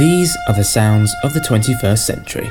These 0.00 0.34
are 0.48 0.54
the 0.54 0.64
sounds 0.64 1.14
of 1.22 1.34
the 1.34 1.40
21st 1.40 1.98
century. 1.98 2.50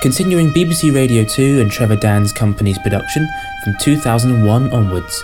Continuing 0.00 0.50
BBC 0.50 0.92
Radio 0.92 1.22
2 1.22 1.60
and 1.60 1.70
Trevor 1.70 1.94
Dann's 1.94 2.32
company's 2.32 2.76
production 2.80 3.28
from 3.62 3.76
2001 3.78 4.72
onwards, 4.72 5.22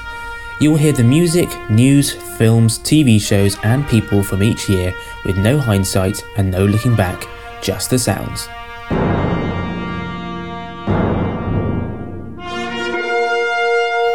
you 0.61 0.71
will 0.71 0.79
hear 0.79 0.93
the 0.93 1.03
music, 1.03 1.49
news, 1.69 2.13
films, 2.13 2.79
TV 2.79 3.21
shows, 3.21 3.57
and 3.65 3.85
people 3.89 4.23
from 4.23 4.41
each 4.41 4.69
year 4.69 4.95
with 5.25 5.37
no 5.37 5.59
hindsight 5.59 6.23
and 6.37 6.49
no 6.49 6.65
looking 6.65 6.95
back, 6.95 7.27
just 7.61 7.91
the 7.91 7.99
sounds. 7.99 8.47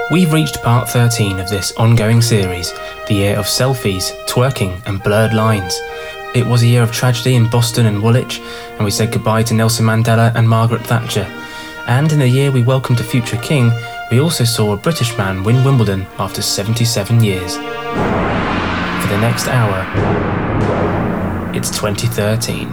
We've 0.10 0.32
reached 0.32 0.64
part 0.64 0.88
13 0.88 1.42
of 1.42 1.50
this 1.50 1.74
ongoing 1.74 2.22
series, 2.22 2.72
the 3.10 3.16
year 3.16 3.36
of 3.38 3.48
selfies, 3.48 4.14
twerking, 4.28 4.82
and 4.86 5.04
blurred 5.04 5.34
lines. 5.34 5.78
It 6.34 6.48
was 6.48 6.64
a 6.64 6.68
year 6.68 6.82
of 6.82 6.92
tragedy 6.92 7.36
in 7.36 7.48
Boston 7.48 7.86
and 7.86 8.02
Woolwich, 8.02 8.40
and 8.40 8.84
we 8.84 8.90
said 8.90 9.12
goodbye 9.12 9.44
to 9.44 9.54
Nelson 9.54 9.86
Mandela 9.86 10.34
and 10.34 10.50
Margaret 10.50 10.82
Thatcher. 10.82 11.28
And 11.86 12.12
in 12.12 12.18
the 12.18 12.28
year 12.28 12.50
we 12.52 12.64
welcomed 12.64 13.00
a 13.00 13.04
future 13.04 13.38
king, 13.38 13.72
we 14.10 14.20
also 14.20 14.44
saw 14.44 14.74
a 14.74 14.78
British 14.78 15.16
man 15.16 15.44
win 15.44 15.64
Wimbledon 15.64 16.08
after 16.18 16.42
77 16.42 17.24
years. 17.24 17.58
For 17.58 19.10
the 19.10 19.20
next 19.22 19.48
hour, 19.48 19.86
it's 21.56 21.70
2013. 21.70 22.70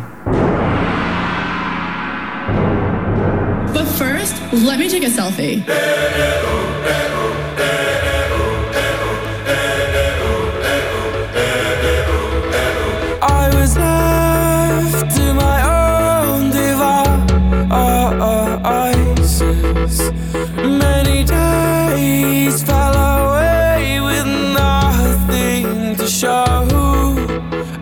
But 3.74 3.84
first, 3.98 4.40
let 4.54 4.78
me 4.78 4.88
take 4.88 5.02
a 5.02 5.10
selfie. 5.10 6.49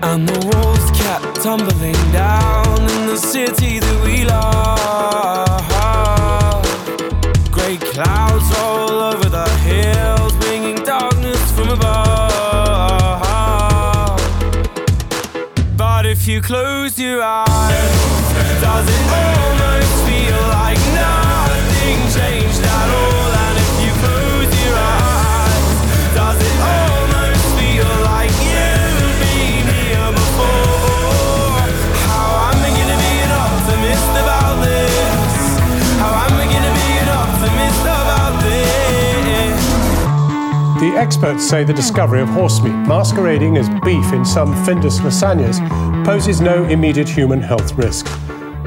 And 0.02 0.28
the 0.28 0.38
walls 0.46 0.90
kept 0.92 1.42
tumbling 1.42 2.12
down 2.12 2.78
in 2.78 3.06
the 3.06 3.16
city 3.16 3.78
that 3.78 4.04
we 4.04 4.24
love. 4.24 5.58
Great 7.50 7.80
clouds 7.80 8.50
all 8.58 8.90
over 8.90 9.28
the 9.28 9.48
hills, 9.66 10.32
bringing 10.36 10.76
darkness 10.84 11.50
from 11.52 11.70
above. 11.70 13.18
But 15.76 16.06
if 16.06 16.28
you 16.28 16.40
close 16.40 16.98
your 16.98 17.22
eyes, 17.22 18.60
does 18.60 18.88
it 18.88 19.06
almost 19.10 19.57
experts 40.98 41.48
say 41.48 41.62
the 41.62 41.72
discovery 41.72 42.20
of 42.20 42.28
horse 42.30 42.60
meat 42.60 42.72
masquerading 42.72 43.56
as 43.56 43.68
beef 43.84 44.12
in 44.12 44.24
some 44.24 44.52
Findus 44.64 44.98
lasagnas 44.98 45.60
poses 46.04 46.40
no 46.40 46.64
immediate 46.64 47.08
human 47.08 47.40
health 47.40 47.72
risk. 47.74 48.04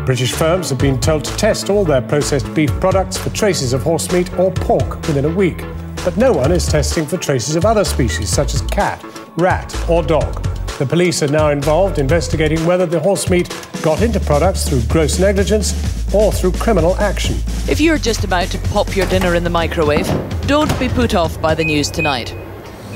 British 0.06 0.32
firms 0.32 0.70
have 0.70 0.80
been 0.80 0.98
told 0.98 1.26
to 1.26 1.36
test 1.36 1.70
all 1.70 1.84
their 1.84 2.02
processed 2.02 2.52
beef 2.54 2.72
products 2.80 3.18
for 3.18 3.32
traces 3.32 3.74
of 3.74 3.84
horse 3.84 4.10
meat 4.14 4.34
or 4.40 4.50
pork 4.50 4.96
within 5.08 5.26
a 5.26 5.30
week, 5.30 5.58
but 6.06 6.16
no 6.16 6.32
one 6.32 6.54
is 6.54 6.66
testing 6.66 7.06
for 7.06 7.18
traces 7.18 7.58
of 7.58 7.66
other 7.66 7.84
species 7.84 8.30
such 8.30 8.54
as 8.54 8.62
cat, 8.62 9.04
rat, 9.36 9.76
or 9.90 10.02
dog. 10.02 10.42
The 10.80 10.86
police 10.86 11.22
are 11.22 11.28
now 11.28 11.50
involved 11.50 12.00
investigating 12.00 12.66
whether 12.66 12.86
the 12.86 13.00
horse 13.00 13.30
meat 13.30 13.54
got 13.82 14.02
into 14.02 14.22
products 14.22 14.70
through 14.70 14.84
gross 14.84 15.20
negligence 15.20 15.74
or 16.14 16.32
through 16.32 16.54
criminal 16.54 16.96
action. 16.96 17.36
If 17.70 17.82
you're 17.82 17.98
just 17.98 18.24
about 18.24 18.48
to 18.52 18.58
pop 18.70 18.96
your 18.96 19.06
dinner 19.08 19.36
in 19.36 19.44
the 19.44 19.50
microwave, 19.50 20.08
don't 20.48 20.80
be 20.80 20.90
put 20.90 21.16
off 21.16 21.42
by 21.42 21.56
the 21.56 21.64
news 21.64 21.90
tonight. 21.90 22.36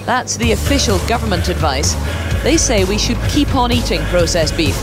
That's 0.05 0.37
the 0.37 0.51
official 0.51 0.99
government 1.07 1.47
advice. 1.49 1.93
They 2.43 2.57
say 2.57 2.83
we 2.83 2.97
should 2.97 3.17
keep 3.29 3.55
on 3.55 3.71
eating 3.71 4.01
processed 4.03 4.55
beef, 4.55 4.77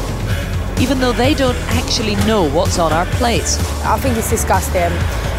even 0.80 0.98
though 0.98 1.12
they 1.12 1.34
don't 1.34 1.56
actually 1.78 2.16
know 2.26 2.48
what's 2.50 2.78
on 2.78 2.92
our 2.92 3.06
plates. 3.06 3.58
I 3.84 3.98
think 3.98 4.16
it's 4.16 4.30
disgusting 4.30 4.90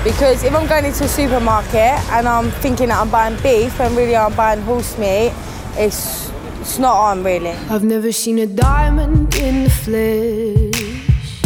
because 0.04 0.44
if 0.44 0.54
I'm 0.56 0.68
going 0.68 0.86
into 0.86 1.04
a 1.04 1.08
supermarket 1.08 2.00
and 2.12 2.28
I'm 2.28 2.50
thinking 2.62 2.90
that 2.90 3.00
I'm 3.00 3.10
buying 3.10 3.36
beef 3.42 3.80
and 3.80 3.96
really 3.96 4.16
I'm 4.16 4.34
buying 4.36 4.62
horse 4.62 4.98
meat, 4.98 5.34
it's 5.76 6.32
it's 6.62 6.80
not 6.80 6.96
on 6.96 7.24
really. 7.24 7.52
I've 7.70 7.84
never 7.84 8.12
seen 8.12 8.40
a 8.40 8.48
diamond 8.48 9.36
in 9.36 9.66
the 9.66 9.70
flesh. 9.70 11.42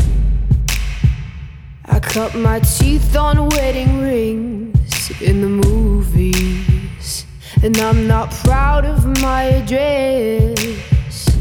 I 1.85 1.99
cut 1.99 2.35
my 2.35 2.59
teeth 2.59 3.15
on 3.15 3.49
wedding 3.49 3.99
rings 3.99 4.76
in 5.21 5.41
the 5.41 5.47
movies, 5.47 7.25
and 7.63 7.77
I'm 7.77 8.07
not 8.07 8.31
proud 8.31 8.85
of 8.85 9.05
my 9.21 9.43
address. 9.43 11.37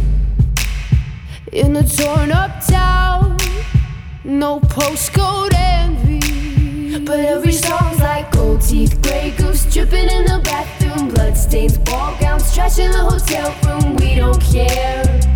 In 1.52 1.76
a 1.76 1.82
torn 1.86 2.32
up 2.32 2.64
town, 2.66 3.36
no 4.24 4.60
postcode 4.60 5.54
envy. 5.54 6.98
But 7.04 7.20
every 7.20 7.52
song's 7.52 8.00
like 8.00 8.30
gold 8.32 8.62
teeth, 8.62 9.00
grey 9.02 9.34
goose 9.36 9.64
dripping 9.72 10.08
in 10.08 10.24
the 10.24 10.40
bathroom, 10.42 11.08
bloodstains, 11.10 11.78
ball 11.78 12.16
gowns, 12.20 12.54
trash 12.54 12.78
in 12.78 12.90
the 12.90 12.98
hotel 12.98 13.54
room. 13.64 13.96
We 13.96 14.16
don't 14.16 14.40
care. 14.42 15.35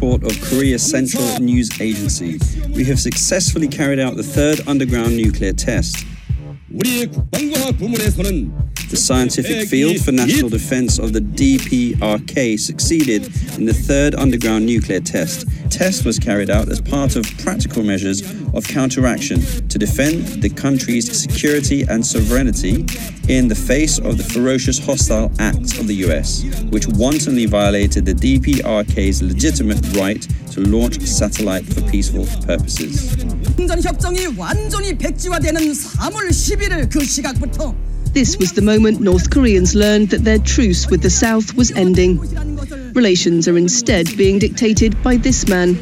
News 0.00 0.14
report 0.14 0.32
of 0.32 0.40
Korea 0.42 0.78
Central 0.78 1.40
News 1.40 1.78
Agency. 1.78 2.38
We 2.74 2.84
have 2.84 2.98
successfully 2.98 3.68
carried 3.68 3.98
out 3.98 4.16
the 4.16 4.22
third 4.22 4.66
underground 4.66 5.14
nuclear 5.16 5.52
test. 5.52 6.06
The 8.90 8.96
scientific 8.96 9.68
field 9.68 10.04
for 10.04 10.10
national 10.10 10.48
defense 10.48 10.98
of 10.98 11.12
the 11.12 11.20
DPRK 11.20 12.58
succeeded 12.58 13.22
in 13.56 13.64
the 13.64 13.72
third 13.72 14.16
underground 14.16 14.66
nuclear 14.66 14.98
test. 14.98 15.46
Test 15.70 16.04
was 16.04 16.18
carried 16.18 16.50
out 16.50 16.68
as 16.68 16.80
part 16.80 17.14
of 17.14 17.24
practical 17.38 17.84
measures 17.84 18.20
of 18.52 18.66
counteraction 18.66 19.40
to 19.68 19.78
defend 19.78 20.42
the 20.42 20.48
country's 20.50 21.06
security 21.22 21.82
and 21.82 22.04
sovereignty 22.04 22.84
in 23.28 23.46
the 23.46 23.54
face 23.54 24.00
of 24.00 24.18
the 24.18 24.24
ferocious 24.24 24.84
hostile 24.84 25.30
acts 25.38 25.78
of 25.78 25.86
the 25.86 25.94
US, 26.06 26.42
which 26.70 26.88
wantonly 26.88 27.46
violated 27.46 28.04
the 28.04 28.14
DPRK's 28.14 29.22
legitimate 29.22 29.80
right 29.96 30.20
to 30.50 30.62
launch 30.62 31.00
satellite 31.02 31.64
for 31.64 31.80
peaceful 31.82 32.26
purposes. 32.44 33.14
This 38.12 38.36
was 38.38 38.52
the 38.52 38.62
moment 38.62 39.00
North 39.00 39.30
Koreans 39.30 39.76
learned 39.76 40.10
that 40.10 40.24
their 40.24 40.40
truce 40.40 40.90
with 40.90 41.00
the 41.00 41.10
South 41.10 41.54
was 41.54 41.70
ending. 41.70 42.18
Relations 42.92 43.46
are 43.46 43.56
instead 43.56 44.16
being 44.16 44.40
dictated 44.40 45.00
by 45.04 45.16
this 45.16 45.46
man. 45.48 45.78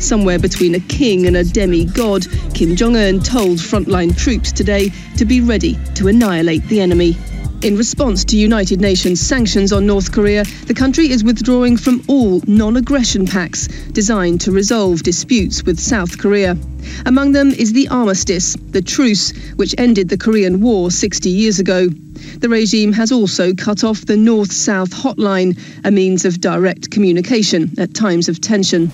Somewhere 0.00 0.40
between 0.40 0.74
a 0.74 0.80
king 0.80 1.26
and 1.26 1.36
a 1.36 1.44
demi-god, 1.44 2.26
Kim 2.52 2.74
Jong-un 2.74 3.20
told 3.20 3.58
frontline 3.58 4.16
troops 4.16 4.50
today 4.50 4.90
to 5.16 5.24
be 5.24 5.40
ready 5.40 5.78
to 5.94 6.08
annihilate 6.08 6.64
the 6.64 6.80
enemy. 6.80 7.16
In 7.60 7.76
response 7.76 8.24
to 8.26 8.36
United 8.36 8.80
Nations 8.80 9.20
sanctions 9.20 9.72
on 9.72 9.84
North 9.84 10.12
Korea, 10.12 10.44
the 10.66 10.74
country 10.74 11.10
is 11.10 11.24
withdrawing 11.24 11.76
from 11.76 12.04
all 12.06 12.40
non 12.46 12.76
aggression 12.76 13.26
pacts 13.26 13.66
designed 13.66 14.42
to 14.42 14.52
resolve 14.52 15.02
disputes 15.02 15.64
with 15.64 15.80
South 15.80 16.18
Korea. 16.18 16.56
Among 17.04 17.32
them 17.32 17.50
is 17.50 17.72
the 17.72 17.88
armistice, 17.88 18.54
the 18.54 18.80
truce, 18.80 19.32
which 19.56 19.74
ended 19.76 20.08
the 20.08 20.16
Korean 20.16 20.60
War 20.60 20.92
60 20.92 21.30
years 21.30 21.58
ago. 21.58 21.88
The 21.88 22.48
regime 22.48 22.92
has 22.92 23.10
also 23.10 23.52
cut 23.54 23.82
off 23.82 24.06
the 24.06 24.16
North 24.16 24.52
South 24.52 24.90
hotline, 24.90 25.58
a 25.82 25.90
means 25.90 26.24
of 26.24 26.40
direct 26.40 26.92
communication 26.92 27.72
at 27.76 27.92
times 27.92 28.28
of 28.28 28.40
tension. 28.40 28.92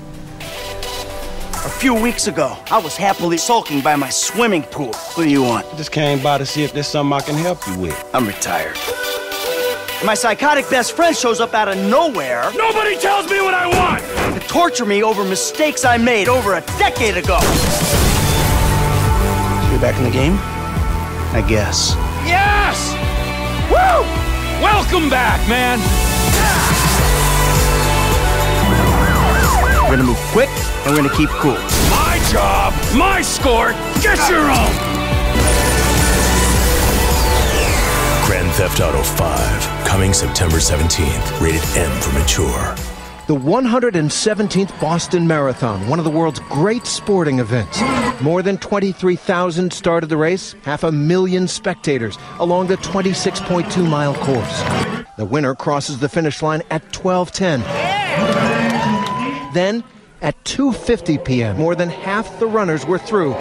A 1.85 1.87
few 1.87 2.03
weeks 2.03 2.29
ago, 2.29 2.57
I 2.71 2.79
was 2.79 2.97
happily 2.97 3.37
sulking 3.37 3.83
by 3.83 3.95
my 3.95 4.09
swimming 4.09 4.63
pool. 4.63 4.95
What 5.17 5.25
do 5.25 5.29
you 5.29 5.43
want? 5.43 5.67
I 5.67 5.77
just 5.77 5.93
came 5.93 6.19
by 6.23 6.39
to 6.39 6.47
see 6.47 6.65
if 6.65 6.73
there's 6.73 6.87
something 6.87 7.13
I 7.13 7.21
can 7.21 7.35
help 7.35 7.59
you 7.67 7.79
with. 7.79 8.05
I'm 8.15 8.27
retired. 8.27 8.79
My 10.03 10.15
psychotic 10.15 10.71
best 10.71 10.97
friend 10.97 11.15
shows 11.15 11.41
up 11.41 11.53
out 11.53 11.69
of 11.69 11.77
nowhere. 11.77 12.51
Nobody 12.57 12.97
tells 12.97 13.31
me 13.31 13.43
what 13.43 13.53
I 13.53 13.67
want! 13.67 14.03
To 14.41 14.49
torture 14.49 14.87
me 14.87 15.03
over 15.03 15.25
mistakes 15.25 15.85
I 15.85 15.99
made 15.99 16.27
over 16.27 16.55
a 16.55 16.63
decade 16.79 17.19
ago. 17.19 17.39
So 17.39 17.47
you're 19.71 19.79
back 19.79 19.99
in 19.99 20.05
the 20.05 20.11
game? 20.11 20.39
I 21.37 21.45
guess. 21.47 21.93
Yes! 22.25 22.95
Woo! 23.69 24.07
Welcome 24.65 25.11
back, 25.11 25.47
man! 25.51 25.79
We're 29.95 29.99
gonna 29.99 30.11
move 30.11 30.27
quick 30.33 30.49
and 30.49 30.91
we're 30.91 30.97
gonna 30.97 31.17
keep 31.17 31.29
cool. 31.39 31.53
My 31.89 32.21
job, 32.33 32.75
my 32.97 33.23
score, 33.23 33.71
get 34.03 34.19
your 34.29 34.41
own! 34.41 34.75
Grand 38.27 38.51
Theft 38.55 38.81
Auto 38.81 39.01
5, 39.05 39.87
coming 39.87 40.13
September 40.13 40.57
17th, 40.57 41.41
rated 41.41 41.63
M 41.77 42.01
for 42.01 42.13
mature. 42.19 42.75
The 43.29 43.37
117th 43.37 44.81
Boston 44.81 45.29
Marathon, 45.29 45.87
one 45.87 46.01
of 46.01 46.05
the 46.05 46.11
world's 46.11 46.41
great 46.41 46.87
sporting 46.87 47.39
events. 47.39 47.81
More 48.21 48.43
than 48.43 48.59
23,000 48.59 49.73
started 49.73 50.09
the 50.09 50.17
race, 50.17 50.57
half 50.65 50.83
a 50.83 50.91
million 50.91 51.47
spectators 51.47 52.19
along 52.41 52.67
the 52.67 52.79
26.2 52.79 53.89
mile 53.89 54.15
course. 54.15 55.05
The 55.17 55.25
winner 55.25 55.55
crosses 55.55 56.01
the 56.01 56.09
finish 56.09 56.43
line 56.43 56.63
at 56.73 56.83
12:10. 56.93 57.63
Then, 59.55 59.85
at 60.21 60.35
2:50 60.43 61.25
p.m., 61.25 61.57
more 61.57 61.77
than 61.77 61.89
half 61.89 62.41
the 62.41 62.47
runners 62.47 62.85
were 62.85 62.99
through. 62.99 63.35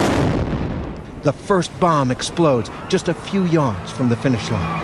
The 1.24 1.32
first 1.32 1.72
bomb 1.80 2.12
explodes 2.12 2.70
just 2.88 3.08
a 3.08 3.14
few 3.14 3.44
yards 3.46 3.90
from 3.90 4.08
the 4.08 4.16
finish 4.16 4.48
line. 4.48 4.80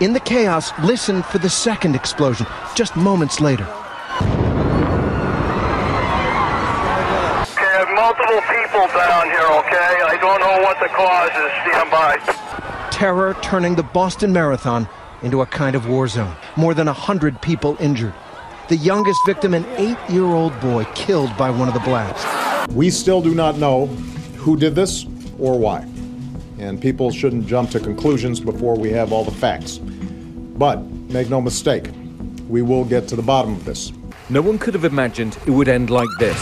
In 0.00 0.14
the 0.14 0.20
chaos, 0.20 0.72
listen 0.82 1.22
for 1.24 1.36
the 1.36 1.50
second 1.50 1.94
explosion, 1.94 2.46
just 2.74 2.96
moments 2.96 3.38
later. 3.38 3.64
Okay, 3.64 3.76
I 7.52 7.84
have 7.84 7.90
multiple 7.94 8.40
people 8.48 8.86
down 8.96 9.26
here, 9.28 9.50
okay? 9.60 9.92
I 10.08 10.16
don't 10.22 10.40
know 10.40 10.62
what 10.64 10.80
the 10.80 10.88
cause 10.88 11.36
is. 11.44 11.52
Stand 11.68 11.90
by. 11.90 12.16
Terror 12.90 13.36
turning 13.42 13.74
the 13.74 13.82
Boston 13.82 14.32
Marathon 14.32 14.88
into 15.22 15.42
a 15.42 15.46
kind 15.46 15.76
of 15.76 15.88
war 15.88 16.08
zone. 16.08 16.34
More 16.56 16.74
than 16.74 16.86
100 16.86 17.40
people 17.42 17.76
injured. 17.80 18.14
The 18.68 18.76
youngest 18.76 19.20
victim, 19.24 19.54
an 19.54 19.64
eight 19.76 19.98
year 20.08 20.24
old 20.24 20.58
boy, 20.60 20.84
killed 20.94 21.36
by 21.36 21.50
one 21.50 21.68
of 21.68 21.74
the 21.74 21.80
blasts. 21.80 22.72
We 22.74 22.90
still 22.90 23.22
do 23.22 23.34
not 23.34 23.58
know 23.58 23.86
who 24.36 24.56
did 24.56 24.74
this 24.74 25.06
or 25.38 25.58
why. 25.58 25.86
And 26.58 26.80
people 26.80 27.10
shouldn't 27.10 27.46
jump 27.46 27.70
to 27.70 27.80
conclusions 27.80 28.40
before 28.40 28.76
we 28.76 28.90
have 28.90 29.12
all 29.12 29.24
the 29.24 29.30
facts. 29.30 29.78
But 29.78 30.82
make 31.10 31.28
no 31.28 31.40
mistake, 31.40 31.90
we 32.48 32.62
will 32.62 32.84
get 32.84 33.08
to 33.08 33.16
the 33.16 33.22
bottom 33.22 33.52
of 33.52 33.64
this. 33.64 33.92
No 34.28 34.42
one 34.42 34.58
could 34.58 34.74
have 34.74 34.84
imagined 34.84 35.38
it 35.46 35.50
would 35.50 35.68
end 35.68 35.90
like 35.90 36.08
this 36.18 36.38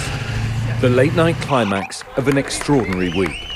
the 0.81 0.91
late 0.91 1.15
night 1.15 1.37
climax 1.37 2.05
of 2.17 2.29
an 2.29 2.37
extraordinary 2.37 3.09
week. 3.11 3.49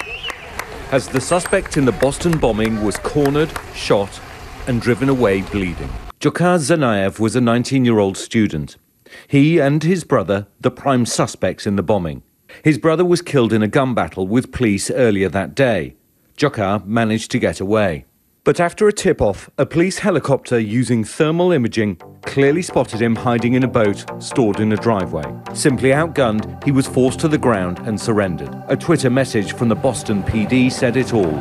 As 0.93 1.09
the 1.09 1.21
suspect 1.21 1.77
in 1.77 1.85
the 1.85 1.93
Boston 1.93 2.39
bombing 2.39 2.83
was 2.83 2.97
cornered, 2.97 3.51
shot, 3.75 4.21
and 4.69 4.81
driven 4.81 5.09
away 5.09 5.43
bleeding. 5.43 5.91
Dzhokhar 6.21 6.59
Tsarnaev 6.59 7.19
was 7.19 7.35
a 7.35 7.41
19 7.41 7.85
year 7.85 7.99
old 7.99 8.17
student. 8.17 8.77
He 9.27 9.59
and 9.59 9.83
his 9.83 10.05
brother, 10.05 10.47
the 10.61 10.71
prime 10.71 11.07
suspects 11.07 11.67
in 11.67 11.77
the 11.77 11.83
bombing. 11.83 12.23
His 12.63 12.79
brother 12.79 13.05
was 13.05 13.23
killed 13.23 13.53
in 13.53 13.63
a 13.63 13.69
gun 13.69 13.95
battle 13.95 14.27
with 14.27 14.53
police 14.53 14.91
earlier 14.91 15.29
that 15.31 15.55
day. 15.55 15.97
Dzhokhar 16.37 16.85
managed 16.87 17.31
to 17.33 17.39
get 17.39 17.61
away. 17.61 18.05
But 18.45 18.61
after 18.61 18.89
a 18.89 18.93
tip 18.93 19.21
off, 19.21 19.51
a 19.59 19.67
police 19.67 19.99
helicopter 19.99 20.59
using 20.59 21.05
thermal 21.05 21.53
imaging 21.53 21.97
clearly 22.23 22.63
spotted 22.63 23.03
him 23.03 23.15
hiding 23.15 23.55
in 23.55 23.63
a 23.63 23.69
boat 23.69 24.05
stored 24.23 24.61
in 24.61 24.73
a 24.73 24.77
driveway. 24.77 25.25
Simply 25.53 25.91
outgunned, 25.91 26.65
he 26.65 26.73
was 26.73 26.87
forced 26.87 27.21
to 27.21 27.29
the 27.29 27.37
ground 27.37 27.79
and 27.81 28.01
surrendered. 28.01 28.55
A 28.69 28.77
Twitter 28.77 29.11
message 29.11 29.53
from 29.53 29.69
the 29.69 29.75
Boston 29.75 30.23
PD 30.23 30.73
said 30.73 30.97
it 30.97 31.13
all 31.13 31.39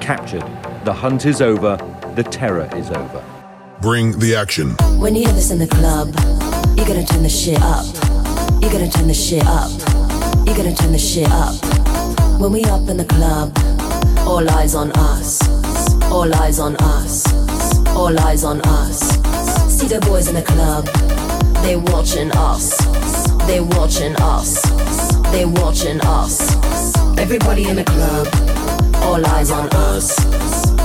Captured. 0.00 0.44
The 0.84 0.92
hunt 0.92 1.26
is 1.26 1.40
over. 1.40 1.76
The 2.16 2.24
terror 2.24 2.68
is 2.74 2.90
over. 2.90 3.24
Bring 3.80 4.18
the 4.18 4.34
action. 4.34 4.70
When 4.98 5.14
you 5.14 5.24
hear 5.24 5.32
this 5.32 5.52
in 5.52 5.60
the 5.60 5.68
club, 5.68 6.08
you're 6.76 6.86
gonna 6.86 7.06
turn 7.06 7.22
the 7.22 7.28
shit 7.28 7.60
up. 7.62 7.86
You're 8.60 8.72
gonna 8.72 8.90
turn 8.90 9.06
the 9.06 9.14
shit 9.14 9.46
up. 9.46 9.70
You're 10.44 10.56
gonna 10.56 10.74
turn 10.74 10.90
the 10.90 10.98
shit 10.98 11.30
up. 11.30 11.54
When 12.40 12.50
we 12.50 12.64
up 12.64 12.88
in 12.88 12.96
the 12.96 13.04
club, 13.04 13.56
all 14.26 14.48
eyes 14.50 14.74
on 14.74 14.90
us. 14.92 15.40
All 16.10 16.34
eyes 16.34 16.58
on 16.58 16.74
us. 16.76 17.32
All 17.90 18.18
eyes 18.18 18.42
on 18.42 18.60
us. 18.62 18.98
See 19.72 19.86
the 19.86 20.00
boys 20.00 20.26
in 20.26 20.34
the 20.34 20.42
club. 20.42 20.86
They 21.62 21.76
watching 21.76 22.32
us. 22.32 22.76
They 23.46 23.60
watching 23.60 24.16
us. 24.16 24.60
They 25.30 25.44
watching 25.44 26.00
us. 26.00 26.96
Everybody 27.18 27.68
in 27.68 27.76
the 27.76 27.84
club. 27.84 28.26
All 29.04 29.24
eyes 29.24 29.52
on 29.52 29.68
us. 29.70 30.59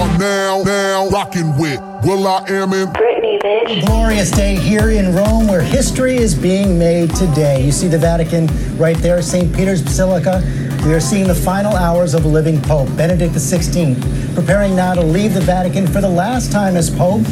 You 0.00 0.06
are 0.06 0.18
now, 0.18 0.62
now 0.62 1.08
rocking 1.10 1.58
with 1.58 1.78
Will 2.04 2.26
I 2.26 2.42
Am 2.48 2.72
in 2.72 2.88
Britney, 2.88 3.38
bitch. 3.38 3.84
Glorious 3.84 4.30
day 4.30 4.56
here 4.56 4.88
in 4.88 5.14
Rome 5.14 5.46
where 5.46 5.60
history 5.60 6.16
is 6.16 6.34
being 6.34 6.78
made 6.78 7.14
today. 7.14 7.62
You 7.62 7.70
see 7.70 7.86
the 7.86 7.98
Vatican 7.98 8.48
right 8.78 8.96
there, 8.96 9.20
St. 9.20 9.54
Peter's 9.54 9.82
Basilica. 9.82 10.42
We 10.86 10.94
are 10.94 11.00
seeing 11.00 11.26
the 11.26 11.34
final 11.34 11.76
hours 11.76 12.14
of 12.14 12.24
a 12.24 12.28
living 12.28 12.62
Pope, 12.62 12.88
Benedict 12.96 13.34
XVI, 13.34 14.34
preparing 14.34 14.74
now 14.74 14.94
to 14.94 15.02
leave 15.02 15.34
the 15.34 15.42
Vatican 15.42 15.86
for 15.86 16.00
the 16.00 16.08
last 16.08 16.50
time 16.50 16.76
as 16.76 16.88
Pope, 16.88 17.24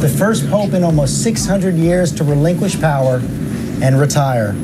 the 0.00 0.12
first 0.18 0.50
Pope 0.50 0.72
in 0.72 0.82
almost 0.82 1.22
600 1.22 1.76
years 1.76 2.10
to 2.10 2.24
relinquish 2.24 2.80
power 2.80 3.22
and 3.80 4.00
retire. 4.00 4.56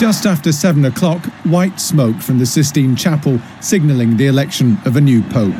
Just 0.00 0.24
after 0.24 0.50
seven 0.50 0.86
o'clock, 0.86 1.22
white 1.44 1.78
smoke 1.78 2.22
from 2.22 2.38
the 2.38 2.46
Sistine 2.46 2.96
Chapel 2.96 3.38
signalling 3.60 4.16
the 4.16 4.28
election 4.28 4.78
of 4.86 4.96
a 4.96 5.00
new 5.00 5.20
pope. 5.24 5.52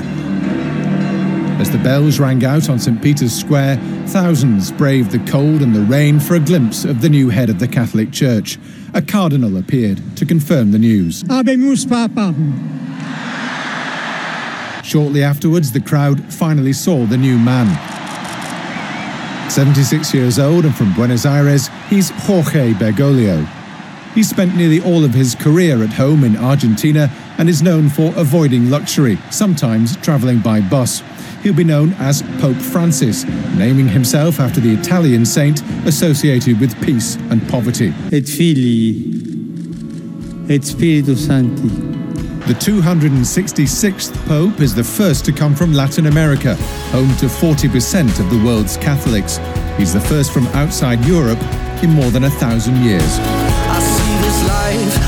As 1.61 1.71
the 1.71 1.77
bells 1.77 2.19
rang 2.19 2.43
out 2.43 2.71
on 2.71 2.79
St. 2.79 3.03
Peter's 3.03 3.39
Square, 3.39 3.77
thousands 4.07 4.73
braved 4.73 5.11
the 5.11 5.19
cold 5.31 5.61
and 5.61 5.77
the 5.77 5.83
rain 5.83 6.19
for 6.19 6.37
a 6.37 6.41
glimpse 6.41 6.87
of 6.87 7.03
the 7.03 7.11
new 7.11 7.29
head 7.29 7.51
of 7.51 7.59
the 7.59 7.69
Catholic 7.69 8.13
Church. 8.13 8.59
A 8.95 9.03
cardinal 9.03 9.59
appeared 9.59 10.01
to 10.17 10.25
confirm 10.25 10.73
the 10.73 10.79
news. 10.79 11.23
Habemus 11.25 11.85
Papam. 11.85 12.55
Shortly 14.83 15.23
afterwards, 15.23 15.71
the 15.71 15.83
crowd 15.83 16.33
finally 16.33 16.73
saw 16.73 17.05
the 17.05 17.19
new 17.19 17.39
man. 17.39 17.69
76 19.51 20.15
years 20.15 20.39
old 20.39 20.65
and 20.65 20.75
from 20.75 20.95
Buenos 20.95 21.27
Aires, 21.27 21.69
he's 21.91 22.09
Jorge 22.09 22.73
Bergoglio. 22.73 23.60
He 24.15 24.23
spent 24.25 24.57
nearly 24.57 24.81
all 24.81 25.05
of 25.05 25.15
his 25.15 25.35
career 25.37 25.83
at 25.85 25.93
home 25.93 26.25
in 26.25 26.37
Argentina 26.37 27.11
and 27.39 27.49
is 27.49 27.63
known 27.63 27.89
for 27.89 28.13
avoiding 28.17 28.69
luxury, 28.69 29.19
sometimes 29.31 29.97
travelling 29.99 30.41
by 30.41 30.61
bus. 30.61 31.03
He'll 31.43 31.55
be 31.55 31.65
known 31.65 31.93
as 31.95 32.23
Pope 32.41 32.57
Francis, 32.57 33.25
naming 33.57 33.89
himself 33.89 34.41
after 34.41 34.61
the 34.61 34.75
Italian 34.75 35.25
saint 35.25 35.63
associated 35.87 36.61
with 36.61 36.79
peace 36.85 37.17
and 37.31 37.49
poverty. 37.49 37.95
Et 38.13 38.29
Filii, 38.29 39.21
et 40.51 40.65
Spiritus 40.65 41.27
Sancti. 41.27 41.69
The 42.49 42.55
266th 42.55 44.27
Pope 44.27 44.61
is 44.61 44.75
the 44.75 44.83
first 44.83 45.25
to 45.27 45.33
come 45.33 45.55
from 45.55 45.73
Latin 45.73 46.07
America, 46.07 46.57
home 46.91 47.15
to 47.19 47.27
40% 47.27 48.19
of 48.19 48.29
the 48.29 48.45
world's 48.45 48.77
Catholics. 48.77 49.39
He's 49.79 49.93
the 49.93 50.01
first 50.01 50.33
from 50.33 50.49
outside 50.49 51.05
Europe 51.05 51.41
in 51.83 51.91
more 51.91 52.11
than 52.11 52.25
a 52.25 52.31
thousand 52.31 52.77
years. 52.83 53.50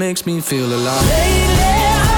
makes 0.00 0.24
me 0.24 0.40
feel 0.40 0.64
alive. 0.64 1.06
Lately, 1.10 2.09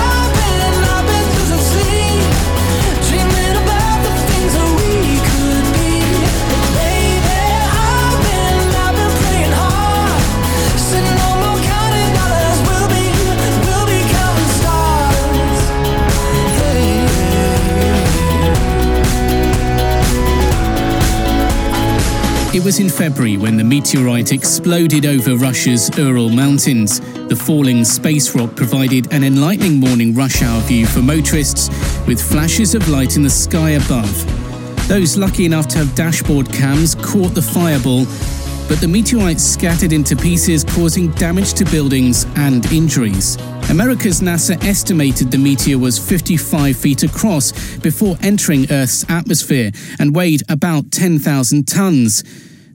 It 22.55 22.63
was 22.63 22.81
in 22.81 22.91
February 22.91 23.39
when 23.39 23.57
the 23.57 23.65
meteorite 23.65 24.31
exploded 24.31 25.07
over 25.07 25.37
Russia's 25.37 25.89
Ural 25.97 26.29
Mountains. 26.29 27.01
The 27.01 27.35
falling 27.35 27.83
space 27.83 28.35
rock 28.35 28.55
provided 28.55 29.11
an 29.11 29.25
enlightening 29.25 29.81
morning 29.81 30.15
rush 30.15 30.43
hour 30.43 30.61
view 30.61 30.85
for 30.85 31.01
motorists 31.01 31.71
with 32.07 32.21
flashes 32.21 32.75
of 32.75 32.87
light 32.91 33.17
in 33.17 33.23
the 33.23 33.31
sky 33.31 33.71
above. 33.71 34.13
Those 34.87 35.17
lucky 35.17 35.47
enough 35.47 35.67
to 35.69 35.79
have 35.79 35.95
dashboard 35.95 36.53
cams 36.53 36.95
caught 36.97 37.35
the 37.35 37.41
fireball, 37.41 38.05
but 38.69 38.81
the 38.81 38.89
meteorite 38.89 39.41
scattered 39.41 39.93
into 39.93 40.17
pieces, 40.17 40.65
causing 40.65 41.11
damage 41.13 41.55
to 41.55 41.65
buildings 41.67 42.27
and 42.37 42.65
injuries. 42.73 43.37
America's 43.71 44.21
NASA 44.21 44.63
estimated 44.65 45.31
the 45.31 45.39
meteor 45.39 45.79
was 45.79 45.99
55 45.99 46.77
feet 46.77 47.03
across 47.03 47.53
before 47.79 48.17
entering 48.23 48.71
Earth's 48.71 49.09
atmosphere 49.11 49.71
and 49.99 50.15
weighed 50.15 50.43
about 50.49 50.91
10,000 50.91 51.67
tons. 51.67 52.23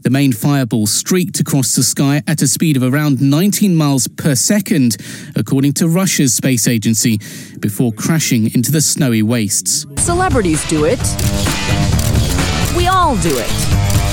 The 0.03 0.10
main 0.12 0.32
fireball 0.32 0.88
streaked 0.88 1.39
across 1.39 1.75
the 1.75 1.84
sky 1.84 2.24
at 2.27 2.41
a 2.41 2.48
speed 2.48 2.77
of 2.77 2.84
around 2.84 3.20
19 3.20 3.75
miles 3.75 4.08
per 4.08 4.36
second, 4.36 4.96
according 5.36 5.74
to 5.74 5.88
Russia's 5.89 6.34
space 6.34 6.67
agency, 6.67 7.20
before 7.60 7.91
crashing 7.91 8.53
into 8.53 8.72
the 8.72 8.79
snowy 8.82 9.22
wastes. 9.22 9.86
Celebrities 9.98 10.65
do 10.70 10.86
it. 10.86 11.00
We 12.77 12.88
all 12.88 13.17
do 13.17 13.38
it. 13.38 14.07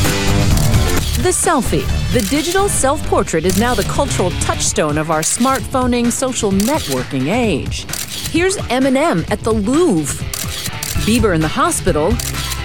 The 1.18 1.30
selfie, 1.30 1.86
the 2.12 2.26
digital 2.28 2.68
self 2.68 3.00
portrait, 3.06 3.44
is 3.44 3.56
now 3.56 3.72
the 3.72 3.84
cultural 3.84 4.30
touchstone 4.40 4.98
of 4.98 5.12
our 5.12 5.20
smartphoning, 5.20 6.10
social 6.10 6.50
networking 6.50 7.32
age. 7.32 7.86
Here's 8.32 8.56
Eminem 8.56 9.30
at 9.30 9.38
the 9.38 9.52
Louvre, 9.52 10.22
Bieber 11.06 11.32
in 11.32 11.40
the 11.40 11.48
hospital, 11.48 12.08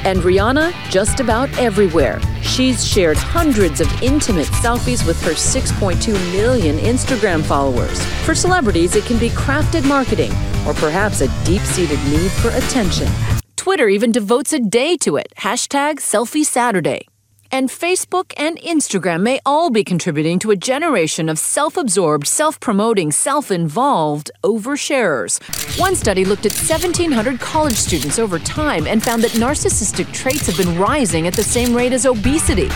and 0.03 0.19
Rihanna 0.23 0.73
just 0.89 1.19
about 1.19 1.55
everywhere. 1.59 2.19
She's 2.41 2.83
shared 2.83 3.17
hundreds 3.17 3.81
of 3.81 4.01
intimate 4.01 4.47
selfies 4.47 5.05
with 5.05 5.21
her 5.21 5.33
6.2 5.33 6.11
million 6.33 6.77
Instagram 6.79 7.43
followers. 7.43 8.03
For 8.25 8.33
celebrities, 8.33 8.95
it 8.95 9.05
can 9.05 9.19
be 9.19 9.29
crafted 9.29 9.87
marketing 9.87 10.31
or 10.65 10.73
perhaps 10.73 11.21
a 11.21 11.27
deep 11.45 11.61
seated 11.61 11.99
need 12.05 12.31
for 12.31 12.49
attention. 12.49 13.07
Twitter 13.55 13.87
even 13.87 14.11
devotes 14.11 14.53
a 14.53 14.59
day 14.59 14.97
to 14.97 15.17
it. 15.17 15.27
Hashtag 15.37 15.97
Selfie 15.97 16.43
Saturday. 16.43 17.07
And 17.51 17.69
Facebook 17.69 18.33
and 18.37 18.59
Instagram 18.59 19.21
may 19.21 19.39
all 19.43 19.71
be 19.71 19.83
contributing 19.83 20.37
to 20.39 20.51
a 20.51 20.55
generation 20.55 21.29
of 21.29 21.39
self 21.39 21.77
absorbed, 21.77 22.27
self 22.27 22.59
promoting, 22.59 23.11
self 23.11 23.49
involved 23.49 24.29
oversharers. 24.43 25.39
One 25.79 25.95
study 25.95 26.25
looked 26.25 26.45
at 26.45 26.53
1,700 26.53 27.39
college 27.39 27.73
students 27.73 28.19
over 28.19 28.37
time 28.37 28.85
and 28.85 29.01
found 29.01 29.23
that 29.23 29.31
narcissistic 29.31 30.11
traits 30.13 30.45
have 30.45 30.57
been 30.57 30.77
rising 30.77 31.25
at 31.25 31.33
the 31.33 31.43
same 31.43 31.75
rate 31.75 31.91
as 31.91 32.05
obesity. 32.05 32.69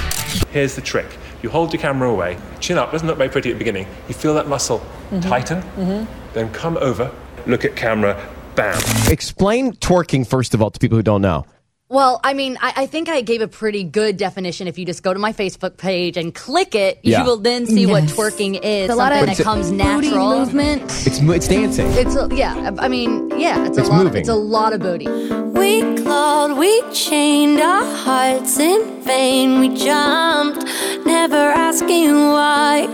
Here's 0.50 0.76
the 0.76 0.82
trick. 0.82 1.18
You 1.44 1.50
hold 1.50 1.72
your 1.74 1.82
camera 1.82 2.10
away, 2.10 2.38
chin 2.60 2.78
up, 2.78 2.92
doesn't 2.92 3.08
look 3.08 3.18
very 3.18 3.30
pretty 3.30 3.50
at 3.50 3.54
the 3.54 3.60
beginning. 3.60 3.86
You 4.08 4.16
feel 4.16 4.34
that 4.36 4.48
muscle 4.48 4.80
mm-hmm. 4.80 5.20
tighten, 5.20 5.62
mm-hmm. 5.62 6.34
then 6.34 6.52
come 6.52 6.78
over, 6.78 7.12
look 7.46 7.66
at 7.66 7.76
camera, 7.76 8.18
bam. 8.56 8.82
Explain 9.12 9.74
twerking, 9.74 10.26
first 10.26 10.54
of 10.54 10.62
all, 10.62 10.72
to 10.72 10.80
people 10.80 10.98
who 10.98 11.04
don't 11.04 11.22
know. 11.22 11.46
Well, 11.90 12.20
I 12.24 12.34
mean, 12.34 12.58
I, 12.62 12.74
I 12.78 12.86
think 12.88 13.08
I 13.08 13.22
gave 13.22 13.42
a 13.42 13.48
pretty 13.48 13.84
good 13.84 14.18
definition. 14.18 14.68
If 14.68 14.80
you 14.80 14.86
just 14.86 15.04
go 15.04 15.14
to 15.14 15.20
my 15.20 15.32
Facebook 15.32 15.78
page 15.78 16.18
and 16.18 16.34
click 16.34 16.74
it, 16.74 17.00
Yeah. 17.04 17.20
you 17.20 17.26
will 17.26 17.38
then 17.38 17.68
see 17.68 17.86
what 17.86 18.04
twerking 18.06 18.56
is. 18.56 18.86
It's 18.86 18.94
a 18.94 18.96
lot 18.96 19.12
of 19.12 19.20
But 19.28 19.38
that 19.38 19.44
comes 19.44 19.68
Booty 19.70 19.78
natural. 19.78 20.40
movement. 20.40 20.82
It's 21.06 21.20
it's 21.20 21.48
dancing. 21.48 21.86
It's 21.92 22.16
a, 22.16 22.30
yeah. 22.34 22.72
I 22.80 22.88
mean, 22.88 23.30
yeah. 23.40 23.68
It's, 23.68 23.78
It's 23.78 23.90
a 23.90 23.92
lot. 23.92 24.06
moving. 24.06 24.22
It's 24.22 24.30
a 24.30 24.34
lot 24.34 24.74
of 24.74 24.80
booty. 24.82 25.08
We 25.08 25.82
clawed, 26.02 26.58
we 26.58 26.82
chained 26.94 27.60
our 27.60 27.84
hearts 27.98 28.58
in 28.58 29.02
vain. 29.04 29.60
We 29.60 29.76
jumped, 29.76 30.66
never 31.06 31.36
asking 31.36 32.12
why. 32.32 32.88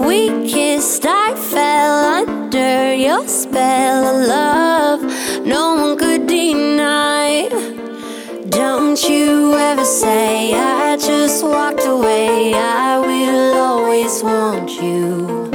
We 0.00 0.48
kissed, 0.48 1.04
I 1.04 1.34
fell 1.34 2.04
under 2.26 2.94
your 2.94 3.28
spell 3.28 4.04
of 4.22 4.28
love. 4.28 5.44
No 5.46 5.74
one 5.74 5.98
could 5.98 6.26
deny. 6.26 7.48
Don't 8.60 9.02
you 9.08 9.54
ever 9.54 9.86
say 9.86 10.52
I 10.52 10.94
just 10.98 11.42
walked 11.42 11.86
away. 11.86 12.52
I 12.52 12.98
will 12.98 13.54
always 13.56 14.22
want 14.22 14.68
you. 14.82 15.48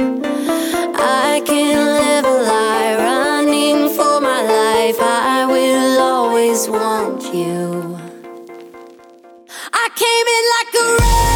I 0.96 1.40
can 1.46 1.76
live 2.02 2.24
a 2.24 2.36
lie 2.50 2.96
running 2.98 3.90
for 3.90 4.20
my 4.20 4.42
life. 4.42 4.96
I 5.00 5.46
will 5.46 6.02
always 6.02 6.68
want 6.68 7.22
you. 7.32 7.96
I 9.72 9.86
came 10.02 10.26
in 10.36 10.44
like 10.56 10.72
a 10.82 10.86
wrecking 10.98 11.35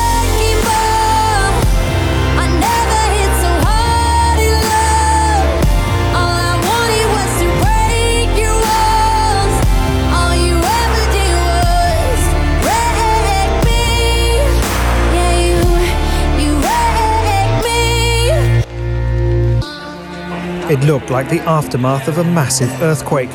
It 20.80 20.86
looked 20.86 21.10
like 21.10 21.28
the 21.28 21.40
aftermath 21.40 22.08
of 22.08 22.16
a 22.16 22.24
massive 22.24 22.70
earthquake. 22.80 23.28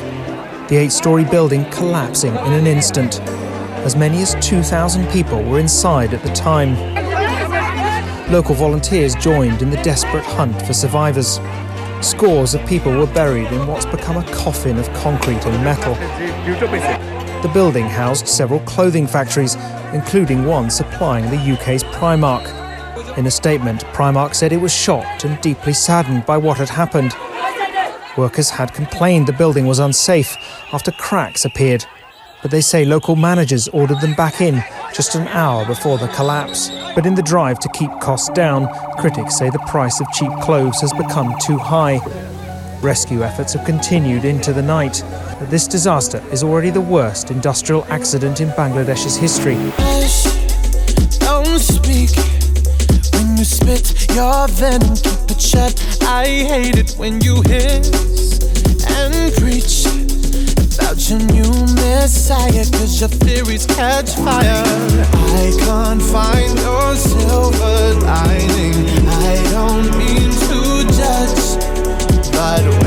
The 0.67 0.77
eight 0.77 0.91
story 0.91 1.23
building 1.23 1.69
collapsing 1.69 2.33
in 2.33 2.53
an 2.53 2.65
instant. 2.65 3.21
As 3.85 3.95
many 3.95 4.23
as 4.23 4.35
2,000 4.41 5.07
people 5.11 5.43
were 5.43 5.59
inside 5.59 6.15
at 6.15 6.23
the 6.23 6.33
time. 6.33 6.73
Local 8.31 8.55
volunteers 8.55 9.13
joined 9.13 9.61
in 9.61 9.69
the 9.69 9.79
desperate 9.83 10.23
hunt 10.23 10.59
for 10.63 10.73
survivors. 10.73 11.39
Scores 12.01 12.55
of 12.55 12.65
people 12.65 12.91
were 12.91 13.05
buried 13.05 13.51
in 13.51 13.67
what's 13.67 13.85
become 13.85 14.17
a 14.17 14.33
coffin 14.33 14.79
of 14.79 14.91
concrete 14.93 15.45
and 15.45 15.63
metal. 15.63 15.93
The 17.43 17.51
building 17.53 17.85
housed 17.85 18.27
several 18.27 18.61
clothing 18.61 19.05
factories, 19.05 19.53
including 19.93 20.45
one 20.45 20.71
supplying 20.71 21.29
the 21.29 21.53
UK's 21.53 21.83
Primark. 21.83 22.65
In 23.19 23.27
a 23.27 23.31
statement, 23.31 23.83
Primark 23.93 24.33
said 24.33 24.51
it 24.51 24.57
was 24.57 24.73
shocked 24.73 25.25
and 25.25 25.39
deeply 25.41 25.73
saddened 25.73 26.25
by 26.25 26.37
what 26.37 26.57
had 26.57 26.69
happened. 26.69 27.15
Workers 28.17 28.49
had 28.49 28.73
complained 28.73 29.27
the 29.27 29.33
building 29.33 29.65
was 29.65 29.79
unsafe 29.79 30.37
after 30.71 30.91
cracks 30.91 31.43
appeared, 31.43 31.85
but 32.41 32.49
they 32.49 32.61
say 32.61 32.85
local 32.85 33.17
managers 33.17 33.67
ordered 33.69 33.99
them 33.99 34.13
back 34.13 34.39
in 34.39 34.63
just 34.93 35.15
an 35.15 35.27
hour 35.27 35.65
before 35.65 35.97
the 35.97 36.07
collapse. 36.09 36.69
But 36.95 37.05
in 37.05 37.15
the 37.15 37.21
drive 37.21 37.59
to 37.59 37.69
keep 37.69 37.91
costs 37.99 38.29
down, 38.29 38.69
critics 38.97 39.37
say 39.37 39.49
the 39.49 39.59
price 39.67 39.99
of 39.99 40.07
cheap 40.13 40.31
clothes 40.43 40.79
has 40.79 40.93
become 40.93 41.35
too 41.41 41.57
high. 41.57 41.99
Rescue 42.81 43.23
efforts 43.23 43.53
have 43.53 43.65
continued 43.65 44.23
into 44.23 44.53
the 44.53 44.61
night, 44.61 45.03
but 45.37 45.49
this 45.49 45.67
disaster 45.67 46.23
is 46.31 46.41
already 46.41 46.69
the 46.69 46.79
worst 46.79 47.31
industrial 47.31 47.83
accident 47.89 48.39
in 48.39 48.49
Bangladesh's 48.49 49.17
history. 49.17 49.57
You 53.45 53.49
spit 53.49 54.15
your 54.15 54.47
venom, 54.47 54.95
keep 54.95 55.29
it 55.29 55.41
shut. 55.41 55.73
I 56.01 56.25
hate 56.25 56.77
it 56.77 56.91
when 56.97 57.21
you 57.21 57.41
hiss 57.43 58.39
and 58.97 59.33
preach 59.35 59.85
about 60.77 60.97
your 61.09 61.19
new 61.19 61.51
messiah, 61.75 62.65
cause 62.71 62.99
your 62.99 63.09
theories 63.09 63.65
catch 63.65 64.15
fire. 64.15 64.63
I 65.41 65.53
can't 65.59 66.01
find 66.01 66.57
your 66.59 66.95
silver 66.95 67.99
lining. 68.05 68.73
I 69.07 69.35
don't 69.51 69.89
mean 69.97 70.31
to 70.49 70.59
judge, 70.97 71.45
but 72.31 72.84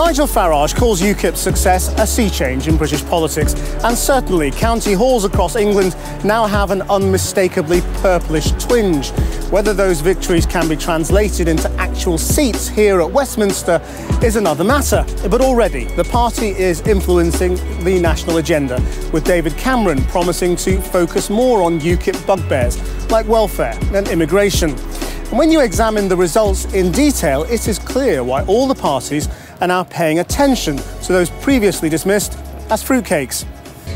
Nigel 0.00 0.26
Farage 0.26 0.74
calls 0.74 1.02
UKIP's 1.02 1.40
success 1.40 1.92
a 1.98 2.06
sea 2.06 2.30
change 2.30 2.68
in 2.68 2.78
British 2.78 3.04
politics, 3.04 3.52
and 3.84 3.96
certainly 3.96 4.50
county 4.50 4.94
halls 4.94 5.26
across 5.26 5.56
England 5.56 5.94
now 6.24 6.46
have 6.46 6.70
an 6.70 6.80
unmistakably 6.88 7.82
purplish 8.00 8.50
twinge. 8.52 9.10
Whether 9.50 9.74
those 9.74 10.00
victories 10.00 10.46
can 10.46 10.70
be 10.70 10.76
translated 10.76 11.48
into 11.48 11.70
actual 11.72 12.16
seats 12.16 12.66
here 12.66 13.02
at 13.02 13.10
Westminster 13.10 13.78
is 14.24 14.36
another 14.36 14.64
matter. 14.64 15.04
But 15.28 15.42
already, 15.42 15.84
the 15.96 16.04
party 16.04 16.48
is 16.48 16.80
influencing 16.88 17.56
the 17.84 18.00
national 18.00 18.38
agenda, 18.38 18.76
with 19.12 19.24
David 19.24 19.54
Cameron 19.58 20.02
promising 20.04 20.56
to 20.56 20.80
focus 20.80 21.28
more 21.28 21.62
on 21.62 21.78
UKIP 21.78 22.26
bugbears 22.26 22.80
like 23.10 23.28
welfare 23.28 23.78
and 23.92 24.08
immigration. 24.08 24.70
And 24.70 25.38
when 25.38 25.52
you 25.52 25.60
examine 25.60 26.08
the 26.08 26.16
results 26.16 26.64
in 26.72 26.90
detail, 26.90 27.44
it 27.44 27.68
is 27.68 27.78
clear 27.78 28.24
why 28.24 28.44
all 28.46 28.66
the 28.66 28.74
parties 28.74 29.28
are 29.68 29.84
paying 29.84 30.20
attention 30.20 30.76
to 30.76 31.12
those 31.12 31.28
previously 31.28 31.88
dismissed 31.88 32.38
as 32.70 32.82
fruitcakes. 32.82 33.44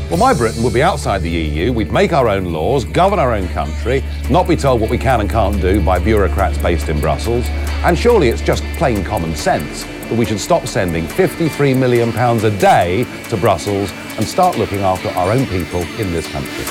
Well, 0.09 0.19
my 0.19 0.35
Britain 0.35 0.61
would 0.61 0.73
be 0.73 0.83
outside 0.83 1.23
the 1.23 1.31
EU. 1.31 1.73
We'd 1.73 1.91
make 1.91 2.13
our 2.13 2.29
own 2.29 2.53
laws, 2.53 2.85
govern 2.85 3.17
our 3.17 3.33
own 3.33 3.47
country, 3.47 4.03
not 4.29 4.47
be 4.47 4.55
told 4.55 4.79
what 4.79 4.91
we 4.91 4.99
can 4.99 5.21
and 5.21 5.29
can't 5.29 5.59
do 5.59 5.83
by 5.83 5.97
bureaucrats 5.97 6.59
based 6.59 6.89
in 6.89 6.99
Brussels. 6.99 7.45
And 7.83 7.97
surely 7.97 8.29
it's 8.29 8.43
just 8.43 8.63
plain 8.77 9.03
common 9.03 9.35
sense 9.35 9.83
that 9.83 10.15
we 10.15 10.25
should 10.25 10.39
stop 10.39 10.67
sending 10.67 11.07
53 11.07 11.73
million 11.73 12.11
pounds 12.11 12.43
a 12.43 12.55
day 12.59 13.05
to 13.29 13.37
Brussels 13.37 13.91
and 14.17 14.27
start 14.27 14.59
looking 14.59 14.81
after 14.81 15.09
our 15.09 15.31
own 15.31 15.47
people 15.47 15.81
in 15.99 16.11
this 16.11 16.27
country. 16.27 16.65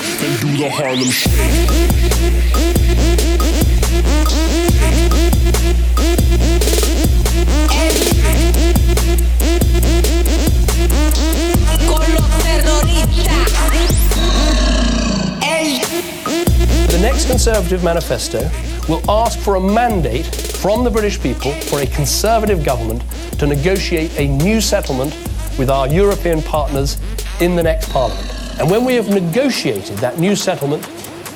Conservative 17.45 17.83
manifesto 17.83 18.49
will 18.89 19.01
ask 19.07 19.37
for 19.37 19.55
a 19.55 19.59
mandate 19.59 20.25
from 20.25 20.83
the 20.83 20.89
British 20.89 21.21
people 21.21 21.51
for 21.51 21.81
a 21.81 21.85
Conservative 21.85 22.63
government 22.63 23.03
to 23.37 23.45
negotiate 23.45 24.17
a 24.17 24.27
new 24.27 24.59
settlement 24.59 25.13
with 25.59 25.69
our 25.69 25.87
European 25.87 26.41
partners 26.41 26.97
in 27.41 27.55
the 27.55 27.61
next 27.61 27.91
Parliament. 27.91 28.27
And 28.59 28.71
when 28.71 28.83
we 28.83 28.95
have 28.95 29.09
negotiated 29.09 29.97
that 29.97 30.17
new 30.17 30.35
settlement, 30.35 30.89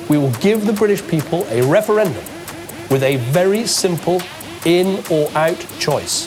we 0.08 0.18
will 0.18 0.32
give 0.40 0.66
the 0.66 0.72
British 0.72 1.06
people 1.06 1.46
a 1.50 1.62
referendum 1.62 2.24
with 2.90 3.04
a 3.04 3.16
very 3.30 3.64
simple 3.66 4.20
in 4.64 5.02
or 5.10 5.30
out 5.34 5.58
choice 5.78 6.26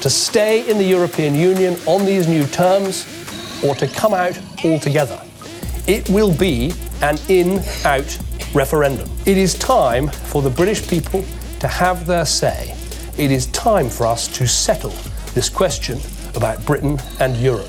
to 0.00 0.08
stay 0.08 0.68
in 0.70 0.78
the 0.78 0.84
European 0.84 1.34
Union 1.34 1.76
on 1.86 2.04
these 2.04 2.28
new 2.28 2.46
terms 2.46 3.06
or 3.64 3.74
to 3.74 3.86
come 3.88 4.14
out 4.14 4.38
altogether. 4.64 5.20
It 5.86 6.08
will 6.08 6.34
be 6.36 6.72
an 7.02 7.18
in 7.28 7.60
out 7.84 8.18
referendum. 8.54 9.10
It 9.26 9.36
is 9.36 9.54
time 9.54 10.08
for 10.08 10.42
the 10.42 10.50
British 10.50 10.88
people 10.88 11.24
to 11.60 11.68
have 11.68 12.06
their 12.06 12.24
say. 12.24 12.74
It 13.16 13.32
is 13.32 13.46
time 13.46 13.88
for 13.88 14.06
us 14.06 14.28
to 14.38 14.46
settle 14.46 14.94
this 15.34 15.48
question 15.48 15.98
about 16.36 16.64
Britain 16.64 16.98
and 17.20 17.36
Europe. 17.36 17.68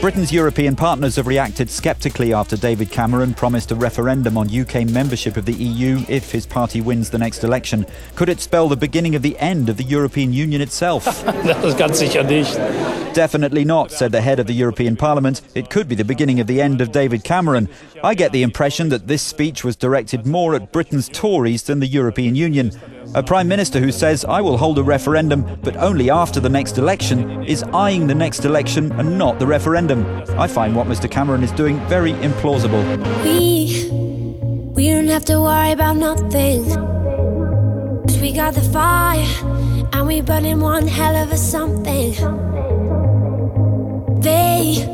Britain's 0.00 0.30
European 0.30 0.76
partners 0.76 1.16
have 1.16 1.26
reacted 1.26 1.70
sceptically 1.70 2.32
after 2.32 2.56
David 2.56 2.90
Cameron 2.90 3.34
promised 3.34 3.70
a 3.70 3.74
referendum 3.74 4.36
on 4.36 4.48
UK 4.54 4.86
membership 4.86 5.36
of 5.36 5.46
the 5.46 5.54
EU 5.54 6.04
if 6.08 6.30
his 6.30 6.46
party 6.46 6.80
wins 6.80 7.10
the 7.10 7.18
next 7.18 7.42
election. 7.44 7.86
Could 8.14 8.28
it 8.28 8.40
spell 8.40 8.68
the 8.68 8.76
beginning 8.76 9.14
of 9.14 9.22
the 9.22 9.38
end 9.38 9.68
of 9.68 9.76
the 9.76 9.84
European 9.84 10.32
Union 10.32 10.60
itself? 10.60 11.04
Das 11.46 11.74
ganz 11.76 11.98
sicher 11.98 12.22
nicht. 12.22 12.58
Definitely 13.16 13.64
not, 13.64 13.90
said 13.90 14.12
the 14.12 14.20
head 14.20 14.38
of 14.40 14.46
the 14.46 14.52
European 14.52 14.94
Parliament. 14.94 15.40
It 15.54 15.70
could 15.70 15.88
be 15.88 15.94
the 15.94 16.04
beginning 16.04 16.38
of 16.38 16.46
the 16.46 16.60
end 16.60 16.82
of 16.82 16.92
David 16.92 17.24
Cameron. 17.24 17.66
I 18.04 18.14
get 18.14 18.30
the 18.30 18.42
impression 18.42 18.90
that 18.90 19.06
this 19.06 19.22
speech 19.22 19.64
was 19.64 19.74
directed 19.74 20.26
more 20.26 20.54
at 20.54 20.70
Britain's 20.70 21.08
Tories 21.08 21.62
than 21.62 21.80
the 21.80 21.86
European 21.86 22.34
Union. 22.34 22.72
A 23.14 23.22
Prime 23.22 23.48
Minister 23.48 23.80
who 23.80 23.90
says, 23.90 24.26
I 24.26 24.42
will 24.42 24.58
hold 24.58 24.78
a 24.78 24.82
referendum, 24.82 25.58
but 25.62 25.78
only 25.78 26.10
after 26.10 26.40
the 26.40 26.50
next 26.50 26.76
election, 26.76 27.42
is 27.44 27.62
eyeing 27.72 28.06
the 28.06 28.14
next 28.14 28.44
election 28.44 28.92
and 28.92 29.16
not 29.16 29.38
the 29.38 29.46
referendum. 29.46 30.04
I 30.38 30.46
find 30.46 30.76
what 30.76 30.86
Mr 30.86 31.10
Cameron 31.10 31.42
is 31.42 31.52
doing 31.52 31.80
very 31.88 32.12
implausible. 32.12 32.84
We, 33.24 33.88
we 34.74 34.90
don't 34.90 35.08
have 35.08 35.24
to 35.24 35.40
worry 35.40 35.72
about 35.72 35.96
nothing. 35.96 36.66
we 38.20 38.32
got 38.34 38.52
the 38.52 38.60
fire, 38.60 39.24
and 39.94 40.06
we 40.06 40.20
burning 40.20 40.60
one 40.60 40.86
hell 40.86 41.16
of 41.16 41.32
a 41.32 41.38
something. 41.38 42.12
They, 44.26 44.84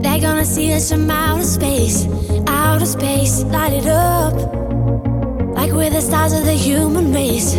they're 0.00 0.20
gonna 0.20 0.44
see 0.44 0.72
us 0.72 0.90
from 0.90 1.08
outer 1.08 1.44
space, 1.44 2.08
outer 2.48 2.84
space, 2.84 3.44
light 3.44 3.72
it 3.72 3.86
up. 3.86 4.34
Like 5.54 5.70
we're 5.70 5.88
the 5.88 6.00
stars 6.00 6.32
of 6.32 6.44
the 6.44 6.54
human 6.54 7.12
race, 7.14 7.54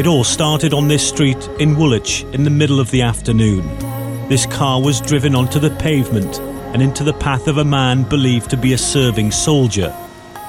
It 0.00 0.06
all 0.06 0.24
started 0.24 0.72
on 0.72 0.88
this 0.88 1.06
street 1.06 1.46
in 1.58 1.76
Woolwich 1.76 2.24
in 2.32 2.42
the 2.42 2.48
middle 2.48 2.80
of 2.80 2.90
the 2.90 3.02
afternoon. 3.02 3.66
This 4.30 4.46
car 4.46 4.80
was 4.80 4.98
driven 4.98 5.34
onto 5.34 5.58
the 5.58 5.68
pavement 5.72 6.38
and 6.72 6.80
into 6.80 7.04
the 7.04 7.12
path 7.12 7.46
of 7.48 7.58
a 7.58 7.66
man 7.66 8.04
believed 8.04 8.48
to 8.48 8.56
be 8.56 8.72
a 8.72 8.78
serving 8.78 9.30
soldier. 9.30 9.94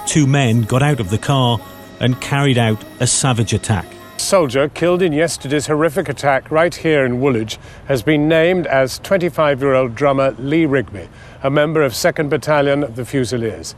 Two 0.07 0.25
men 0.25 0.61
got 0.61 0.81
out 0.81 1.01
of 1.01 1.09
the 1.09 1.17
car 1.17 1.59
and 1.99 2.21
carried 2.21 2.57
out 2.57 2.81
a 3.01 3.07
savage 3.07 3.51
attack. 3.51 3.85
soldier 4.15 4.69
killed 4.69 5.01
in 5.01 5.11
yesterday's 5.11 5.67
horrific 5.67 6.07
attack 6.07 6.49
right 6.49 6.75
here 6.75 7.03
in 7.03 7.19
Woolwich 7.19 7.59
has 7.89 8.01
been 8.03 8.29
named 8.29 8.67
as 8.67 8.99
25 8.99 9.59
year 9.59 9.73
old 9.73 9.95
drummer 9.95 10.33
Lee 10.39 10.65
Rigby, 10.65 11.09
a 11.43 11.49
member 11.49 11.81
of 11.81 11.91
2nd 11.91 12.29
Battalion 12.29 12.85
of 12.85 12.95
the 12.95 13.03
Fusiliers. 13.03 13.75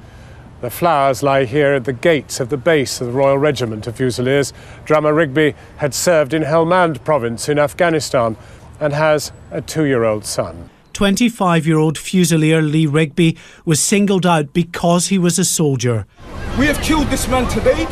The 0.63 0.69
flowers 0.69 1.21
lie 1.21 1.43
here 1.43 1.73
at 1.73 1.83
the 1.83 1.91
gates 1.91 2.39
of 2.39 2.47
the 2.47 2.55
base 2.55 3.01
of 3.01 3.07
the 3.07 3.11
Royal 3.11 3.37
Regiment 3.37 3.85
of 3.85 3.97
Fusiliers. 3.97 4.53
Drummer 4.85 5.13
Rigby 5.13 5.55
had 5.75 5.93
served 5.93 6.33
in 6.33 6.43
Helmand 6.43 7.03
province 7.03 7.49
in 7.49 7.59
Afghanistan 7.59 8.37
and 8.79 8.93
has 8.93 9.33
a 9.51 9.59
two 9.59 9.83
year 9.83 10.05
old 10.05 10.23
son. 10.23 10.69
25 10.93 11.67
year 11.67 11.77
old 11.77 11.97
Fusilier 11.97 12.61
Lee 12.61 12.85
Rigby 12.85 13.37
was 13.65 13.81
singled 13.81 14.25
out 14.25 14.53
because 14.53 15.07
he 15.07 15.19
was 15.19 15.37
a 15.37 15.43
soldier. 15.43 16.05
We 16.57 16.67
have 16.67 16.79
killed 16.79 17.07
this 17.07 17.27
man 17.27 17.49
today. 17.49 17.85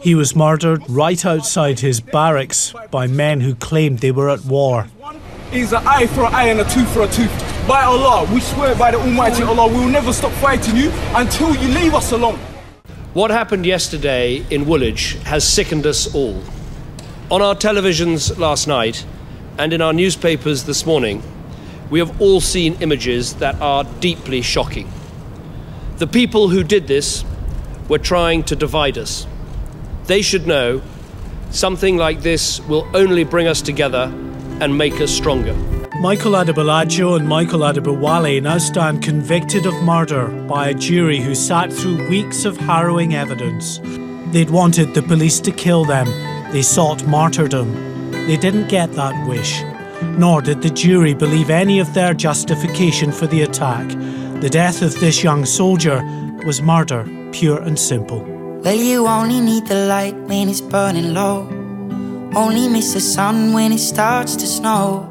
He 0.00 0.14
was 0.14 0.34
murdered 0.34 0.88
right 0.88 1.22
outside 1.22 1.80
his 1.80 2.00
barracks 2.00 2.72
by 2.90 3.08
men 3.08 3.42
who 3.42 3.54
claimed 3.54 3.98
they 3.98 4.10
were 4.10 4.30
at 4.30 4.42
war. 4.46 4.86
Is 5.52 5.74
an 5.74 5.86
eye 5.86 6.06
for 6.06 6.24
an 6.24 6.34
eye 6.34 6.48
and 6.48 6.60
a 6.60 6.64
tooth 6.64 6.90
for 6.94 7.02
a 7.02 7.08
tooth. 7.08 7.55
By 7.66 7.82
Allah, 7.82 8.32
we 8.32 8.38
swear 8.38 8.76
by 8.76 8.92
the 8.92 8.98
Almighty 8.98 9.42
Allah, 9.42 9.66
we 9.66 9.80
will 9.80 9.88
never 9.88 10.12
stop 10.12 10.30
fighting 10.34 10.76
you 10.76 10.92
until 11.16 11.52
you 11.56 11.66
leave 11.74 11.94
us 11.94 12.12
alone. 12.12 12.38
What 13.12 13.32
happened 13.32 13.66
yesterday 13.66 14.46
in 14.50 14.66
Woolwich 14.66 15.14
has 15.24 15.42
sickened 15.42 15.84
us 15.84 16.14
all. 16.14 16.40
On 17.28 17.42
our 17.42 17.56
televisions 17.56 18.38
last 18.38 18.68
night 18.68 19.04
and 19.58 19.72
in 19.72 19.82
our 19.82 19.92
newspapers 19.92 20.62
this 20.62 20.86
morning, 20.86 21.24
we 21.90 21.98
have 21.98 22.20
all 22.20 22.40
seen 22.40 22.76
images 22.80 23.34
that 23.34 23.60
are 23.60 23.82
deeply 23.98 24.42
shocking. 24.42 24.88
The 25.96 26.06
people 26.06 26.50
who 26.50 26.62
did 26.62 26.86
this 26.86 27.24
were 27.88 27.98
trying 27.98 28.44
to 28.44 28.54
divide 28.54 28.96
us. 28.96 29.26
They 30.04 30.22
should 30.22 30.46
know 30.46 30.82
something 31.50 31.96
like 31.96 32.20
this 32.20 32.60
will 32.68 32.86
only 32.94 33.24
bring 33.24 33.48
us 33.48 33.60
together 33.60 34.04
and 34.60 34.78
make 34.78 35.00
us 35.00 35.10
stronger. 35.10 35.56
Michael 36.06 36.34
Adebolajo 36.34 37.16
and 37.16 37.26
Michael 37.26 37.62
Adebowale 37.62 38.40
now 38.40 38.58
stand 38.58 39.02
convicted 39.02 39.66
of 39.66 39.74
murder 39.82 40.28
by 40.46 40.68
a 40.68 40.74
jury 40.74 41.18
who 41.18 41.34
sat 41.34 41.72
through 41.72 42.08
weeks 42.08 42.44
of 42.44 42.56
harrowing 42.58 43.16
evidence. 43.16 43.80
They'd 44.30 44.50
wanted 44.50 44.94
the 44.94 45.02
police 45.02 45.40
to 45.40 45.50
kill 45.50 45.84
them. 45.84 46.06
They 46.52 46.62
sought 46.62 47.04
martyrdom. 47.08 47.72
They 48.28 48.36
didn't 48.36 48.68
get 48.68 48.92
that 48.92 49.28
wish. 49.28 49.64
Nor 50.16 50.42
did 50.42 50.62
the 50.62 50.70
jury 50.70 51.12
believe 51.12 51.50
any 51.50 51.80
of 51.80 51.92
their 51.92 52.14
justification 52.14 53.10
for 53.10 53.26
the 53.26 53.42
attack. 53.42 53.88
The 54.40 54.48
death 54.48 54.82
of 54.82 55.00
this 55.00 55.24
young 55.24 55.44
soldier 55.44 56.04
was 56.46 56.62
murder, 56.62 57.02
pure 57.32 57.60
and 57.60 57.76
simple. 57.76 58.20
Well, 58.62 58.76
you 58.76 59.08
only 59.08 59.40
need 59.40 59.66
the 59.66 59.88
light 59.88 60.14
when 60.14 60.48
it's 60.48 60.60
burning 60.60 61.14
low. 61.14 61.48
Only 62.36 62.68
miss 62.68 62.94
the 62.94 63.00
sun 63.00 63.52
when 63.52 63.72
it 63.72 63.80
starts 63.80 64.36
to 64.36 64.46
snow. 64.46 65.10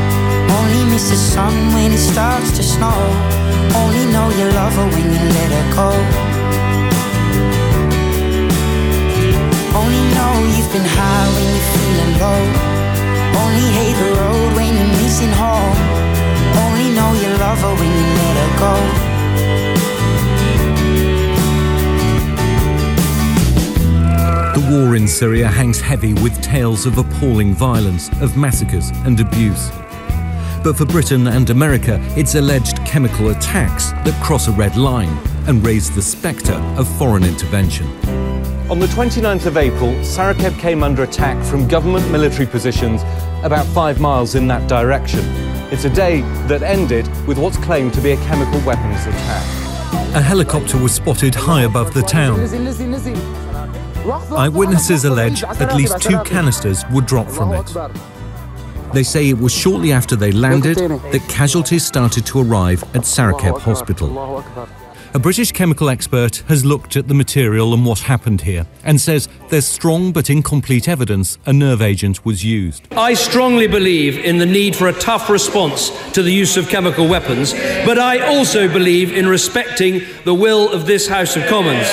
Only 0.71 0.85
miss 0.89 1.09
the 1.09 1.17
sun 1.17 1.53
when 1.73 1.91
it 1.91 1.97
starts 1.97 2.55
to 2.55 2.63
snow. 2.63 2.95
Only 3.75 4.05
know 4.05 4.29
you 4.29 4.45
love 4.55 4.73
her 4.79 4.87
when 4.87 5.03
you 5.11 5.19
let 5.19 5.51
her 5.51 5.67
go. 5.75 5.89
Only 9.75 10.03
know 10.15 10.33
you've 10.55 10.71
been 10.71 10.87
high 10.97 11.27
when 11.35 11.47
you're 11.51 11.69
feeling 11.75 12.13
low. 12.23 12.41
Only 13.43 13.67
hate 13.77 13.97
the 13.99 14.09
road 14.15 14.49
when 14.55 14.71
you're 14.77 14.95
missing 15.03 15.33
home. 15.43 15.75
Only 16.63 16.87
know 16.95 17.11
you 17.19 17.29
love 17.43 17.59
her 17.65 17.75
when 17.75 17.91
you 17.99 18.07
let 18.21 18.35
her 18.41 18.51
go. 18.63 18.73
The 24.55 24.63
war 24.71 24.95
in 24.95 25.05
Syria 25.05 25.49
hangs 25.49 25.81
heavy 25.81 26.13
with 26.13 26.41
tales 26.41 26.85
of 26.85 26.97
appalling 26.97 27.53
violence, 27.53 28.09
of 28.21 28.37
massacres 28.37 28.91
and 29.03 29.19
abuse. 29.19 29.69
But 30.63 30.77
for 30.77 30.85
Britain 30.85 31.25
and 31.25 31.49
America, 31.49 31.99
it's 32.15 32.35
alleged 32.35 32.85
chemical 32.85 33.31
attacks 33.31 33.93
that 34.03 34.13
cross 34.23 34.47
a 34.47 34.51
red 34.51 34.77
line 34.77 35.17
and 35.47 35.65
raise 35.65 35.89
the 35.89 36.03
spectre 36.03 36.53
of 36.77 36.87
foreign 36.99 37.23
intervention. 37.23 37.87
On 38.69 38.77
the 38.77 38.85
29th 38.85 39.47
of 39.47 39.57
April, 39.57 39.89
Sarakeb 40.03 40.57
came 40.59 40.83
under 40.83 41.01
attack 41.01 41.43
from 41.43 41.67
government 41.67 42.09
military 42.11 42.45
positions 42.45 43.01
about 43.43 43.65
five 43.67 43.99
miles 43.99 44.35
in 44.35 44.47
that 44.49 44.69
direction. 44.69 45.21
It's 45.71 45.85
a 45.85 45.89
day 45.89 46.21
that 46.47 46.61
ended 46.61 47.07
with 47.25 47.39
what's 47.39 47.57
claimed 47.57 47.95
to 47.95 48.01
be 48.01 48.11
a 48.11 48.17
chemical 48.17 48.61
weapons 48.63 49.07
attack. 49.07 49.43
A 50.15 50.21
helicopter 50.21 50.77
was 50.77 50.93
spotted 50.93 51.33
high 51.33 51.63
above 51.63 51.95
the 51.95 52.03
town. 52.03 52.39
Eyewitnesses 54.37 55.05
allege 55.05 55.43
at 55.43 55.75
least 55.75 55.99
two 56.01 56.21
canisters 56.23 56.83
were 56.93 57.01
dropped 57.01 57.31
from 57.31 57.51
it. 57.53 57.75
They 58.93 59.03
say 59.03 59.29
it 59.29 59.39
was 59.39 59.53
shortly 59.53 59.91
after 59.91 60.15
they 60.15 60.31
landed 60.31 60.77
that 60.77 61.25
casualties 61.29 61.85
started 61.85 62.25
to 62.25 62.41
arrive 62.41 62.83
at 62.95 63.03
Sarakeb 63.03 63.59
Hospital. 63.59 64.43
A 65.13 65.19
British 65.19 65.51
chemical 65.51 65.89
expert 65.89 66.37
has 66.47 66.63
looked 66.63 66.95
at 66.95 67.09
the 67.09 67.13
material 67.13 67.73
and 67.73 67.85
what 67.85 67.99
happened 67.99 68.39
here 68.39 68.65
and 68.85 69.01
says 69.01 69.27
there's 69.49 69.67
strong 69.67 70.13
but 70.13 70.29
incomplete 70.29 70.87
evidence 70.87 71.37
a 71.45 71.51
nerve 71.51 71.81
agent 71.81 72.23
was 72.23 72.45
used. 72.45 72.87
I 72.93 73.15
strongly 73.15 73.67
believe 73.67 74.17
in 74.17 74.37
the 74.37 74.45
need 74.45 74.73
for 74.73 74.87
a 74.87 74.93
tough 74.93 75.29
response 75.29 75.89
to 76.13 76.23
the 76.23 76.31
use 76.31 76.55
of 76.55 76.69
chemical 76.69 77.09
weapons, 77.09 77.51
but 77.85 77.99
I 77.99 78.25
also 78.25 78.69
believe 78.71 79.11
in 79.11 79.27
respecting 79.27 80.01
the 80.23 80.33
will 80.33 80.71
of 80.71 80.85
this 80.85 81.09
House 81.09 81.35
of 81.35 81.45
Commons. 81.47 81.87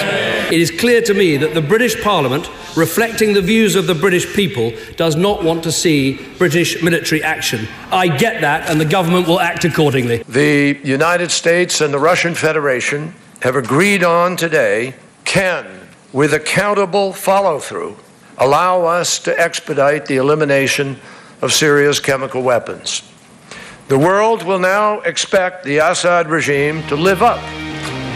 It 0.53 0.61
is 0.61 0.71
clear 0.71 1.03
to 1.03 1.13
me 1.13 1.37
that 1.39 1.53
the 1.53 1.61
British 1.61 2.01
Parliament, 2.01 2.49
reflecting 2.75 3.35
the 3.35 3.43
views 3.43 3.75
of 3.75 3.87
the 3.87 3.95
British 3.95 4.33
people, 4.35 4.73
does 4.97 5.15
not 5.15 5.45
want 5.45 5.63
to 5.65 5.73
see 5.73 6.25
British 6.39 6.83
military 6.83 7.23
action. 7.23 7.69
I 7.91 8.09
get 8.09 8.41
that, 8.41 8.71
and 8.71 8.81
the 8.81 8.87
government 8.87 9.27
will 9.29 9.41
act 9.41 9.67
accordingly. 9.67 10.23
The 10.23 10.79
United 10.83 11.31
States 11.31 11.83
and 11.83 11.93
the 11.93 11.99
Russian 11.99 12.35
Federation 12.35 13.08
have 13.41 13.57
agreed 13.57 14.03
on 14.03 14.37
today 14.37 14.95
can, 15.25 15.89
with 16.13 16.35
accountable 16.35 17.13
follow 17.13 17.59
through, 17.59 17.97
allow 18.39 18.85
us 18.85 19.19
to 19.21 19.39
expedite 19.39 20.07
the 20.07 20.17
elimination 20.17 20.97
of 21.43 21.53
Syria's 21.53 22.01
chemical 22.01 22.43
weapons. 22.43 23.03
The 23.89 23.99
world 23.99 24.43
will 24.43 24.59
now 24.59 25.01
expect 25.01 25.65
the 25.65 25.79
Assad 25.79 26.29
regime 26.29 26.83
to 26.89 26.97
live 26.97 27.23
up 27.23 27.41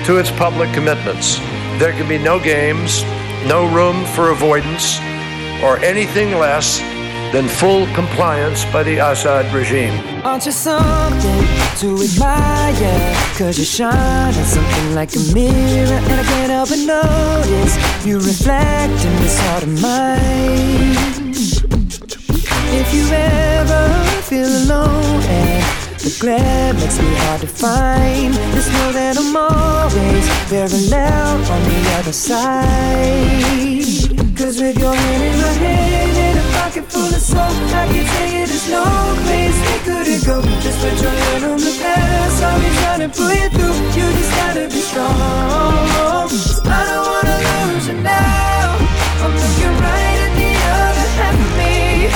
to 0.06 0.18
its 0.18 0.30
public 0.32 0.72
commitments. 0.72 1.38
There 1.78 1.92
can 1.92 2.08
be 2.08 2.18
no 2.18 2.40
games, 2.40 3.02
no 3.46 3.72
room 3.72 4.04
for 4.14 4.30
avoidance, 4.30 4.98
or 5.62 5.78
anything 5.78 6.32
less 6.32 6.80
than 7.32 7.48
full 7.48 7.86
compliance 7.94 8.66
by 8.66 8.82
the 8.82 8.98
Assad 8.98 9.52
regime. 9.54 9.94
Aren't 10.22 10.44
you 10.44 10.52
something 10.52 11.42
to 11.78 11.88
admire? 12.04 13.14
Cause 13.38 13.58
you 13.58 13.64
shine 13.64 14.34
something 14.34 14.94
like 14.94 15.16
a 15.16 15.22
mirror, 15.32 15.98
and 16.10 16.20
I 16.20 16.24
can't 16.24 16.52
help 16.52 16.68
but 16.68 16.78
notice 16.78 17.74
you 18.04 18.16
reflect 18.18 19.04
in 19.08 19.16
this 19.22 19.40
heart 19.40 19.62
of 19.62 19.80
mine. 19.80 21.32
If 22.80 22.94
you 22.94 23.04
ever 23.10 23.88
feel 24.28 24.48
alone 24.48 25.22
and 25.24 25.64
the 26.00 26.16
glare 26.20 26.74
makes 26.74 26.98
me 26.98 27.14
hard 27.24 27.40
to 27.40 27.46
find, 27.46 28.34
just 28.54 28.70
know 28.72 28.92
that 28.92 29.16
I'm 29.16 29.36
always 29.36 30.28
on 31.50 31.62
the 31.64 31.96
other 31.98 32.12
side. 32.12 33.72
Cause 34.36 34.60
with 34.60 34.78
your 34.78 34.94
hand 34.94 35.22
in 35.22 35.40
my 35.40 35.52
hand 35.64 36.11
pocket 36.72 36.90
full 36.90 37.04
of 37.04 37.20
smoke. 37.20 37.74
I 37.74 37.86
can 37.92 38.06
tell 38.06 38.28
you 38.32 38.46
there's 38.46 38.70
no 38.70 38.84
place 39.24 39.58
we 39.68 39.76
couldn't 39.84 40.24
go. 40.24 40.40
Just 40.60 40.80
put 40.80 41.02
your 41.02 41.10
hand 41.10 41.44
on 41.44 41.58
the 41.58 41.72
pedal, 41.82 42.30
so 42.38 42.48
we 42.60 42.68
trying 42.80 43.00
to 43.00 43.08
pull 43.08 43.32
you 43.32 43.48
through. 43.50 43.76
You 43.96 44.06
just 44.16 44.32
gotta 44.40 44.68
be 44.68 44.80
strong. 44.80 45.12
I 46.64 46.82
don't 46.88 47.06
wanna 47.12 47.36
lose 47.72 47.88
you 47.88 47.96
now. 48.00 48.78
I'm 49.22 49.34
looking 49.36 49.74
right 49.84 50.18
at 50.26 50.32
the 50.40 50.52
other 50.80 51.08
half 51.18 51.36
of 51.44 51.52
me. 51.60 52.08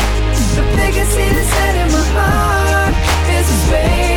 The 0.56 0.64
biggest 0.76 1.12
see 1.12 1.28
that's 1.36 1.52
in 1.76 1.88
my 1.92 2.04
heart 2.16 2.94
is 3.36 3.46
a 3.48 3.58
space. 3.66 4.15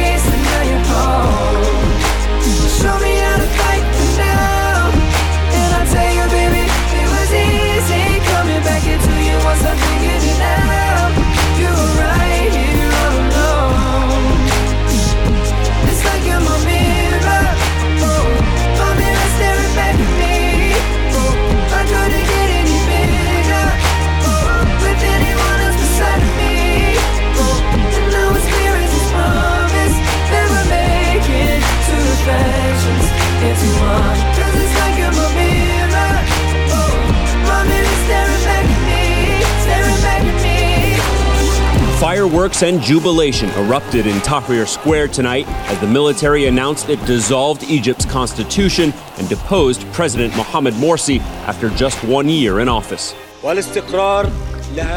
Fireworks 42.19 42.63
and 42.63 42.82
jubilation 42.82 43.49
erupted 43.51 44.05
in 44.05 44.17
Tahrir 44.17 44.67
Square 44.67 45.08
tonight 45.08 45.47
as 45.47 45.79
the 45.79 45.88
military 45.88 46.47
announced 46.47 46.89
it 46.89 46.99
dissolved 47.05 47.63
Egypt's 47.63 48.03
constitution 48.03 48.93
and 49.17 49.29
deposed 49.29 49.89
President 49.93 50.36
Mohamed 50.36 50.73
Morsi 50.73 51.21
after 51.47 51.69
just 51.69 52.03
one 52.03 52.27
year 52.27 52.60
in 52.60 52.67
office. 52.67 53.15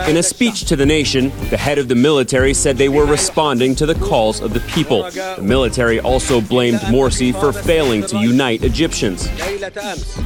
In 0.09 0.19
a 0.19 0.23
speech 0.23 0.65
to 0.67 0.77
the 0.77 0.85
nation, 0.85 1.31
the 1.49 1.57
head 1.57 1.79
of 1.79 1.89
the 1.89 1.95
military 1.95 2.53
said 2.53 2.77
they 2.77 2.91
were 2.91 3.07
responding 3.07 3.75
to 3.77 3.87
the 3.87 3.95
calls 3.95 4.41
of 4.41 4.53
the 4.53 4.61
people. 4.61 5.03
The 5.11 5.39
military 5.41 5.99
also 5.99 6.41
blamed 6.41 6.81
Morsi 6.81 7.33
for 7.39 7.53
failing 7.53 8.05
to 8.07 8.19
unite 8.19 8.65
Egyptians. 8.65 9.29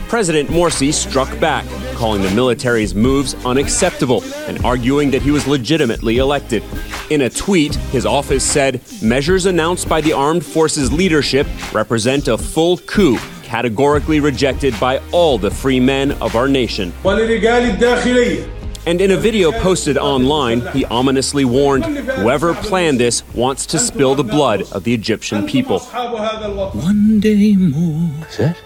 President 0.08 0.48
Morsi 0.48 0.92
struck 0.92 1.38
back, 1.38 1.64
calling 1.94 2.22
the 2.22 2.30
military's 2.30 2.94
moves 2.94 3.34
unacceptable 3.44 4.24
and 4.48 4.64
arguing 4.64 5.10
that 5.12 5.22
he 5.22 5.30
was 5.30 5.46
legitimately 5.46 6.18
elected. 6.18 6.64
In 7.10 7.22
a 7.22 7.30
tweet, 7.30 7.76
his 7.92 8.04
office 8.04 8.44
said 8.44 8.80
measures 9.00 9.46
announced 9.46 9.88
by 9.88 10.00
the 10.00 10.12
armed 10.12 10.44
forces 10.44 10.92
leadership 10.92 11.46
represent 11.72 12.26
a 12.26 12.36
full 12.36 12.78
coup, 12.78 13.18
categorically 13.44 14.18
rejected 14.18 14.78
by 14.80 15.00
all 15.12 15.38
the 15.38 15.50
free 15.50 15.78
men 15.78 16.12
of 16.20 16.34
our 16.34 16.48
nation. 16.48 16.92
And 18.86 19.00
in 19.00 19.10
a 19.10 19.16
video 19.16 19.50
posted 19.50 19.98
online, 19.98 20.60
he 20.68 20.84
ominously 20.84 21.44
warned 21.44 21.84
whoever 21.84 22.54
planned 22.54 23.00
this 23.00 23.26
wants 23.34 23.66
to 23.66 23.80
spill 23.80 24.14
the 24.14 24.22
blood 24.22 24.62
of 24.70 24.84
the 24.84 24.94
Egyptian 24.94 25.44
people. 25.44 25.80
One 25.80 27.18
day 27.18 27.56
more. 27.56 28.10
Is 28.28 28.36
that? 28.36 28.56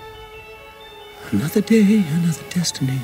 Another 1.30 1.62
day, 1.62 2.04
another 2.06 2.42
destiny. 2.50 3.00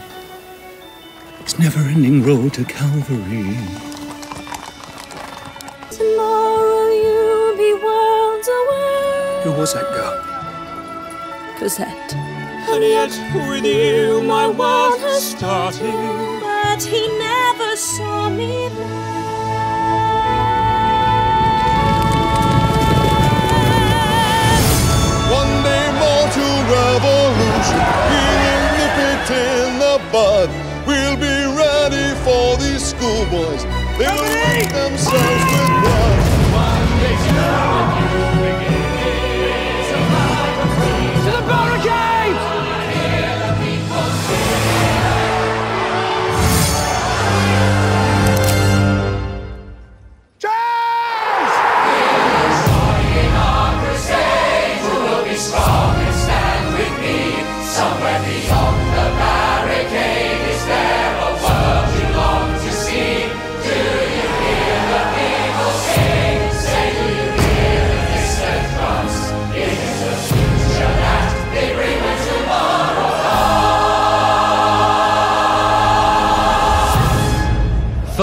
It's 1.40 1.58
never 1.58 1.80
ending 1.80 2.22
road 2.22 2.52
to 2.52 2.64
Calvary. 2.64 3.56
Tomorrow 5.90 6.88
you'll 6.90 7.56
be 7.56 7.72
worlds 7.82 8.48
away. 8.48 9.40
Who 9.44 9.52
was 9.52 9.72
that 9.72 9.88
girl? 9.94 11.58
Cosette. 11.58 12.35
And 12.68 12.82
yet 12.82 13.12
with 13.34 13.64
you 13.64 14.22
my 14.22 14.48
world 14.48 14.98
has 15.00 15.30
started. 15.30 15.94
But 16.42 16.82
he 16.82 17.06
never 17.18 17.76
saw 17.76 18.28
me 18.28 18.68
One 25.30 25.52
day 25.62 25.86
more 26.02 26.26
to 26.36 26.46
revolution. 26.74 27.82
We'll 28.10 28.64
nip 28.76 28.98
it 29.10 29.30
in 29.30 29.78
the 29.78 29.96
bud. 30.12 30.48
We'll 30.86 31.16
be 31.16 31.36
ready 31.62 32.08
for 32.24 32.56
these 32.58 32.84
schoolboys. 32.84 33.62
They'll 33.96 34.26
wake 34.44 34.72
themselves 34.72 35.44
with 35.52 35.70
blood. 35.82 36.36
To 38.66 38.75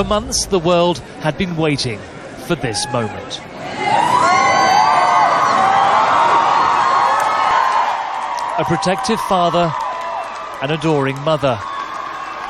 For 0.04 0.10
months, 0.10 0.48
the 0.48 0.60
world 0.60 1.00
had 1.22 1.38
been 1.38 1.56
waiting 1.56 1.98
for 2.46 2.56
this 2.56 2.86
moment. 2.92 3.40
A 8.60 8.66
protective 8.66 9.22
father, 9.22 9.74
an 10.62 10.72
adoring 10.72 11.18
mother. 11.22 11.58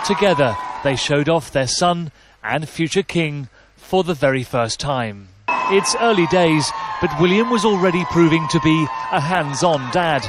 Together, 0.04 0.58
they 0.84 0.96
showed 0.96 1.30
off 1.30 1.52
their 1.52 1.68
son 1.68 2.12
and 2.44 2.68
future 2.68 3.04
king 3.04 3.50
for 3.76 4.04
the 4.04 4.16
very 4.16 4.42
first 4.42 4.80
time. 4.80 5.28
It's 5.48 5.96
early 5.98 6.26
days, 6.28 6.72
but 7.02 7.16
William 7.22 7.52
was 7.52 7.66
already 7.66 8.04
proving 8.06 8.48
to 8.48 8.60
be 8.62 8.88
a 9.12 9.20
hands 9.20 9.62
on 9.62 9.92
dad. 9.92 10.26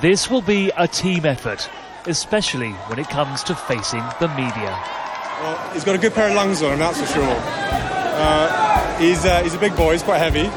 This 0.00 0.30
will 0.30 0.40
be 0.40 0.70
a 0.78 0.88
team 0.88 1.26
effort, 1.26 1.68
especially 2.06 2.70
when 2.88 2.98
it 2.98 3.10
comes 3.10 3.42
to 3.44 3.54
facing 3.54 4.04
the 4.18 4.28
media. 4.28 5.03
Well, 5.44 5.60
he's 5.74 5.84
got 5.84 5.94
a 5.94 5.98
good 5.98 6.14
pair 6.14 6.30
of 6.30 6.34
lungs 6.34 6.62
on 6.62 6.72
him, 6.72 6.78
that's 6.78 6.98
for 6.98 7.04
sure. 7.04 7.36
Uh, 7.36 8.96
he's, 8.96 9.26
uh, 9.26 9.42
he's 9.42 9.52
a 9.52 9.58
big 9.58 9.76
boy, 9.76 9.92
he's 9.92 10.02
quite 10.02 10.16
heavy, 10.16 10.48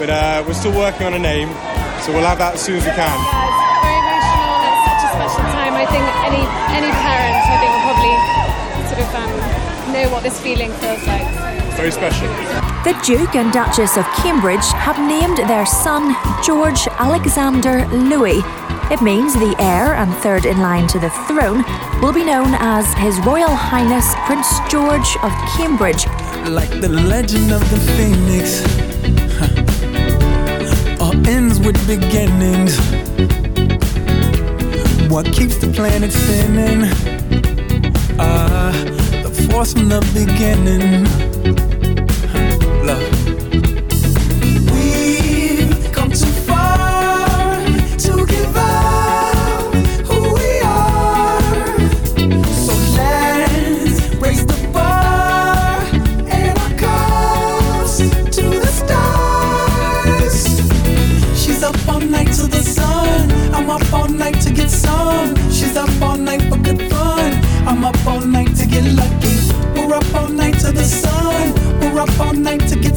but 0.00 0.08
uh, 0.08 0.42
we're 0.48 0.54
still 0.54 0.72
working 0.72 1.06
on 1.06 1.12
a 1.12 1.18
name, 1.18 1.50
so 2.00 2.16
we'll 2.16 2.24
have 2.24 2.38
that 2.38 2.54
as 2.54 2.62
soon 2.64 2.76
as 2.80 2.84
we 2.86 2.92
can. 2.96 3.12
very 3.84 3.92
emotional 3.92 4.56
it's 4.72 4.88
such 4.88 5.04
a 5.04 5.10
special 5.20 5.44
time. 5.52 5.76
I 5.76 5.84
think 5.84 6.00
any 6.24 6.40
any 6.72 6.88
parent 7.04 7.36
I 7.44 7.60
think 7.60 7.70
will 7.76 7.84
probably 7.92 8.16
sort 8.88 9.04
of 9.04 9.08
um, 9.20 9.92
know 9.92 10.08
what 10.08 10.22
this 10.22 10.40
feeling 10.40 10.72
feels 10.80 11.06
like. 11.06 11.41
Very 11.76 11.90
special. 11.90 12.28
The 12.84 12.98
Duke 13.04 13.34
and 13.34 13.52
Duchess 13.52 13.96
of 13.96 14.04
Cambridge 14.16 14.64
have 14.74 14.98
named 14.98 15.38
their 15.48 15.66
son 15.66 16.14
George 16.44 16.86
Alexander 16.98 17.86
Louis. 17.88 18.42
It 18.90 19.00
means 19.00 19.34
the 19.34 19.54
heir 19.58 19.94
and 19.94 20.12
third 20.16 20.44
in 20.44 20.60
line 20.60 20.86
to 20.88 20.98
the 20.98 21.10
throne 21.26 21.64
will 22.02 22.12
be 22.12 22.24
known 22.24 22.54
as 22.58 22.92
His 22.94 23.18
Royal 23.20 23.54
Highness 23.54 24.14
Prince 24.26 24.48
George 24.70 25.16
of 25.22 25.32
Cambridge. 25.56 26.06
Like 26.48 26.70
the 26.80 26.88
legend 26.88 27.52
of 27.52 27.60
the 27.70 27.78
phoenix. 27.96 28.62
huh. 29.38 31.04
All 31.04 31.14
ends 31.26 31.58
with 31.58 31.78
beginnings. 31.86 32.76
What 35.10 35.26
keeps 35.26 35.56
the 35.56 35.68
planet 35.74 36.12
spinning? 36.12 36.88
Ah, 38.18 38.72
the 39.22 39.30
force 39.50 39.72
from 39.72 39.88
the 39.88 40.00
beginning. 40.14 41.31
Thank 41.42 41.72
you. 41.72 41.81
Up 72.02 72.20
all 72.20 72.32
night 72.32 72.60
to 72.68 72.76
get 72.80 72.91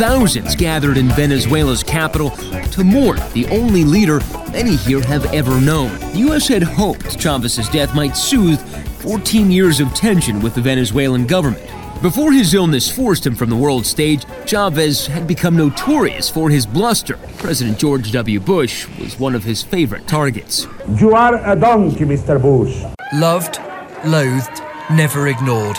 thousands 0.00 0.56
gathered 0.56 0.96
in 0.96 1.08
Venezuela's 1.08 1.82
capital 1.82 2.30
to 2.30 2.82
mourn 2.82 3.18
the 3.34 3.46
only 3.50 3.84
leader 3.84 4.20
many 4.50 4.74
here 4.76 5.02
have 5.02 5.26
ever 5.26 5.60
known. 5.60 5.90
The 6.12 6.20
U.S. 6.20 6.48
had 6.48 6.62
hoped 6.62 7.20
Chavez's 7.20 7.68
death 7.68 7.94
might 7.94 8.16
soothe 8.16 8.58
14 9.02 9.50
years 9.50 9.78
of 9.78 9.92
tension 9.92 10.40
with 10.40 10.54
the 10.54 10.62
Venezuelan 10.62 11.26
government. 11.26 11.70
Before 12.00 12.32
his 12.32 12.54
illness 12.54 12.90
forced 12.90 13.26
him 13.26 13.34
from 13.34 13.50
the 13.50 13.56
world 13.56 13.84
stage, 13.84 14.24
Chavez 14.46 15.06
had 15.06 15.26
become 15.26 15.54
notorious 15.54 16.30
for 16.30 16.48
his 16.48 16.64
bluster. 16.64 17.18
President 17.36 17.78
George 17.78 18.10
W. 18.10 18.40
Bush 18.40 18.88
was 18.98 19.18
one 19.18 19.34
of 19.34 19.44
his 19.44 19.62
favorite 19.62 20.08
targets. 20.08 20.66
You 20.96 21.14
are 21.14 21.34
a 21.44 21.54
donkey, 21.54 22.06
Mr. 22.06 22.40
Bush. 22.40 22.74
Loved, 23.12 23.58
loathed, 24.06 24.62
never 24.90 25.28
ignored. 25.28 25.76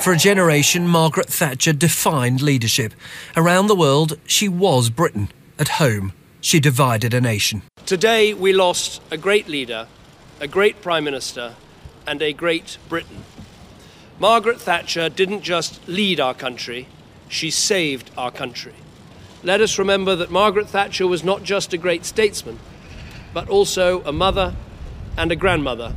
For 0.00 0.12
a 0.12 0.16
generation, 0.16 0.86
Margaret 0.86 1.28
Thatcher 1.28 1.72
defined 1.72 2.40
leadership. 2.40 2.94
Around 3.36 3.66
the 3.66 3.74
world, 3.74 4.18
she 4.26 4.48
was 4.48 4.90
Britain. 4.90 5.28
At 5.58 5.68
home, 5.68 6.12
she 6.40 6.60
divided 6.60 7.12
a 7.12 7.20
nation. 7.20 7.62
Today, 7.84 8.32
we 8.32 8.52
lost 8.52 9.02
a 9.10 9.16
great 9.16 9.48
leader, 9.48 9.88
a 10.40 10.46
great 10.46 10.80
Prime 10.80 11.02
Minister, 11.02 11.56
and 12.06 12.22
a 12.22 12.32
great 12.32 12.78
Britain. 12.88 13.24
Margaret 14.20 14.60
Thatcher 14.60 15.08
didn't 15.08 15.42
just 15.42 15.86
lead 15.88 16.20
our 16.20 16.34
country, 16.34 16.86
she 17.28 17.50
saved 17.50 18.10
our 18.16 18.30
country. 18.30 18.74
Let 19.42 19.60
us 19.60 19.78
remember 19.78 20.14
that 20.14 20.30
Margaret 20.30 20.68
Thatcher 20.68 21.08
was 21.08 21.24
not 21.24 21.42
just 21.42 21.72
a 21.72 21.78
great 21.78 22.04
statesman, 22.04 22.60
but 23.34 23.48
also 23.48 24.02
a 24.04 24.12
mother 24.12 24.54
and 25.16 25.32
a 25.32 25.36
grandmother, 25.36 25.94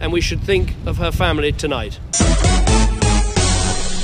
and 0.00 0.12
we 0.12 0.20
should 0.20 0.40
think 0.40 0.74
of 0.86 0.98
her 0.98 1.10
family 1.10 1.50
tonight. 1.52 1.98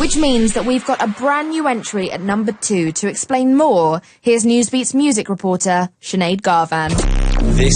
Which 0.01 0.17
means 0.17 0.55
that 0.55 0.65
we've 0.65 0.85
got 0.87 1.03
a 1.03 1.09
brand 1.09 1.51
new 1.51 1.69
entry 1.69 2.11
at 2.11 2.23
number 2.23 2.53
two. 2.53 2.91
To 2.91 3.07
explain 3.07 3.55
more, 3.55 4.01
here's 4.23 4.47
Newsbeat's 4.47 4.95
music 4.95 5.29
reporter, 5.29 5.91
Sinead 6.01 6.41
Garvan. 6.41 6.91
This 7.55 7.75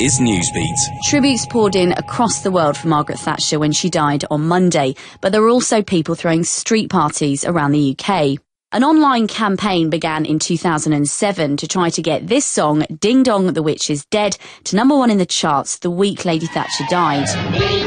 is 0.00 0.18
Newsbeat. 0.18 0.74
Tributes 1.04 1.44
poured 1.44 1.76
in 1.76 1.92
across 1.92 2.42
the 2.42 2.50
world 2.50 2.78
for 2.78 2.88
Margaret 2.88 3.18
Thatcher 3.18 3.58
when 3.58 3.72
she 3.72 3.90
died 3.90 4.24
on 4.30 4.48
Monday, 4.48 4.94
but 5.20 5.30
there 5.30 5.42
were 5.42 5.50
also 5.50 5.82
people 5.82 6.14
throwing 6.14 6.42
street 6.42 6.88
parties 6.88 7.44
around 7.44 7.72
the 7.72 7.94
UK. 7.94 8.38
An 8.72 8.82
online 8.82 9.26
campaign 9.26 9.90
began 9.90 10.24
in 10.24 10.38
2007 10.38 11.58
to 11.58 11.68
try 11.68 11.90
to 11.90 12.00
get 12.00 12.28
this 12.28 12.46
song, 12.46 12.86
Ding 12.98 13.22
Dong 13.22 13.52
the 13.52 13.62
Witch 13.62 13.90
is 13.90 14.06
Dead, 14.06 14.38
to 14.64 14.74
number 14.74 14.96
one 14.96 15.10
in 15.10 15.18
the 15.18 15.26
charts 15.26 15.80
the 15.80 15.90
week 15.90 16.24
Lady 16.24 16.46
Thatcher 16.46 16.84
died. 16.88 17.85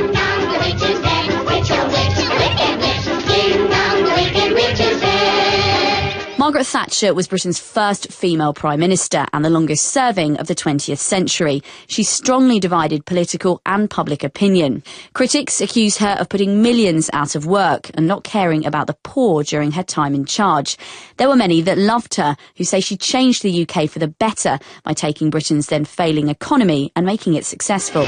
Margaret 6.39 6.65
Thatcher 6.65 7.13
was 7.13 7.28
Britain's 7.28 7.60
first 7.60 8.12
female 8.12 8.54
Prime 8.54 8.80
Minister 8.80 9.26
and 9.34 9.45
the 9.45 9.50
longest 9.50 9.86
serving 9.86 10.38
of 10.38 10.48
the 10.48 10.56
20th 10.56 10.98
century. 10.98 11.62
She 11.88 12.02
strongly 12.02 12.60
divided 12.60 13.06
political 13.06 13.62
and 13.65 13.89
public 13.89 14.24
opinion. 14.24 14.82
Critics 15.13 15.62
accuse 15.62 15.98
her 15.98 16.17
of 16.19 16.28
putting 16.28 16.62
millions 16.62 17.10
out 17.13 17.36
of 17.36 17.45
work 17.45 17.91
and 17.93 18.08
not 18.08 18.24
caring 18.24 18.65
about 18.65 18.88
the 18.88 18.98
poor 19.04 19.43
during 19.43 19.72
her 19.74 19.84
time 19.84 20.15
in 20.15 20.26
charge. 20.26 20.76
There 21.17 21.30
were 21.30 21.36
many 21.36 21.62
that 21.62 21.78
loved 21.78 22.15
her, 22.15 22.36
who 22.56 22.63
say 22.63 22.80
she 22.80 22.98
changed 22.98 23.43
the 23.43 23.67
UK 23.67 23.89
for 23.89 24.00
the 24.00 24.08
better 24.08 24.58
by 24.84 24.93
taking 24.93 25.30
Britain's 25.30 25.67
then 25.67 25.86
failing 25.86 26.30
economy 26.30 26.91
and 26.95 27.06
making 27.06 27.36
it 27.36 27.45
successful. 27.45 28.08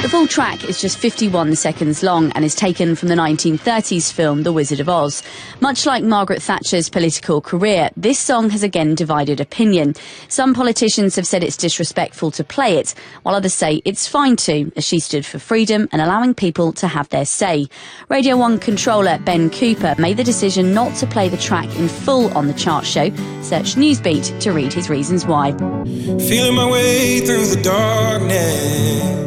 The 0.00 0.08
full 0.08 0.28
track 0.28 0.62
is 0.64 0.80
just 0.80 0.96
51 0.96 1.56
seconds 1.56 2.04
long 2.04 2.30
and 2.32 2.44
is 2.44 2.54
taken 2.54 2.94
from 2.94 3.08
the 3.08 3.16
1930s 3.16 4.12
film 4.12 4.44
The 4.44 4.52
Wizard 4.52 4.78
of 4.78 4.88
Oz. 4.88 5.24
Much 5.60 5.86
like 5.86 6.04
Margaret 6.04 6.40
Thatcher's 6.40 6.88
political 6.88 7.40
career, 7.40 7.90
this 7.96 8.18
song 8.20 8.48
has 8.50 8.62
again 8.62 8.94
divided 8.94 9.40
opinion. 9.40 9.94
Some 10.28 10.54
politicians 10.54 11.16
have 11.16 11.26
said 11.26 11.42
it's 11.42 11.56
disrespectful 11.56 12.30
to 12.30 12.44
play 12.44 12.76
it, 12.76 12.94
while 13.24 13.34
others 13.34 13.54
say 13.54 13.82
it's 13.84 14.06
fine 14.06 14.36
to, 14.36 14.70
as 14.76 14.84
she 14.84 15.00
stood 15.00 15.26
for 15.26 15.40
freedom 15.40 15.88
and 15.90 16.00
allowing 16.00 16.32
people 16.32 16.72
to 16.74 16.86
have 16.86 17.08
their 17.08 17.26
say. 17.26 17.66
Radio 18.08 18.36
1 18.36 18.60
controller 18.60 19.18
Ben 19.24 19.50
Cooper 19.50 19.96
made 19.98 20.16
the 20.16 20.24
decision 20.24 20.72
not 20.72 20.94
to 20.98 21.08
play 21.08 21.28
the 21.28 21.36
track 21.36 21.68
in 21.76 21.88
full 21.88 22.32
on 22.38 22.46
the 22.46 22.54
chart 22.54 22.86
show. 22.86 23.10
Search 23.42 23.74
Newsbeat 23.74 24.40
to 24.40 24.52
read 24.52 24.72
his 24.72 24.88
reasons 24.88 25.26
why. 25.26 25.52
Feeling 26.28 26.54
my 26.54 26.70
way 26.70 27.20
through 27.26 27.46
the 27.46 27.60
darkness, 27.62 29.26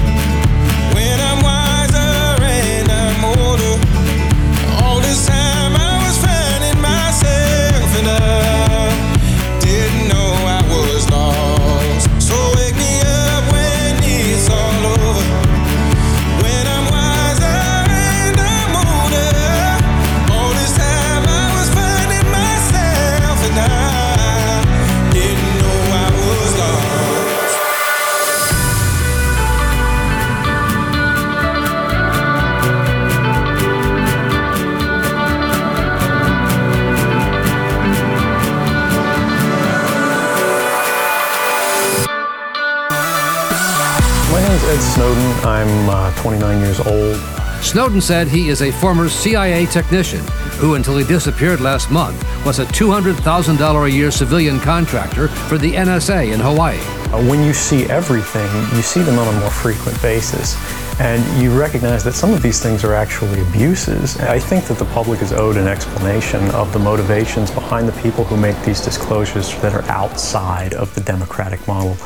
Snowden. 45.01 45.45
I'm 45.47 45.89
uh, 45.89 46.15
29 46.21 46.59
years 46.59 46.79
old. 46.81 47.15
Snowden 47.63 48.01
said 48.01 48.27
he 48.27 48.49
is 48.49 48.61
a 48.61 48.71
former 48.71 49.09
CIA 49.09 49.65
technician 49.65 50.19
who, 50.59 50.75
until 50.75 50.95
he 50.95 51.03
disappeared 51.03 51.59
last 51.59 51.89
month, 51.89 52.23
was 52.45 52.59
a 52.59 52.65
$200,000 52.65 53.83
a 53.83 53.91
year 53.91 54.11
civilian 54.11 54.59
contractor 54.59 55.27
for 55.27 55.57
the 55.57 55.73
NSA 55.73 56.31
in 56.31 56.39
Hawaii. 56.39 56.77
Uh, 57.11 57.27
when 57.27 57.43
you 57.43 57.51
see 57.51 57.85
everything, 57.85 58.47
you 58.75 58.83
see 58.83 59.01
them 59.01 59.17
on 59.17 59.27
a 59.27 59.39
more 59.39 59.49
frequent 59.49 59.99
basis. 60.03 60.55
And 60.99 61.41
you 61.41 61.57
recognize 61.59 62.03
that 62.03 62.13
some 62.13 62.31
of 62.31 62.43
these 62.43 62.61
things 62.61 62.83
are 62.83 62.93
actually 62.93 63.41
abuses. 63.41 64.19
I 64.19 64.37
think 64.37 64.65
that 64.65 64.77
the 64.77 64.85
public 64.85 65.23
is 65.23 65.33
owed 65.33 65.57
an 65.57 65.67
explanation 65.67 66.47
of 66.51 66.71
the 66.73 66.79
motivations 66.79 67.49
behind 67.49 67.87
the 67.87 68.01
people 68.03 68.23
who 68.23 68.37
make 68.37 68.61
these 68.61 68.81
disclosures 68.81 69.59
that 69.61 69.73
are 69.73 69.83
outside 69.89 70.75
of 70.75 70.93
the 70.93 71.01
democratic 71.01 71.67
model. 71.67 71.97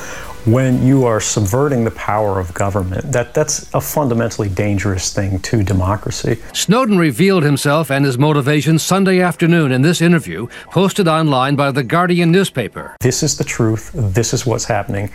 When 0.46 0.86
you 0.86 1.06
are 1.06 1.20
subverting 1.20 1.86
the 1.86 1.92
power 1.92 2.40
of 2.40 2.54
government, 2.54 3.12
that, 3.12 3.34
that's 3.34 3.68
a 3.74 3.82
fundamentally 3.82 4.48
dangerous 4.48 5.12
thing 5.12 5.40
to 5.40 5.64
democracy. 5.64 6.38
Snowden 6.54 7.00
revealed 7.00 7.42
himself 7.42 7.90
and 7.90 8.06
his 8.06 8.20
motivations 8.20 8.84
Sunday 8.84 9.22
afternoon 9.22 9.72
in 9.72 9.82
this 9.82 10.02
interview, 10.02 10.46
posted 10.70 11.08
online 11.08 11.56
by 11.56 11.72
the 11.72 11.84
Guardian 11.84 12.32
newspaper. 12.32 12.96
This 13.00 13.24
is 13.24 13.40
the 13.40 13.44
truth. 13.44 13.90
This 13.96 14.36
is 14.36 14.46
what's 14.46 14.66
happening. 14.66 15.10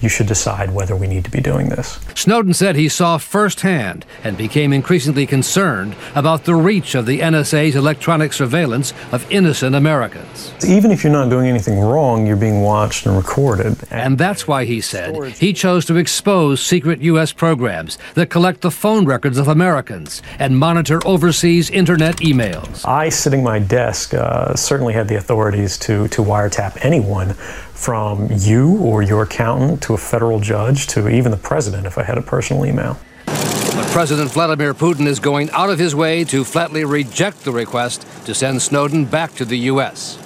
You 0.00 0.08
should 0.10 0.26
decide 0.26 0.74
whether 0.74 0.94
we 0.94 1.06
need 1.06 1.24
to 1.24 1.30
be 1.30 1.40
doing 1.40 1.70
this. 1.70 1.98
Snowden 2.14 2.52
said 2.52 2.76
he 2.76 2.88
saw 2.88 3.16
firsthand 3.16 4.04
and 4.22 4.36
became 4.36 4.72
increasingly 4.72 5.26
concerned 5.26 5.96
about 6.14 6.44
the 6.44 6.54
reach 6.54 6.94
of 6.94 7.06
the 7.06 7.20
NSA's 7.20 7.74
electronic 7.74 8.32
surveillance 8.34 8.92
of 9.10 9.30
innocent 9.30 9.74
Americans. 9.74 10.52
Even 10.66 10.90
if 10.90 11.02
you're 11.02 11.12
not 11.12 11.30
doing 11.30 11.46
anything 11.46 11.80
wrong, 11.80 12.26
you're 12.26 12.36
being 12.36 12.60
watched 12.60 13.06
and 13.06 13.16
recorded. 13.16 13.76
And 13.90 14.18
that's 14.18 14.46
why 14.46 14.64
he 14.66 14.80
said 14.82 15.32
he 15.32 15.52
chose 15.52 15.86
to 15.86 15.96
expose 15.96 16.60
secret 16.60 17.00
U.S. 17.00 17.32
programs 17.32 17.96
that 18.14 18.28
collect 18.28 18.60
the 18.60 18.70
phone 18.70 19.06
records 19.06 19.38
of 19.38 19.48
Americans 19.48 20.22
and 20.38 20.58
monitor 20.58 21.00
overseas 21.06 21.70
internet 21.70 22.16
emails. 22.16 22.86
I, 22.86 23.08
sitting 23.08 23.42
my 23.42 23.58
desk, 23.58 24.12
uh, 24.12 24.54
certainly 24.54 24.92
had 24.92 25.08
the 25.08 25.16
authorities 25.16 25.78
to, 25.78 26.08
to 26.08 26.22
wiretap 26.22 26.76
anyone 26.84 27.34
from 27.75 28.29
you 28.31 28.77
or 28.77 29.01
your 29.01 29.23
accountant 29.23 29.81
to 29.83 29.93
a 29.93 29.97
federal 29.97 30.39
judge 30.39 30.87
to 30.87 31.09
even 31.09 31.31
the 31.31 31.37
president 31.37 31.85
if 31.85 31.97
I 31.97 32.03
had 32.03 32.17
a 32.17 32.21
personal 32.21 32.65
email. 32.65 32.97
But 33.25 33.87
President 33.91 34.31
Vladimir 34.31 34.73
Putin 34.73 35.07
is 35.07 35.19
going 35.19 35.49
out 35.51 35.69
of 35.69 35.79
his 35.79 35.95
way 35.95 36.23
to 36.25 36.43
flatly 36.43 36.83
reject 36.83 37.43
the 37.43 37.51
request 37.51 38.05
to 38.25 38.33
send 38.33 38.61
Snowden 38.61 39.05
back 39.05 39.33
to 39.35 39.45
the 39.45 39.57
U.S. 39.71 40.17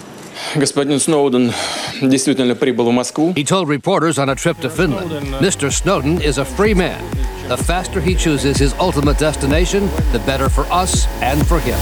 Господин 0.55 0.99
Сноуден 0.99 1.53
действительно 2.01 2.55
прибыл 2.55 2.89
в 2.89 2.93
Москву. 2.93 3.33
He 3.35 3.43
told 3.43 3.67
reporters 3.67 4.17
on 4.17 4.29
a 4.29 4.35
trip 4.35 4.59
to 4.61 4.69
Finland, 4.69 5.11
Mr. 5.39 5.71
Snowden 5.71 6.21
is 6.21 6.37
a 6.37 6.45
free 6.45 6.73
man. 6.73 7.01
The 7.47 7.57
faster 7.57 8.01
he 8.01 8.15
chooses 8.15 8.57
his 8.57 8.73
ultimate 8.79 9.17
destination, 9.17 9.87
the 10.11 10.19
better 10.25 10.49
for 10.49 10.65
us 10.71 11.07
and 11.21 11.45
for 11.45 11.59
him. 11.59 11.77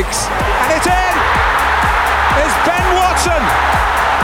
And 0.00 0.72
it's 0.72 0.88
in! 0.88 1.14
It's 2.40 2.56
Ben 2.64 2.86
Watson! 2.96 3.42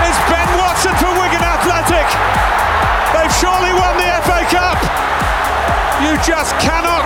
It's 0.08 0.16
Ben 0.24 0.48
Watson 0.56 0.96
for 0.96 1.12
Wigan 1.20 1.44
Athletic! 1.44 2.08
They've 3.12 3.34
surely 3.36 3.76
won 3.76 3.92
the 4.00 4.08
FA 4.24 4.40
Cup! 4.48 4.80
You 6.00 6.16
just 6.24 6.56
cannot 6.64 7.04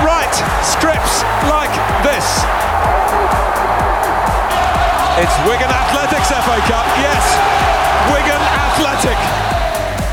write 0.00 0.32
scripts 0.64 1.28
like 1.44 1.68
this. 2.00 2.24
It's 5.20 5.36
Wigan 5.44 5.68
Athletics 5.68 6.32
FA 6.32 6.56
Cup, 6.72 6.88
yes! 6.96 7.20
Wigan 8.16 8.40
Athletic! 8.64 9.20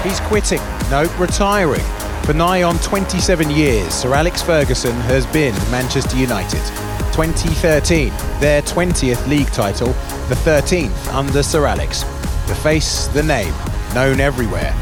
He's 0.04 0.20
quitting, 0.28 0.60
no, 0.92 1.08
retiring. 1.18 1.86
For 2.26 2.34
nigh 2.34 2.64
on 2.64 2.78
27 2.80 3.50
years, 3.50 3.94
Sir 3.94 4.14
Alex 4.14 4.42
Ferguson 4.42 4.96
has 5.08 5.26
been 5.28 5.56
Manchester 5.72 6.18
United. 6.18 6.93
2013, 7.14 8.10
their 8.40 8.62
20th 8.64 9.28
league 9.28 9.52
title, 9.52 9.90
the 10.30 10.36
13th 10.36 11.14
under 11.14 11.44
Sir 11.44 11.66
Alex. 11.68 12.02
The 12.48 12.56
face, 12.56 13.06
the 13.08 13.22
name, 13.22 13.54
known 13.94 14.20
everywhere. 14.20 14.74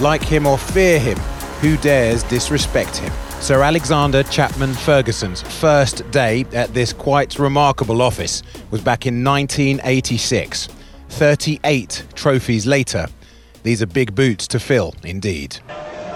Like 0.00 0.22
him 0.22 0.44
or 0.44 0.58
fear 0.58 0.98
him, 0.98 1.16
who 1.60 1.76
dares 1.76 2.24
disrespect 2.24 2.96
him? 2.96 3.12
Sir 3.40 3.62
Alexander 3.62 4.24
Chapman 4.24 4.74
Ferguson's 4.74 5.42
first 5.42 6.08
day 6.10 6.44
at 6.52 6.74
this 6.74 6.92
quite 6.92 7.38
remarkable 7.38 8.02
office 8.02 8.42
was 8.72 8.80
back 8.80 9.06
in 9.06 9.22
1986. 9.22 10.68
38 11.08 12.04
trophies 12.14 12.66
later. 12.66 13.06
These 13.62 13.82
are 13.82 13.86
big 13.86 14.14
boots 14.16 14.48
to 14.48 14.58
fill, 14.58 14.94
indeed. 15.04 15.58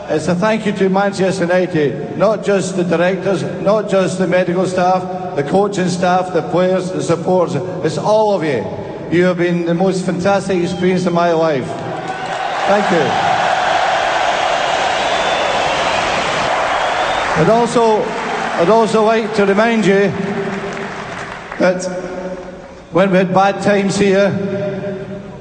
It's 0.08 0.28
a 0.28 0.36
thank 0.36 0.66
you 0.66 0.72
to 0.72 0.88
Manchester 0.88 1.44
United, 1.44 2.16
not 2.16 2.44
just 2.44 2.76
the 2.76 2.84
directors, 2.84 3.42
not 3.42 3.90
just 3.90 4.18
the 4.18 4.28
medical 4.28 4.64
staff, 4.64 5.34
the 5.34 5.42
coaching 5.42 5.88
staff, 5.88 6.32
the 6.32 6.42
players, 6.50 6.92
the 6.92 7.02
supporters. 7.02 7.56
It's 7.84 7.98
all 7.98 8.32
of 8.32 8.44
you. 8.44 8.64
You 9.10 9.24
have 9.24 9.38
been 9.38 9.64
the 9.64 9.74
most 9.74 10.06
fantastic 10.06 10.62
experience 10.62 11.06
of 11.06 11.12
my 11.12 11.32
life. 11.32 11.66
Thank 11.66 12.90
you. 12.92 13.36
I'd 17.38 17.50
also, 17.50 18.02
I'd 18.60 18.70
also 18.70 19.04
like 19.04 19.34
to 19.34 19.44
remind 19.44 19.84
you 19.86 20.10
that 21.58 21.84
when 22.92 23.10
we 23.10 23.18
had 23.18 23.34
bad 23.34 23.60
times 23.60 23.98
here, 23.98 24.30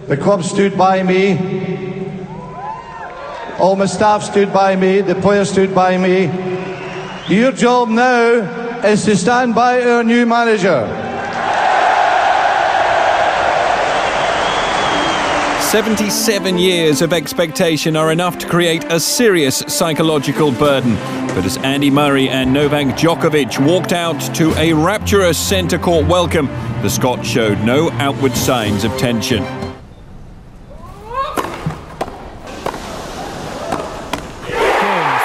the 0.07 0.17
club 0.17 0.43
stood 0.43 0.75
by 0.75 1.03
me. 1.03 1.74
All 3.59 3.75
my 3.75 3.85
staff 3.85 4.23
stood 4.23 4.51
by 4.51 4.75
me. 4.75 5.01
The 5.01 5.15
players 5.15 5.49
stood 5.51 5.73
by 5.73 5.97
me. 5.97 6.25
Your 7.27 7.51
job 7.51 7.89
now 7.89 8.81
is 8.85 9.05
to 9.05 9.15
stand 9.15 9.55
by 9.55 9.81
our 9.81 10.03
new 10.03 10.25
manager. 10.25 11.03
77 15.75 16.57
years 16.57 17.01
of 17.01 17.11
expectation 17.11 17.95
are 17.97 18.11
enough 18.11 18.37
to 18.37 18.47
create 18.47 18.83
a 18.85 18.99
serious 18.99 19.57
psychological 19.67 20.51
burden. 20.51 20.95
But 21.35 21.43
as 21.43 21.57
Andy 21.57 21.89
Murray 21.89 22.29
and 22.29 22.53
Novak 22.53 22.95
Djokovic 22.95 23.59
walked 23.65 23.91
out 23.91 24.19
to 24.35 24.53
a 24.57 24.71
rapturous 24.71 25.37
centre 25.37 25.77
court 25.79 26.05
welcome, 26.07 26.47
the 26.81 26.89
Scot 26.89 27.25
showed 27.25 27.59
no 27.59 27.89
outward 27.93 28.37
signs 28.37 28.83
of 28.85 28.91
tension. 28.97 29.43
Game, 29.43 29.65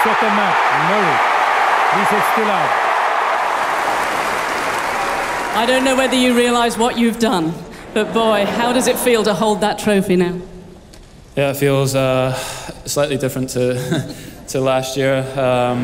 second 0.03 0.35
match, 0.35 0.59
Murray. 0.91 1.31
This 2.31 2.39
is 2.39 2.43
still 2.43 2.51
out. 2.51 2.71
I 5.57 5.67
don't 5.67 5.85
know 5.85 5.97
whether 5.97 6.15
you 6.15 6.37
realise 6.37 6.77
what 6.79 6.97
you've 6.97 7.19
done, 7.19 7.53
but 7.93 8.13
boy, 8.13 8.47
how 8.47 8.73
does 8.73 8.87
it 8.87 8.99
feel 8.99 9.25
to 9.25 9.35
hold 9.35 9.61
that 9.63 9.79
trophy 9.79 10.17
now? 10.17 10.41
Yeah, 11.37 11.51
it 11.51 11.57
feels 11.57 11.95
uh, 11.95 12.35
slightly 12.87 13.17
different 13.17 13.51
to 13.51 14.15
to 14.49 14.61
last 14.61 14.97
year. 14.97 15.19
Um, 15.39 15.83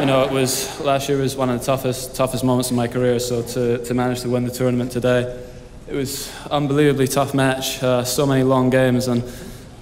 you 0.00 0.06
know, 0.06 0.24
it 0.24 0.32
was 0.32 0.80
last 0.80 1.08
year 1.08 1.18
was 1.18 1.36
one 1.36 1.50
of 1.50 1.60
the 1.60 1.66
toughest 1.66 2.14
toughest 2.14 2.44
moments 2.44 2.70
in 2.70 2.76
my 2.76 2.88
career. 2.88 3.18
So 3.18 3.42
to, 3.42 3.84
to 3.84 3.94
manage 3.94 4.22
to 4.22 4.30
win 4.30 4.44
the 4.44 4.50
tournament 4.50 4.92
today, 4.92 5.44
it 5.88 5.94
was 5.94 6.32
unbelievably 6.50 7.08
tough 7.08 7.34
match. 7.34 7.82
Uh, 7.82 8.04
so 8.04 8.26
many 8.26 8.44
long 8.44 8.70
games, 8.70 9.08
and 9.08 9.22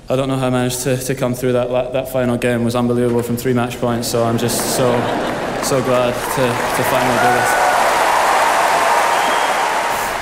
I 0.08 0.14
don't 0.14 0.28
know 0.28 0.36
how 0.36 0.46
I 0.46 0.50
managed 0.50 0.82
to, 0.82 0.96
to 0.96 1.14
come 1.16 1.34
through 1.34 1.54
that 1.54 1.92
that 1.92 2.08
final 2.12 2.36
game. 2.36 2.62
was 2.62 2.76
unbelievable 2.76 3.22
from 3.22 3.36
three 3.36 3.52
match 3.52 3.80
points. 3.80 4.06
So 4.06 4.22
I'm 4.22 4.38
just 4.38 4.76
so 4.76 4.92
so 5.64 5.82
glad 5.82 6.14
to, 6.14 6.42
to 6.76 6.82
finally 6.90 7.18
do 7.26 7.30
this. 7.34 7.50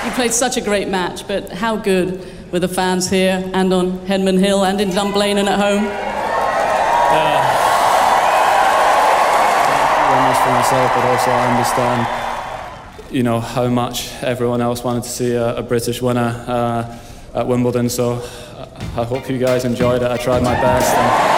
You 0.06 0.10
played 0.12 0.32
such 0.32 0.56
a 0.56 0.62
great 0.62 0.88
match, 0.88 1.28
but 1.28 1.50
how 1.52 1.76
good 1.76 2.24
were 2.50 2.60
the 2.60 2.68
fans 2.68 3.10
here 3.10 3.50
and 3.52 3.72
on 3.74 3.98
Henman 4.06 4.38
Hill 4.38 4.64
and 4.64 4.80
in 4.80 4.88
Dunblane 4.90 5.36
and 5.36 5.48
at 5.48 5.60
home? 5.60 5.84
This 10.24 10.38
for 10.42 10.50
myself, 10.50 10.90
but 10.94 11.04
also 11.04 11.30
I 11.30 11.46
understand, 11.52 12.06
you 13.14 13.22
know, 13.22 13.40
how 13.40 13.68
much 13.68 14.10
everyone 14.22 14.62
else 14.62 14.82
wanted 14.82 15.02
to 15.02 15.10
see 15.10 15.32
a, 15.32 15.56
a 15.56 15.62
British 15.62 16.00
winner 16.00 16.44
uh, 16.48 16.98
at 17.34 17.46
Wimbledon. 17.46 17.88
So 17.88 18.22
I 18.96 19.02
hope 19.02 19.28
you 19.28 19.38
guys 19.38 19.64
enjoyed 19.64 20.02
it. 20.02 20.10
I 20.10 20.16
tried 20.16 20.44
my 20.44 20.54
best. 20.54 20.94
And 20.94 21.33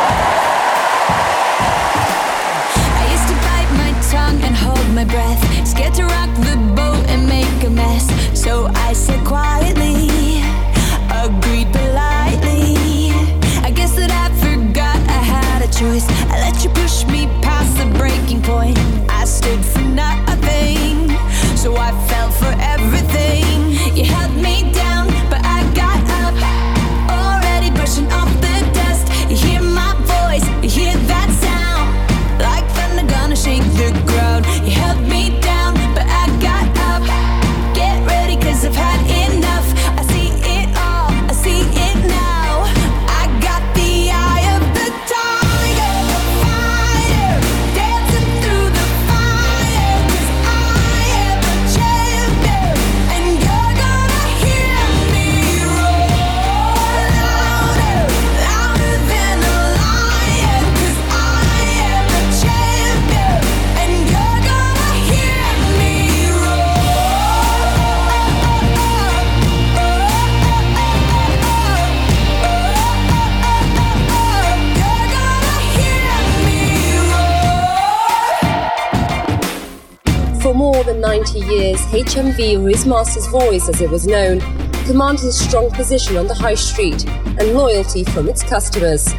HMV, 81.97 82.63
or 82.63 82.69
his 82.69 82.85
master's 82.85 83.27
voice 83.29 83.71
as 83.71 83.81
it 83.81 83.89
was 83.89 84.07
known, 84.07 84.39
commanded 84.85 85.25
a 85.25 85.33
strong 85.33 85.71
position 85.71 86.19
on 86.19 86.27
the 86.27 86.35
high 86.35 86.55
street 86.55 87.07
and 87.09 87.55
loyalty 87.55 88.05
from 88.05 88.29
its 88.29 88.43
customers. 88.43 89.15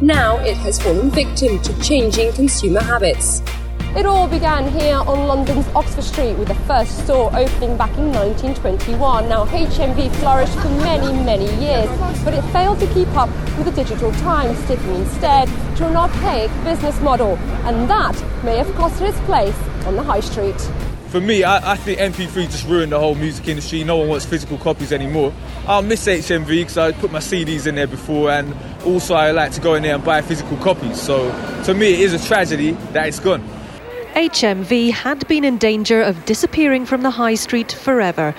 Now 0.00 0.38
it 0.38 0.56
has 0.56 0.80
fallen 0.80 1.10
victim 1.10 1.60
to 1.60 1.82
changing 1.82 2.32
consumer 2.32 2.80
habits. 2.80 3.42
It 3.94 4.06
all 4.06 4.26
began 4.26 4.70
here 4.80 4.96
on 4.96 5.28
London's 5.28 5.66
Oxford 5.74 6.04
Street 6.04 6.38
with 6.38 6.48
the 6.48 6.54
first 6.64 7.04
store 7.04 7.28
opening 7.36 7.76
back 7.76 7.92
in 7.98 8.12
1921. 8.12 9.28
Now, 9.28 9.44
HMV 9.44 10.14
flourished 10.16 10.58
for 10.60 10.70
many, 10.70 11.12
many 11.22 11.54
years, 11.62 11.90
but 12.24 12.32
it 12.32 12.42
failed 12.50 12.80
to 12.80 12.86
keep 12.94 13.08
up 13.08 13.28
with 13.58 13.66
the 13.66 13.72
digital 13.72 14.10
times, 14.12 14.58
sticking 14.64 14.94
instead 14.94 15.48
to 15.76 15.86
an 15.86 15.96
archaic 15.96 16.50
business 16.64 16.98
model, 17.02 17.36
and 17.66 17.90
that 17.90 18.14
may 18.42 18.56
have 18.56 18.74
cost 18.74 19.02
it 19.02 19.10
its 19.10 19.20
place 19.20 19.56
on 19.84 19.96
the 19.96 20.02
high 20.02 20.20
street. 20.20 20.56
For 21.16 21.22
me, 21.22 21.44
I, 21.44 21.72
I 21.72 21.76
think 21.76 21.98
MP3 21.98 22.44
just 22.44 22.66
ruined 22.66 22.92
the 22.92 23.00
whole 23.00 23.14
music 23.14 23.48
industry. 23.48 23.82
No 23.84 23.96
one 23.96 24.08
wants 24.08 24.26
physical 24.26 24.58
copies 24.58 24.92
anymore. 24.92 25.32
I'll 25.66 25.80
miss 25.80 26.06
HMV 26.06 26.46
because 26.46 26.76
I 26.76 26.92
put 26.92 27.10
my 27.10 27.20
CDs 27.20 27.66
in 27.66 27.76
there 27.76 27.86
before, 27.86 28.30
and 28.30 28.54
also 28.84 29.14
I 29.14 29.30
like 29.30 29.52
to 29.52 29.62
go 29.62 29.76
in 29.76 29.82
there 29.82 29.94
and 29.94 30.04
buy 30.04 30.20
physical 30.20 30.58
copies. 30.58 31.00
So 31.00 31.30
to 31.64 31.72
me, 31.72 31.94
it 31.94 32.00
is 32.00 32.12
a 32.12 32.28
tragedy 32.28 32.72
that 32.92 33.08
it's 33.08 33.18
gone. 33.18 33.42
HMV 34.12 34.90
had 34.90 35.26
been 35.26 35.42
in 35.42 35.56
danger 35.56 36.02
of 36.02 36.22
disappearing 36.26 36.84
from 36.84 37.00
the 37.00 37.08
high 37.08 37.36
street 37.36 37.72
forever. 37.72 38.34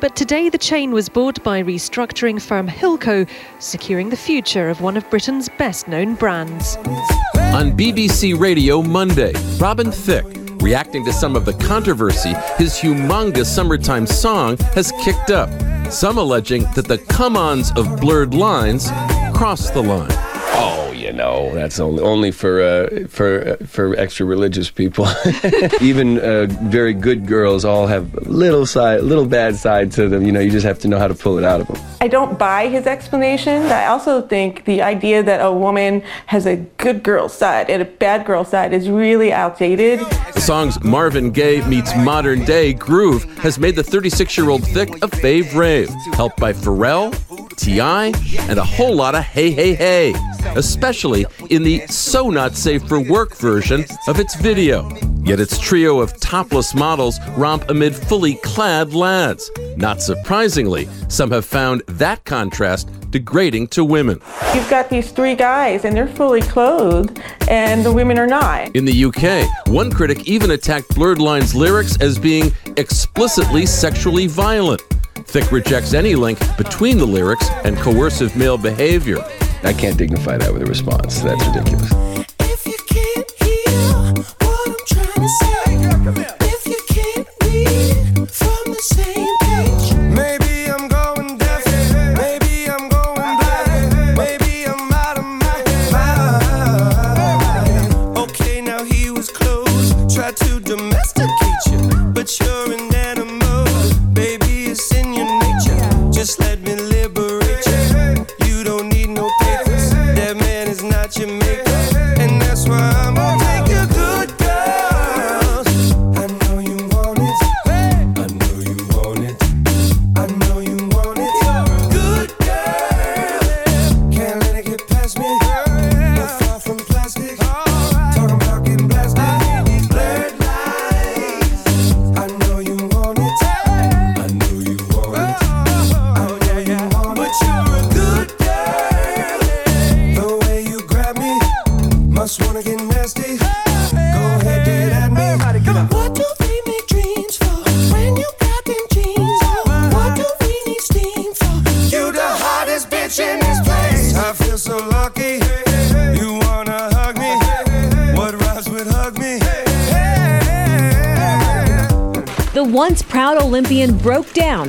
But 0.00 0.14
today 0.14 0.50
the 0.50 0.58
chain 0.58 0.90
was 0.90 1.08
bought 1.08 1.42
by 1.42 1.62
restructuring 1.62 2.42
firm 2.42 2.68
Hilco, 2.68 3.26
securing 3.60 4.10
the 4.10 4.16
future 4.18 4.68
of 4.68 4.82
one 4.82 4.98
of 4.98 5.08
Britain's 5.08 5.48
best 5.56 5.88
known 5.88 6.16
brands. 6.16 6.76
On 7.54 7.72
BBC 7.72 8.38
Radio 8.38 8.82
Monday, 8.82 9.32
Robin 9.58 9.90
Thicke, 9.90 10.39
reacting 10.60 11.04
to 11.04 11.12
some 11.12 11.36
of 11.36 11.44
the 11.44 11.54
controversy 11.54 12.34
his 12.56 12.74
humongous 12.74 13.46
summertime 13.46 14.06
song 14.06 14.56
has 14.74 14.92
kicked 15.02 15.30
up. 15.30 15.50
Some 15.90 16.18
alleging 16.18 16.64
that 16.74 16.86
the 16.86 16.98
come 16.98 17.36
ons 17.36 17.72
of 17.76 18.00
blurred 18.00 18.34
lines 18.34 18.90
crossed 19.34 19.74
the 19.74 19.82
line. 19.82 20.29
You 21.10 21.16
know, 21.16 21.52
that's 21.52 21.80
only 21.80 22.04
only 22.04 22.30
for 22.30 22.62
uh, 22.62 23.08
for 23.08 23.48
uh, 23.60 23.66
for 23.66 23.96
extra 23.96 24.24
religious 24.24 24.70
people. 24.70 25.08
Even 25.80 26.20
uh, 26.20 26.46
very 26.62 26.94
good 26.94 27.26
girls 27.26 27.64
all 27.64 27.88
have 27.88 28.14
little 28.28 28.64
side, 28.64 29.00
little 29.00 29.26
bad 29.26 29.56
side 29.56 29.90
to 29.92 30.08
them. 30.08 30.24
You 30.24 30.30
know, 30.30 30.38
you 30.38 30.52
just 30.52 30.64
have 30.64 30.78
to 30.78 30.88
know 30.88 31.00
how 31.00 31.08
to 31.08 31.14
pull 31.16 31.36
it 31.36 31.42
out 31.42 31.62
of 31.62 31.66
them. 31.66 31.82
I 32.00 32.06
don't 32.06 32.38
buy 32.38 32.68
his 32.68 32.86
explanation. 32.86 33.60
I 33.64 33.86
also 33.86 34.22
think 34.22 34.64
the 34.66 34.82
idea 34.82 35.24
that 35.24 35.44
a 35.44 35.52
woman 35.52 36.02
has 36.26 36.46
a 36.46 36.58
good 36.78 37.02
girl 37.02 37.28
side 37.28 37.68
and 37.70 37.82
a 37.82 37.86
bad 37.86 38.24
girl 38.24 38.44
side 38.44 38.72
is 38.72 38.88
really 38.88 39.32
outdated. 39.32 39.98
The 40.32 40.40
song's 40.40 40.80
Marvin 40.84 41.32
Gaye 41.32 41.66
meets 41.66 41.94
modern 41.96 42.44
day 42.44 42.72
groove 42.72 43.24
has 43.38 43.58
made 43.58 43.74
the 43.74 43.82
36 43.82 44.38
year 44.38 44.48
old 44.48 44.62
Thicke 44.62 44.94
a 45.02 45.08
fave 45.08 45.56
rave, 45.56 45.90
helped 46.12 46.38
by 46.38 46.52
Pharrell, 46.52 47.12
T.I., 47.60 48.12
and 48.48 48.58
a 48.58 48.64
whole 48.64 48.94
lot 48.94 49.14
of 49.14 49.22
hey, 49.22 49.50
hey, 49.50 49.74
hey, 49.74 50.14
especially 50.56 51.26
in 51.50 51.62
the 51.62 51.86
so 51.88 52.30
not 52.30 52.54
safe 52.56 52.82
for 52.88 53.00
work 53.00 53.36
version 53.36 53.84
of 54.08 54.18
its 54.18 54.34
video. 54.34 54.88
Yet 55.22 55.40
its 55.40 55.58
trio 55.58 56.00
of 56.00 56.18
topless 56.18 56.74
models 56.74 57.20
romp 57.36 57.68
amid 57.68 57.94
fully 57.94 58.36
clad 58.36 58.94
lads. 58.94 59.50
Not 59.76 60.00
surprisingly, 60.00 60.88
some 61.08 61.30
have 61.30 61.44
found 61.44 61.82
that 61.86 62.24
contrast 62.24 62.88
degrading 63.10 63.68
to 63.68 63.84
women. 63.84 64.20
You've 64.54 64.70
got 64.70 64.88
these 64.88 65.10
three 65.10 65.34
guys 65.34 65.84
and 65.84 65.94
they're 65.94 66.08
fully 66.08 66.40
clothed, 66.40 67.20
and 67.48 67.84
the 67.84 67.92
women 67.92 68.18
are 68.18 68.26
not. 68.26 68.74
In 68.74 68.86
the 68.86 69.04
UK, 69.04 69.68
one 69.68 69.90
critic 69.90 70.26
even 70.26 70.52
attacked 70.52 70.94
Blurred 70.94 71.20
Lines 71.20 71.54
lyrics 71.54 72.00
as 72.00 72.18
being 72.18 72.52
explicitly 72.78 73.66
sexually 73.66 74.26
violent. 74.26 74.82
Thicke 75.30 75.52
rejects 75.52 75.94
any 75.94 76.16
link 76.16 76.40
between 76.56 76.98
the 76.98 77.06
lyrics 77.06 77.48
and 77.64 77.76
coercive 77.76 78.34
male 78.36 78.58
behavior. 78.58 79.24
I 79.62 79.72
can't 79.72 79.96
dignify 79.96 80.38
that 80.38 80.52
with 80.52 80.62
a 80.62 80.66
response. 80.66 81.20
That's 81.20 81.46
ridiculous. 81.46 82.09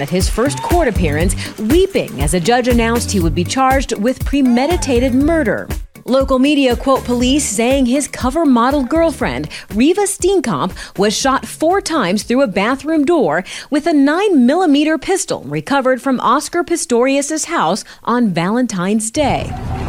At 0.02 0.10
his 0.10 0.28
first 0.28 0.64
court 0.64 0.88
appearance, 0.88 1.36
weeping 1.60 2.24
as 2.24 2.34
a 2.34 2.40
judge 2.40 2.68
announced 2.68 3.12
he 3.12 3.20
would 3.20 3.36
be 3.36 3.44
charged 3.44 3.96
with 4.00 4.26
premeditated 4.26 5.14
murder. 5.14 5.70
Local 6.06 6.40
media 6.40 6.76
quote 6.76 7.06
police 7.06 7.48
saying 7.48 7.86
his 7.86 8.08
cover 8.08 8.44
model 8.44 8.84
girlfriend, 8.84 9.48
Reeva 9.70 10.08
Steenkamp, 10.08 10.98
was 10.98 11.16
shot 11.16 11.46
four 11.46 11.82
times 11.82 12.24
through 12.24 12.42
a 12.42 12.48
bathroom 12.48 13.06
door 13.06 13.44
with 13.70 13.86
a 13.86 13.92
9mm 13.92 15.00
pistol 15.00 15.44
recovered 15.44 16.02
from 16.02 16.20
Oscar 16.20 16.64
Pistorius' 16.64 17.46
house 17.46 17.84
on 18.04 18.30
Valentine's 18.30 19.12
Day. 19.12 19.81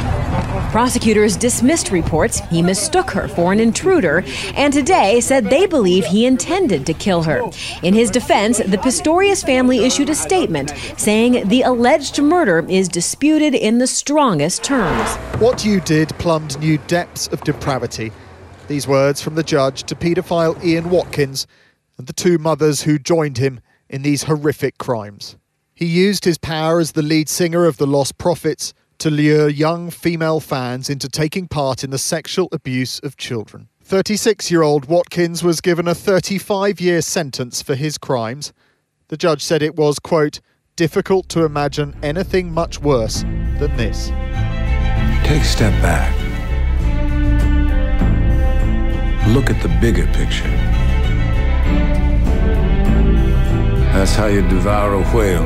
Prosecutors 0.72 1.36
dismissed 1.36 1.90
reports 1.90 2.40
he 2.50 2.62
mistook 2.62 3.10
her 3.10 3.28
for 3.28 3.52
an 3.52 3.60
intruder 3.60 4.24
and 4.54 4.72
today 4.72 5.20
said 5.20 5.44
they 5.44 5.66
believe 5.66 6.06
he 6.06 6.24
intended 6.24 6.86
to 6.86 6.94
kill 6.94 7.22
her. 7.24 7.42
In 7.82 7.92
his 7.92 8.10
defense, 8.10 8.56
the 8.56 8.78
Pistorius 8.78 9.44
family 9.44 9.84
issued 9.84 10.08
a 10.08 10.14
statement 10.14 10.72
saying 10.96 11.46
the 11.50 11.60
alleged 11.60 12.22
murder 12.22 12.64
is 12.70 12.88
disputed 12.88 13.54
in 13.54 13.76
the 13.76 13.86
strongest 13.86 14.64
terms. 14.64 15.14
What 15.42 15.62
you 15.62 15.78
did 15.82 16.08
plumbed 16.18 16.58
new 16.58 16.78
depths 16.78 17.28
of 17.28 17.44
depravity. 17.44 18.10
These 18.66 18.88
words 18.88 19.20
from 19.20 19.34
the 19.34 19.42
judge 19.42 19.82
to 19.84 19.94
paedophile 19.94 20.64
Ian 20.64 20.88
Watkins 20.88 21.46
and 21.98 22.06
the 22.06 22.14
two 22.14 22.38
mothers 22.38 22.80
who 22.80 22.98
joined 22.98 23.36
him 23.36 23.60
in 23.90 24.00
these 24.00 24.22
horrific 24.22 24.78
crimes. 24.78 25.36
He 25.74 25.84
used 25.84 26.24
his 26.24 26.38
power 26.38 26.80
as 26.80 26.92
the 26.92 27.02
lead 27.02 27.28
singer 27.28 27.66
of 27.66 27.76
the 27.76 27.86
Lost 27.86 28.16
Prophets 28.16 28.72
to 29.02 29.10
lure 29.10 29.48
young 29.48 29.90
female 29.90 30.38
fans 30.38 30.88
into 30.88 31.08
taking 31.08 31.48
part 31.48 31.82
in 31.82 31.90
the 31.90 31.98
sexual 31.98 32.48
abuse 32.52 33.00
of 33.00 33.16
children. 33.16 33.66
36 33.82 34.48
year 34.48 34.62
old 34.62 34.84
Watkins 34.84 35.42
was 35.42 35.60
given 35.60 35.88
a 35.88 35.94
35 35.94 36.80
year 36.80 37.02
sentence 37.02 37.62
for 37.62 37.74
his 37.74 37.98
crimes. 37.98 38.52
The 39.08 39.16
judge 39.16 39.42
said 39.42 39.60
it 39.60 39.74
was, 39.74 39.98
quote, 39.98 40.38
difficult 40.76 41.28
to 41.30 41.44
imagine 41.44 41.96
anything 42.00 42.52
much 42.52 42.80
worse 42.80 43.22
than 43.58 43.76
this. 43.76 44.10
Take 45.26 45.42
a 45.42 45.46
step 45.46 45.72
back. 45.82 46.16
Look 49.34 49.50
at 49.50 49.60
the 49.64 49.78
bigger 49.80 50.06
picture. 50.12 50.48
That's 53.90 54.14
how 54.14 54.26
you 54.26 54.42
devour 54.42 54.94
a 54.94 55.02
whale, 55.10 55.42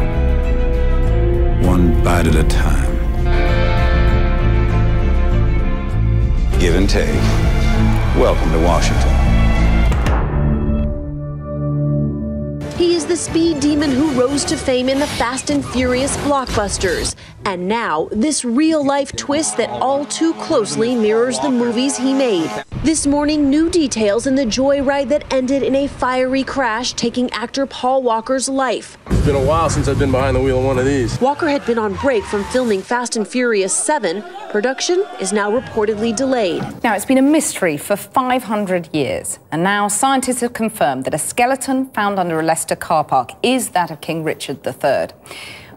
one 1.67 2.05
bite 2.05 2.27
at 2.27 2.35
a 2.35 2.45
time. 2.45 2.96
give 6.59 6.75
and 6.75 6.89
take. 6.89 7.21
Welcome 8.17 8.51
to 8.53 8.59
Washington. 8.59 9.13
He 12.77 12.95
is 12.95 13.07
the 13.07 13.17
speed 13.17 13.61
demon 13.61 13.91
who 13.91 14.11
rose 14.13 14.45
to 14.47 14.57
fame 14.57 14.89
in 14.89 14.99
the 14.99 15.07
Fast 15.07 15.51
and 15.51 15.65
Furious 15.65 16.17
blockbusters 16.19 17.15
and 17.47 17.69
now, 17.69 18.09
this 18.11 18.45
real 18.45 18.85
life 18.85 19.15
twist 19.15 19.57
that 19.59 19.71
all 19.71 20.05
too 20.05 20.35
closely 20.35 20.97
mirrors 20.97 21.39
the 21.39 21.49
movies 21.49 21.97
he 21.97 22.13
made. 22.13 22.51
This 22.83 23.07
morning, 23.07 23.49
new 23.49 23.71
details 23.71 24.27
in 24.27 24.35
the 24.35 24.45
joyride 24.45 25.09
that 25.11 25.33
ended 25.33 25.63
in 25.63 25.77
a 25.77 25.87
fiery 25.87 26.43
crash, 26.43 26.95
taking 26.95 27.31
actor 27.31 27.65
Paul 27.65 28.03
Walker's 28.03 28.49
life. 28.49 28.99
It's 29.07 29.25
been 29.25 29.37
a 29.37 29.45
while 29.45 29.71
since 29.71 29.87
I've 29.87 29.97
been 29.97 30.11
behind 30.11 30.35
the 30.35 30.41
wheel 30.41 30.59
of 30.59 30.65
one 30.65 30.77
of 30.77 30.87
these. 30.87 31.21
Walker 31.21 31.49
had 31.49 31.65
been 31.65 31.79
on 31.79 31.95
break 31.95 32.25
from 32.25 32.43
filming 32.47 32.83
Fast 32.83 33.15
and 33.15 33.27
Furious 33.27 33.73
7. 33.73 34.25
Production 34.51 35.05
is 35.21 35.33
now 35.33 35.49
reportedly 35.49 36.17
delayed. 36.17 36.65
Now, 36.83 36.97
it's 36.97 37.05
been 37.05 37.19
a 37.19 37.23
mystery 37.23 37.77
for 37.77 37.95
500 37.95 38.93
years, 38.93 39.39
and 39.53 39.63
now 39.63 39.87
scientists 39.87 40.41
have 40.41 40.53
confirmed 40.53 41.05
that 41.05 41.15
a 41.15 41.19
skeleton 41.19 41.91
found 41.91 42.19
under 42.19 42.41
a 42.41 42.43
Leicester 42.43 42.75
car 42.75 43.05
park 43.05 43.31
is 43.45 43.69
that 43.69 43.93
of 43.93 44.01
King 44.01 44.25
Richard 44.25 44.67
III. 44.67 45.11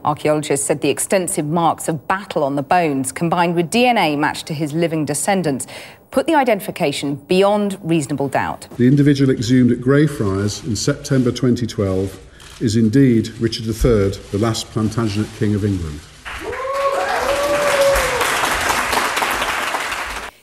Archaeologists 0.05 0.65
said 0.65 0.81
the 0.81 0.89
extensive 0.89 1.45
marks 1.45 1.87
of 1.87 2.07
battle 2.07 2.43
on 2.43 2.55
the 2.55 2.63
bones, 2.63 3.11
combined 3.11 3.55
with 3.55 3.69
DNA 3.69 4.17
matched 4.17 4.47
to 4.47 4.53
his 4.53 4.73
living 4.73 5.05
descendants, 5.05 5.67
put 6.11 6.25
the 6.27 6.35
identification 6.35 7.15
beyond 7.15 7.77
reasonable 7.83 8.27
doubt. 8.27 8.67
The 8.77 8.87
individual 8.87 9.31
exhumed 9.31 9.71
at 9.71 9.81
Greyfriars 9.81 10.63
in 10.65 10.75
September 10.75 11.31
2012 11.31 12.61
is 12.61 12.75
indeed 12.75 13.29
Richard 13.39 13.67
III, 13.67 14.09
the 14.31 14.39
last 14.39 14.67
Plantagenet 14.67 15.27
King 15.37 15.55
of 15.55 15.63
England. 15.63 15.99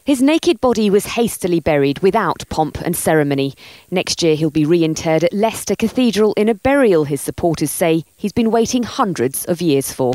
His 0.07 0.23
naked 0.23 0.61
body 0.61 0.89
was 0.89 1.05
hastily 1.05 1.59
buried 1.59 1.99
without 1.99 2.45
pomp 2.49 2.81
and 2.83 2.95
ceremony. 2.95 3.55
Next 3.91 4.23
year, 4.23 4.37
he'll 4.37 4.51
be 4.51 4.65
reinterred 4.65 5.25
at 5.25 5.33
Leicester 5.33 5.75
Cathedral 5.75 6.33
in 6.35 6.49
a 6.49 6.55
burial 6.55 7.07
his 7.07 7.21
supporters 7.21 7.73
say 7.73 8.05
he's 8.17 8.33
been 8.33 8.53
waiting 8.53 8.85
hundreds 8.85 9.45
of 9.47 9.61
years 9.61 9.91
for. 9.91 10.15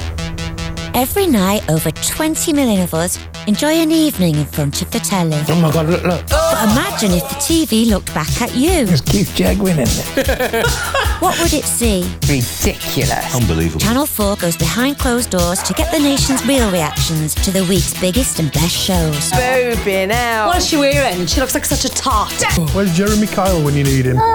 Every 0.94 1.26
night, 1.26 1.68
over 1.70 1.90
20 1.90 2.52
million 2.52 2.82
of 2.82 2.94
us 2.94 3.18
enjoy 3.48 3.76
an 3.76 3.92
evening 3.92 4.36
in 4.36 4.46
front 4.46 4.82
of 4.82 4.92
the 4.92 5.00
telly. 5.00 5.38
Oh 5.48 5.60
my 5.62 5.72
God, 5.72 5.88
look, 5.88 6.04
look. 6.04 6.28
But 6.28 6.64
imagine 6.64 7.12
if 7.12 7.24
the 7.30 7.36
TV 7.36 7.90
looked 7.90 8.14
back 8.14 8.42
at 8.42 8.54
you. 8.56 8.72
It's 8.72 9.00
Keith 9.00 9.30
Chegwin 9.36 9.78
in 9.80 10.26
there. 10.26 10.64
What 11.22 11.40
would 11.40 11.54
it 11.54 11.66
see? 11.66 12.02
Ridiculous. 12.28 13.36
Unbelievable. 13.36 13.80
Channel 13.80 14.08
4 14.08 14.38
goes 14.38 14.58
behind 14.58 14.98
closed 14.98 15.30
doors 15.30 15.62
to 15.62 15.74
get 15.74 15.92
the 15.92 16.00
nation's 16.00 16.44
real 16.48 16.72
reactions 16.72 17.36
to 17.36 17.52
the 17.52 17.64
week's 17.66 17.94
biggest 18.02 18.40
and 18.40 18.52
best 18.52 18.76
shows. 18.76 19.30
Boobing 19.32 20.12
out. 20.12 20.48
What's 20.48 20.66
she 20.66 20.78
wearing? 20.78 21.28
She 21.28 21.40
looks 21.40 21.54
like 21.54 21.66
such 21.66 21.86
a 21.86 21.90
tart. 21.94 22.34
Oh, 22.58 22.68
where's 22.74 22.98
Jeremy 22.98 23.28
Kyle 23.28 23.64
when 23.64 23.76
you 23.76 23.84
need 23.84 24.06
him? 24.06 24.18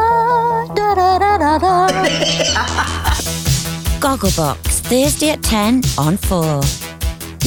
Gogglebox, 4.00 4.80
Thursday 4.80 5.30
at 5.30 5.42
10 5.42 5.82
on 5.98 6.16
4. 6.16 6.60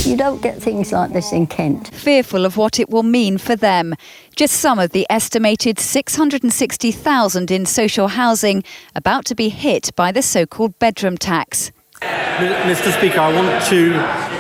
You 0.04 0.18
don't 0.18 0.42
get 0.42 0.62
things 0.62 0.92
like 0.92 1.14
this 1.14 1.32
in 1.32 1.46
Kent. 1.46 1.90
Fearful 1.94 2.46
of 2.46 2.58
what 2.58 2.80
it 2.80 2.90
will 2.90 3.04
mean 3.04 3.38
for 3.38 3.56
them. 3.56 3.96
Just 4.36 4.56
some 4.56 4.80
of 4.80 4.92
the 4.92 5.06
estimated 5.10 5.80
660,000 5.80 7.52
in 7.52 7.66
social 7.66 8.08
housing 8.08 8.64
about 8.96 9.26
to 9.26 9.36
be 9.36 9.50
hit 9.50 9.92
by 9.96 10.12
the 10.12 10.22
so 10.22 10.46
called 10.46 10.78
bedroom 10.80 11.18
tax. 11.18 11.72
Mr. 12.02 12.98
Speaker, 12.98 13.20
I 13.20 13.34
want 13.34 13.66
to 13.66 13.94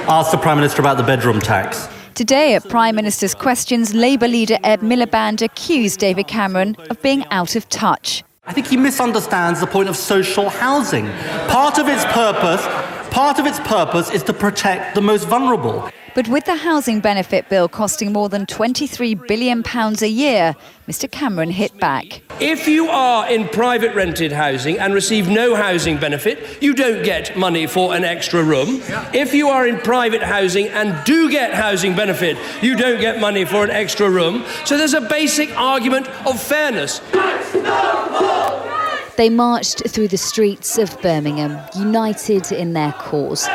ask 0.10 0.32
the 0.32 0.38
Prime 0.38 0.58
Minister 0.58 0.82
about 0.82 0.98
the 0.98 1.04
bedroom 1.04 1.40
tax. 1.40 1.90
Today 2.16 2.56
at 2.56 2.68
Prime 2.68 2.96
Minister's 2.96 3.36
Questions, 3.36 3.94
Labour 3.94 4.28
leader 4.28 4.58
Ed 4.64 4.80
Miliband 4.80 5.42
accused 5.42 6.00
David 6.00 6.28
Cameron 6.28 6.76
of 6.90 7.02
being 7.02 7.26
out 7.32 7.56
of 7.56 7.68
touch. 7.70 8.24
I 8.50 8.52
think 8.52 8.66
he 8.66 8.78
misunderstands 8.78 9.60
the 9.60 9.68
point 9.68 9.90
of 9.90 9.96
social 9.96 10.50
housing. 10.50 11.06
Part 11.50 11.78
of 11.78 11.88
its 11.88 12.04
purpose, 12.06 12.66
part 13.14 13.38
of 13.38 13.46
its 13.46 13.60
purpose 13.60 14.10
is 14.10 14.24
to 14.24 14.34
protect 14.34 14.96
the 14.96 15.02
most 15.02 15.28
vulnerable. 15.28 15.88
But 16.20 16.28
with 16.28 16.44
the 16.44 16.58
housing 16.58 17.00
benefit 17.00 17.48
bill 17.48 17.70
costing 17.70 18.12
more 18.12 18.28
than 18.28 18.46
£23 18.46 19.26
billion 19.26 19.64
a 19.66 20.06
year, 20.06 20.54
Mr 20.86 21.10
Cameron 21.10 21.50
hit 21.50 21.80
back. 21.80 22.22
If 22.42 22.68
you 22.68 22.90
are 22.90 23.32
in 23.32 23.48
private 23.48 23.96
rented 23.96 24.34
housing 24.34 24.78
and 24.80 24.94
receive 24.94 25.30
no 25.30 25.56
housing 25.56 25.98
benefit, 25.98 26.62
you 26.62 26.74
don't 26.74 27.06
get 27.06 27.38
money 27.38 27.68
for 27.68 27.96
an 27.96 28.04
extra 28.04 28.44
room. 28.44 28.82
If 29.14 29.34
you 29.34 29.48
are 29.48 29.66
in 29.66 29.78
private 29.78 30.22
housing 30.22 30.68
and 30.68 31.02
do 31.06 31.32
get 31.32 31.54
housing 31.54 31.96
benefit, 31.96 32.38
you 32.62 32.76
don't 32.76 33.00
get 33.00 33.22
money 33.22 33.46
for 33.46 33.64
an 33.64 33.72
extra 33.72 34.10
room. 34.10 34.44
So 34.66 34.78
there's 34.78 34.96
a 34.96 35.00
basic 35.00 35.58
argument 35.58 36.10
of 36.28 36.38
fairness. 36.38 37.00
They 39.16 39.30
marched 39.30 39.88
through 39.88 40.10
the 40.10 40.18
streets 40.18 40.78
of 40.78 41.02
Birmingham, 41.02 41.58
united 41.78 42.52
in 42.52 42.74
their 42.74 42.92
cause. 42.92 43.48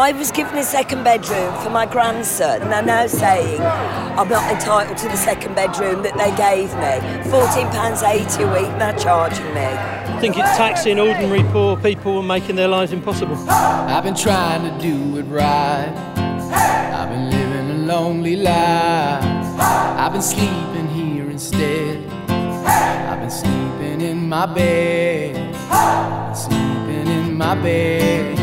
I 0.00 0.12
was 0.12 0.30
given 0.30 0.56
a 0.56 0.64
second 0.64 1.04
bedroom 1.04 1.54
for 1.62 1.68
my 1.68 1.84
grandson, 1.84 2.62
and 2.62 2.72
they're 2.72 2.82
now 2.82 3.06
saying 3.06 3.60
I'm 3.60 4.30
not 4.30 4.50
entitled 4.50 4.96
to 4.96 5.08
the 5.08 5.16
second 5.16 5.54
bedroom 5.54 6.02
that 6.04 6.16
they 6.16 6.34
gave 6.36 6.72
me. 6.76 7.30
£14.80 7.30 8.40
a 8.40 8.62
week 8.62 8.78
they're 8.78 8.98
charging 8.98 9.44
me. 9.52 9.60
I 9.60 10.18
think 10.18 10.38
it's 10.38 10.56
taxing 10.56 10.98
ordinary 10.98 11.42
poor 11.52 11.76
people 11.76 12.18
and 12.18 12.26
making 12.26 12.56
their 12.56 12.66
lives 12.66 12.94
impossible. 12.94 13.36
I've 13.50 14.02
been 14.02 14.14
trying 14.14 14.62
to 14.62 14.82
do 14.82 15.18
it 15.18 15.24
right. 15.24 15.92
I've 16.16 17.10
been 17.10 17.28
living 17.28 17.70
a 17.70 17.84
lonely 17.84 18.36
life. 18.36 19.22
I've 19.60 20.12
been 20.12 20.22
sleeping 20.22 20.88
here 20.88 21.28
instead. 21.28 22.08
I've 22.26 23.20
been 23.20 23.30
sleeping 23.30 24.00
in 24.00 24.30
my 24.30 24.46
bed. 24.46 25.54
I've 25.70 26.28
been 26.28 26.36
sleeping 26.36 27.06
in 27.06 27.36
my 27.36 27.54
bed. 27.54 28.39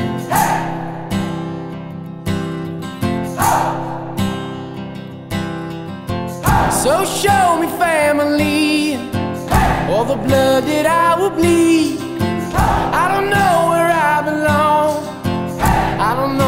So 6.83 7.03
show 7.05 7.59
me 7.59 7.67
family, 7.77 8.95
all 9.89 10.05
the 10.05 10.15
blood 10.15 10.63
that 10.65 10.85
I 10.85 11.19
will 11.19 11.29
bleed. 11.29 11.99
I 13.01 13.07
don't 13.11 13.29
know 13.29 13.69
where 13.71 13.91
I 14.11 14.21
belong. 14.29 15.03
I 15.99 16.15
don't 16.15 16.37
know 16.37 16.46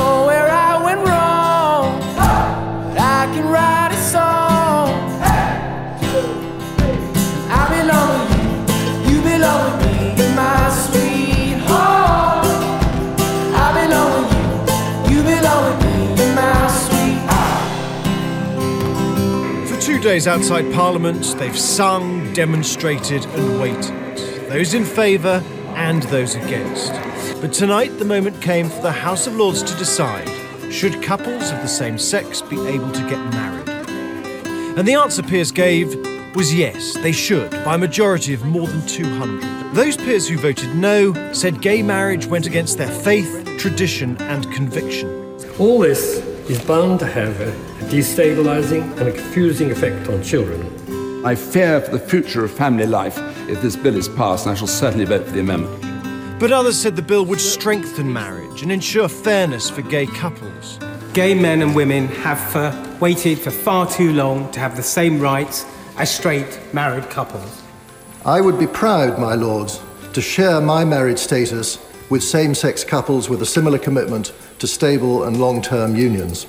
two 20.00 20.04
days 20.04 20.28
outside 20.28 20.72
Parliament, 20.74 21.36
they've 21.40 21.60
sung, 21.60 22.32
demonstrated, 22.34 23.26
and 23.26 23.60
waited. 23.60 24.18
Those 24.50 24.74
in 24.74 24.86
favour 24.86 25.44
and 25.76 26.04
those 26.04 26.36
against. 26.36 26.94
But 27.42 27.52
tonight, 27.52 27.90
the 28.00 28.06
moment 28.06 28.42
came 28.42 28.70
for 28.70 28.82
the 28.82 28.94
House 28.94 29.28
of 29.28 29.36
Lords 29.36 29.62
to 29.62 29.76
decide 29.78 30.30
should 30.72 31.04
couples 31.04 31.52
of 31.52 31.62
the 31.62 31.68
same 31.68 31.98
sex 31.98 32.42
be 32.42 32.56
able 32.68 32.92
to 32.94 33.10
get 33.10 33.18
married? 33.34 33.68
And 34.78 34.88
the 34.88 34.94
answer 34.94 35.22
peers 35.22 35.52
gave 35.52 35.94
was 36.34 36.54
yes, 36.54 36.94
they 37.00 37.12
should, 37.12 37.52
by 37.66 37.76
a 37.76 37.78
majority 37.78 38.34
of 38.34 38.46
more 38.46 38.68
than 38.68 38.86
200. 38.88 39.74
Those 39.76 39.98
peers 39.98 40.30
who 40.30 40.38
voted 40.38 40.74
no 40.76 41.34
said 41.34 41.62
gay 41.62 41.82
marriage 41.82 42.26
went 42.26 42.48
against 42.48 42.78
their 42.78 42.92
faith, 43.02 43.46
tradition, 43.58 44.16
and 44.22 44.50
conviction. 44.54 45.38
All 45.60 45.80
this 45.80 46.29
is 46.50 46.60
bound 46.62 47.00
to 47.00 47.06
have 47.06 47.40
a 47.42 47.52
destabilizing 47.90 48.82
and 48.98 49.08
a 49.08 49.12
confusing 49.12 49.70
effect 49.70 50.10
on 50.10 50.24
children. 50.24 50.66
I 51.24 51.36
fear 51.36 51.80
for 51.80 51.92
the 51.92 52.00
future 52.00 52.44
of 52.44 52.52
family 52.52 52.88
life 52.88 53.18
if 53.48 53.62
this 53.62 53.76
bill 53.76 53.96
is 53.96 54.08
passed, 54.08 54.46
and 54.46 54.54
I 54.54 54.56
shall 54.56 54.68
certainly 54.68 55.06
vote 55.06 55.26
for 55.26 55.32
the 55.32 55.42
amendment. 55.42 56.40
But 56.40 56.52
others 56.52 56.80
said 56.80 56.96
the 56.96 57.02
bill 57.02 57.26
would 57.26 57.42
strengthen 57.42 58.12
marriage 58.12 58.64
and 58.64 58.72
ensure 58.72 59.08
fairness 59.08 59.70
for 59.70 59.82
gay 59.84 60.08
couples. 60.08 60.80
Gay 61.14 61.34
men 61.34 61.62
and 61.62 61.76
women 61.76 62.08
have 62.08 62.56
uh, 62.56 62.98
waited 63.00 63.38
for 63.38 63.52
far 63.52 63.86
too 63.88 64.14
long 64.14 64.52
to 64.52 64.60
have 64.60 64.76
the 64.76 64.84
same 64.84 65.20
rights 65.20 65.66
as 65.98 66.10
straight 66.10 66.60
married 66.74 67.10
couples. 67.10 67.62
I 68.26 68.42
would 68.42 68.58
be 68.58 68.68
proud, 68.68 69.20
my 69.20 69.36
lords, 69.36 69.82
to 70.14 70.22
share 70.22 70.62
my 70.62 70.84
marriage 70.84 71.20
status 71.20 71.78
with 72.10 72.24
same 72.24 72.56
sex 72.56 72.84
couples 72.84 73.30
with 73.30 73.42
a 73.42 73.46
similar 73.46 73.78
commitment 73.78 74.34
to 74.60 74.68
stable 74.68 75.24
and 75.26 75.40
long 75.40 75.62
term 75.62 75.96
unions. 75.96 76.46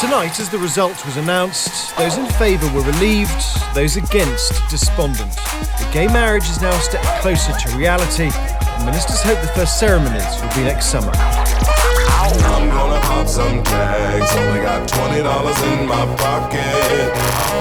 Tonight, 0.00 0.40
as 0.40 0.48
the 0.50 0.58
result 0.58 1.04
was 1.06 1.16
announced, 1.16 1.96
those 1.96 2.16
in 2.18 2.26
favour 2.32 2.66
were 2.74 2.82
relieved, 2.82 3.30
those 3.74 3.96
against 3.96 4.52
despondent. 4.68 5.30
The 5.78 5.88
gay 5.92 6.06
marriage 6.08 6.48
is 6.50 6.60
now 6.60 6.74
a 6.76 6.80
step 6.80 7.02
closer 7.20 7.52
to 7.52 7.76
reality, 7.76 8.30
and 8.32 8.84
ministers 8.84 9.22
hope 9.22 9.40
the 9.40 9.48
first 9.48 9.78
ceremonies 9.78 10.24
will 10.42 10.54
be 10.56 10.64
next 10.64 10.86
summer. 10.86 11.12
I'm 11.14 12.68
gonna 12.68 13.00
pop 13.00 13.28
some 13.28 13.62
tags. 13.62 14.34
Only 14.34 14.60
got 14.60 14.88
twenty 14.88 15.22
dollars 15.22 15.60
in 15.62 15.86
my 15.86 16.04
pocket. 16.16 17.12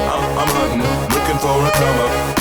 I'm, 0.10 0.38
I'm 0.40 0.48
hunting, 0.48 0.82
looking 1.14 1.38
for 1.38 1.68
a 1.68 1.72
come 1.72 2.00
up. 2.00 2.41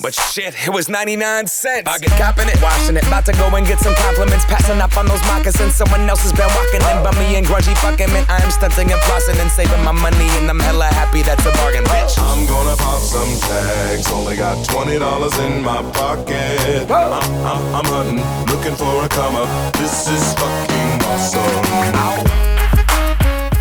But 0.00 0.14
shit, 0.14 0.54
it 0.66 0.70
was 0.70 0.88
99 0.88 1.46
cents. 1.46 1.88
I 1.88 1.98
get 1.98 2.10
copping 2.18 2.48
it, 2.48 2.60
washing 2.62 2.96
it. 2.96 3.06
About 3.06 3.26
to 3.26 3.32
go 3.32 3.46
and 3.54 3.66
get 3.66 3.78
some 3.78 3.94
compliments. 3.94 4.44
Passing 4.46 4.80
up 4.80 4.96
on 4.96 5.06
those 5.06 5.20
moccasins. 5.28 5.74
Someone 5.74 6.08
else 6.08 6.22
has 6.22 6.32
been 6.32 6.48
walking 6.56 6.80
in. 6.80 6.96
Bummy 7.04 7.36
and 7.36 7.46
grungy 7.46 7.76
fucking 7.78 8.08
man. 8.12 8.24
I 8.28 8.42
am 8.42 8.50
stunting 8.50 8.90
and 8.90 9.00
flossing 9.02 9.38
and 9.40 9.50
saving 9.50 9.82
my 9.84 9.92
money. 9.92 10.28
And 10.40 10.48
I'm 10.48 10.58
hella 10.58 10.86
happy 10.86 11.22
that's 11.22 11.44
a 11.44 11.52
bargain, 11.60 11.84
bitch. 11.84 12.18
I'm 12.18 12.46
gonna 12.46 12.76
pop 12.76 13.00
some 13.00 13.30
tags. 13.50 14.10
Only 14.10 14.36
got 14.36 14.64
twenty 14.66 14.98
dollars 14.98 15.38
in 15.38 15.62
my 15.62 15.82
pocket. 15.92 16.90
I'm, 16.90 17.12
I'm, 17.44 17.74
I'm 17.76 17.84
hunting, 17.84 18.22
looking 18.48 18.74
for 18.74 19.04
a 19.04 19.08
come 19.08 19.36
up. 19.36 19.72
This 19.74 20.08
is 20.08 20.34
fucking 20.34 21.02
awesome. 21.06 22.41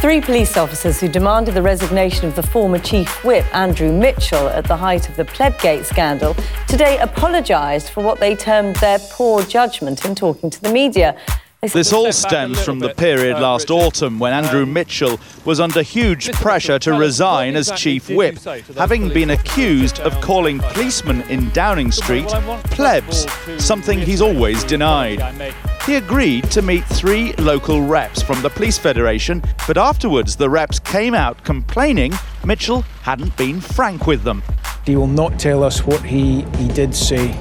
Three 0.01 0.19
police 0.19 0.57
officers 0.57 0.99
who 0.99 1.07
demanded 1.07 1.53
the 1.53 1.61
resignation 1.61 2.25
of 2.25 2.35
the 2.35 2.41
former 2.41 2.79
chief 2.79 3.23
whip, 3.23 3.45
Andrew 3.55 3.93
Mitchell, 3.93 4.47
at 4.49 4.65
the 4.65 4.75
height 4.75 5.07
of 5.07 5.15
the 5.15 5.23
Plebgate 5.23 5.85
scandal, 5.85 6.35
today 6.67 6.97
apologised 6.97 7.91
for 7.91 8.01
what 8.03 8.19
they 8.19 8.35
termed 8.35 8.77
their 8.77 8.97
poor 9.11 9.43
judgment 9.43 10.03
in 10.03 10.15
talking 10.15 10.49
to 10.49 10.59
the 10.59 10.71
media. 10.71 11.15
This 11.61 11.93
all 11.93 12.11
stems 12.11 12.59
from 12.63 12.79
the 12.79 12.89
period 12.89 13.39
last 13.39 13.69
autumn 13.69 14.17
when 14.17 14.33
Andrew 14.33 14.65
Mitchell 14.65 15.19
was 15.45 15.59
under 15.59 15.83
huge 15.83 16.31
pressure 16.31 16.79
to 16.79 16.93
resign 16.93 17.55
as 17.55 17.69
chief 17.73 18.09
whip, 18.09 18.39
having 18.75 19.09
been 19.09 19.29
accused 19.29 19.99
of 19.99 20.19
calling 20.21 20.57
policemen 20.57 21.21
in 21.29 21.51
Downing 21.51 21.91
Street 21.91 22.27
plebs, 22.71 23.27
something 23.63 23.99
he's 23.99 24.23
always 24.23 24.63
denied. 24.63 25.53
He 25.85 25.97
agreed 25.97 26.49
to 26.49 26.63
meet 26.63 26.83
three 26.85 27.33
local 27.33 27.83
reps 27.83 28.23
from 28.23 28.41
the 28.41 28.49
Police 28.49 28.79
Federation, 28.79 29.43
but 29.67 29.77
afterwards 29.77 30.35
the 30.35 30.49
reps 30.49 30.79
came 30.79 31.13
out 31.13 31.43
complaining 31.43 32.11
Mitchell 32.43 32.81
hadn't 33.03 33.37
been 33.37 33.61
frank 33.61 34.07
with 34.07 34.23
them. 34.23 34.41
He 34.83 34.95
will 34.95 35.05
not 35.05 35.39
tell 35.39 35.63
us 35.63 35.85
what 35.85 36.01
he, 36.01 36.41
he 36.57 36.69
did 36.69 36.95
say. 36.95 37.37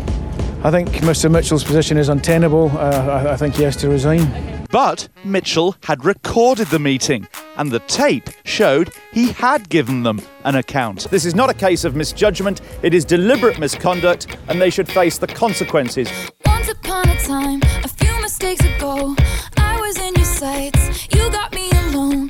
I 0.63 0.71
think 0.71 0.91
Mr 0.91 1.31
Mitchell's 1.31 1.65
position 1.65 1.97
is 1.97 2.11
untenable. 2.11 2.71
Uh, 2.77 3.25
I, 3.27 3.33
I 3.33 3.37
think 3.37 3.55
he 3.55 3.63
has 3.63 3.77
to 3.77 3.89
resign. 3.89 4.67
But 4.71 5.09
Mitchell 5.25 5.75
had 5.85 6.05
recorded 6.05 6.69
the 6.69 6.79
meeting, 6.79 7.27
and 7.57 7.71
the 7.71 7.79
tape 7.81 8.29
showed 8.45 8.93
he 9.11 9.33
had 9.33 9.71
given 9.71 10.03
them 10.03 10.21
an 10.45 10.57
account. 10.57 11.09
This 11.11 11.25
is 11.25 11.35
not 11.35 11.49
a 11.49 11.55
case 11.55 11.85
of 11.85 11.97
misjudgment, 11.97 12.61
it 12.83 12.93
is 12.93 13.07
deliberate 13.07 13.59
misconduct, 13.59 14.37
and 14.49 14.61
they 14.61 14.69
should 14.69 14.87
face 14.87 15.17
the 15.17 15.27
consequences. 15.27 16.11
Once 16.45 16.69
upon 16.69 17.09
a 17.09 17.17
time, 17.23 17.61
a 17.83 17.89
few 17.89 18.21
mistakes 18.21 18.65
ago, 18.77 19.17
I 19.57 19.81
was 19.81 19.97
in 19.99 20.15
your 20.15 20.25
sights. 20.25 21.09
You 21.15 21.31
got 21.31 21.55
me 21.55 21.71
alone. 21.71 22.30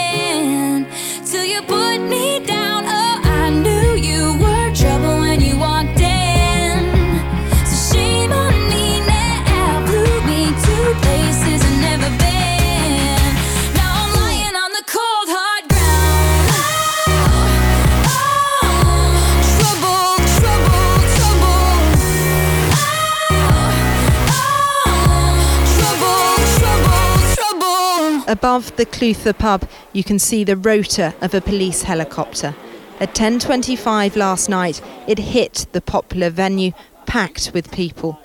Above 28.41 28.75
the 28.75 28.87
Clutha 28.87 29.37
pub, 29.37 29.69
you 29.93 30.03
can 30.03 30.17
see 30.17 30.43
the 30.43 30.57
rotor 30.57 31.13
of 31.21 31.35
a 31.35 31.41
police 31.41 31.83
helicopter. 31.83 32.55
At 32.99 33.13
10:25 33.13 34.15
last 34.15 34.49
night, 34.49 34.81
it 35.05 35.19
hit 35.19 35.67
the 35.73 35.79
popular 35.79 36.31
venue, 36.31 36.71
packed 37.05 37.51
with 37.53 37.69
people. 37.69 38.17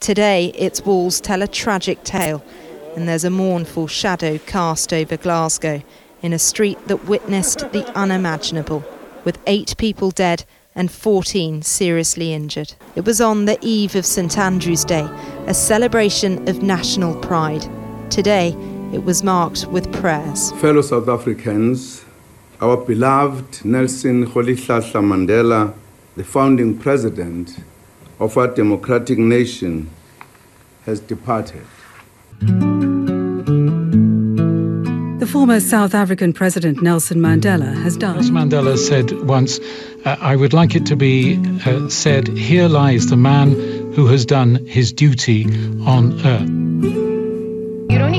Today, 0.00 0.46
its 0.56 0.86
walls 0.86 1.20
tell 1.20 1.42
a 1.42 1.46
tragic 1.46 2.02
tale, 2.04 2.42
and 2.96 3.06
there's 3.06 3.22
a 3.22 3.28
mournful 3.28 3.86
shadow 3.86 4.38
cast 4.46 4.94
over 4.94 5.18
Glasgow 5.18 5.82
in 6.22 6.32
a 6.32 6.38
street 6.38 6.78
that 6.88 7.06
witnessed 7.06 7.70
the 7.70 7.84
unimaginable, 7.94 8.82
with 9.26 9.36
eight 9.46 9.76
people 9.76 10.10
dead 10.10 10.44
and 10.74 10.90
14 10.90 11.60
seriously 11.60 12.32
injured. 12.32 12.72
It 12.96 13.04
was 13.04 13.20
on 13.20 13.44
the 13.44 13.58
eve 13.60 13.94
of 13.94 14.06
St 14.06 14.38
Andrew's 14.38 14.86
Day, 14.86 15.06
a 15.46 15.52
celebration 15.52 16.48
of 16.48 16.62
national 16.62 17.14
pride. 17.16 17.66
Today, 18.08 18.56
it 18.92 19.04
was 19.04 19.22
marked 19.22 19.66
with 19.66 19.92
prayers. 19.92 20.52
Fellow 20.60 20.82
South 20.82 21.08
Africans, 21.08 22.04
our 22.60 22.76
beloved 22.76 23.64
Nelson 23.64 24.26
Rolihlahla 24.26 25.00
Mandela, 25.02 25.72
the 26.16 26.24
founding 26.24 26.76
president 26.76 27.58
of 28.18 28.36
our 28.36 28.48
democratic 28.48 29.18
nation, 29.18 29.88
has 30.84 31.00
departed. 31.00 31.64
The 35.20 35.28
former 35.30 35.60
South 35.60 35.94
African 35.94 36.32
President 36.32 36.82
Nelson 36.82 37.20
Mandela 37.20 37.74
has 37.82 37.96
died. 37.96 38.16
Nelson 38.16 38.34
Mandela 38.34 38.76
said 38.76 39.12
once, 39.22 39.60
uh, 40.04 40.16
I 40.20 40.34
would 40.34 40.52
like 40.52 40.74
it 40.74 40.84
to 40.86 40.96
be 40.96 41.38
uh, 41.64 41.88
said, 41.88 42.26
here 42.28 42.68
lies 42.68 43.06
the 43.06 43.16
man 43.16 43.52
who 43.92 44.06
has 44.06 44.26
done 44.26 44.66
his 44.66 44.92
duty 44.92 45.44
on 45.86 46.20
earth. 46.26 46.59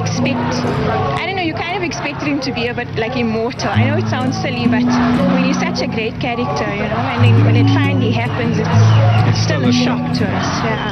You 0.02 0.08
don't 0.08 0.16
expect, 0.16 0.66
I 0.66 1.28
don't 1.28 1.36
know, 1.36 1.44
you 1.44 1.54
kind 1.54 1.78
of 1.78 1.84
expected 1.84 2.28
him 2.28 2.40
to 2.42 2.52
be 2.52 2.66
a 2.68 2.74
bit 2.74 2.88
like 2.96 3.16
immortal. 3.16 3.70
I 3.70 3.84
know 3.86 3.98
it 3.98 4.10
sounds 4.10 4.36
silly, 4.42 4.66
but 4.66 4.82
when 4.82 5.44
he's 5.44 5.60
such 5.60 5.82
a 5.82 5.88
great 5.88 6.20
character, 6.20 6.74
you 6.74 6.88
know, 6.90 6.98
and 6.98 7.24
then 7.24 7.46
when 7.46 7.56
it 7.56 7.68
finally 7.72 8.12
happens, 8.12 8.58
it's, 8.58 8.68
it's 9.30 9.44
still 9.44 9.64
a 9.64 9.72
shock 9.72 10.18
to 10.18 10.26
us. 10.28 10.64
Yeah. 10.64 10.90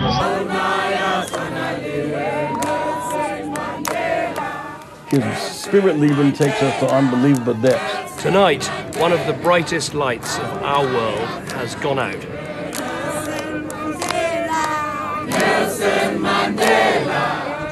His 5.09 5.23
spirit 5.41 5.97
leaving 5.97 6.31
takes 6.31 6.61
us 6.61 6.79
to 6.81 6.93
unbelievable 6.93 7.55
depths. 7.55 8.21
Tonight, 8.21 8.63
one 8.97 9.11
of 9.11 9.25
the 9.25 9.33
brightest 9.33 9.95
lights 9.95 10.37
of 10.37 10.61
our 10.61 10.85
world 10.85 11.27
has 11.53 11.73
gone 11.75 11.97
out. 11.97 12.23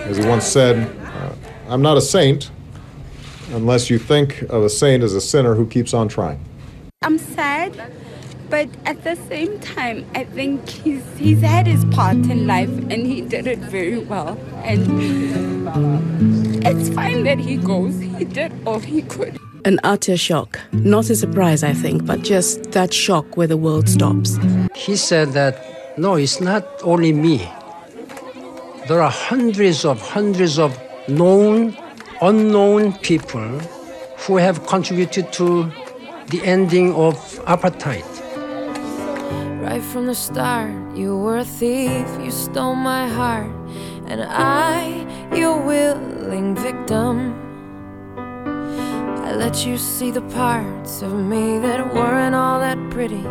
As 0.07 0.17
he 0.17 0.25
once 0.25 0.45
said, 0.45 1.06
I'm 1.69 1.81
not 1.81 1.97
a 1.97 2.01
saint 2.01 2.49
unless 3.49 3.89
you 3.89 3.99
think 3.99 4.43
of 4.43 4.63
a 4.63 4.69
saint 4.69 5.03
as 5.03 5.13
a 5.13 5.21
sinner 5.21 5.53
who 5.53 5.67
keeps 5.67 5.93
on 5.93 6.07
trying. 6.07 6.43
I'm 7.01 7.17
sad, 7.17 7.91
but 8.49 8.69
at 8.85 9.03
the 9.03 9.15
same 9.15 9.59
time, 9.59 10.05
I 10.15 10.23
think 10.23 10.67
he's 10.69 11.03
he's 11.17 11.41
had 11.41 11.67
his 11.67 11.83
part 11.85 12.15
in 12.15 12.47
life 12.47 12.69
and 12.69 13.05
he 13.05 13.19
did 13.19 13.47
it 13.47 13.59
very 13.59 13.97
well. 13.97 14.37
And 14.63 15.67
it's 16.65 16.87
fine 16.89 17.23
that 17.25 17.37
he 17.37 17.57
goes. 17.57 17.99
He 17.99 18.23
did 18.23 18.53
all 18.65 18.79
he 18.79 19.01
could. 19.01 19.37
An 19.65 19.79
utter 19.83 20.15
shock. 20.15 20.59
Not 20.71 21.09
a 21.09 21.15
surprise, 21.15 21.63
I 21.63 21.73
think, 21.73 22.05
but 22.05 22.21
just 22.21 22.71
that 22.71 22.93
shock 22.93 23.35
where 23.35 23.47
the 23.47 23.57
world 23.57 23.89
stops. 23.89 24.37
He 24.73 24.95
said 24.95 25.33
that 25.33 25.97
No, 25.97 26.15
it's 26.15 26.39
not 26.39 26.63
only 26.83 27.11
me. 27.11 27.39
There 28.87 29.01
are 29.01 29.11
hundreds 29.11 29.83
of 29.83 29.99
hundreds 29.99 30.57
of 30.57 30.77
known, 31.07 31.77
unknown 32.21 32.93
people 32.99 33.59
who 34.19 34.37
have 34.37 34.65
contributed 34.67 35.31
to 35.33 35.71
the 36.27 36.41
ending 36.43 36.93
of 36.95 37.15
apartheid. 37.45 38.03
Right 39.61 39.81
from 39.81 40.07
the 40.07 40.15
start, 40.15 40.73
you 40.95 41.17
were 41.17 41.37
a 41.37 41.45
thief, 41.45 42.07
you 42.21 42.31
stole 42.31 42.75
my 42.75 43.07
heart, 43.07 43.51
and 44.07 44.21
I, 44.23 45.05
your 45.35 45.61
willing 45.61 46.55
victim. 46.55 47.35
I 48.17 49.33
let 49.33 49.65
you 49.65 49.77
see 49.77 50.11
the 50.11 50.21
parts 50.21 51.01
of 51.01 51.13
me 51.13 51.59
that 51.59 51.93
weren't 51.93 52.35
all 52.35 52.59
that 52.59 52.77
pretty, 52.89 53.25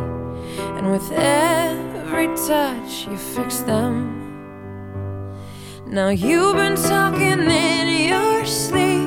and 0.76 0.90
with 0.90 1.10
every 1.12 2.28
touch, 2.46 3.06
you 3.06 3.16
fixed 3.16 3.66
them. 3.66 4.25
Now 5.88 6.08
you've 6.08 6.56
been 6.56 6.74
talking 6.74 7.48
in 7.48 8.08
your 8.08 8.44
sleep. 8.44 9.05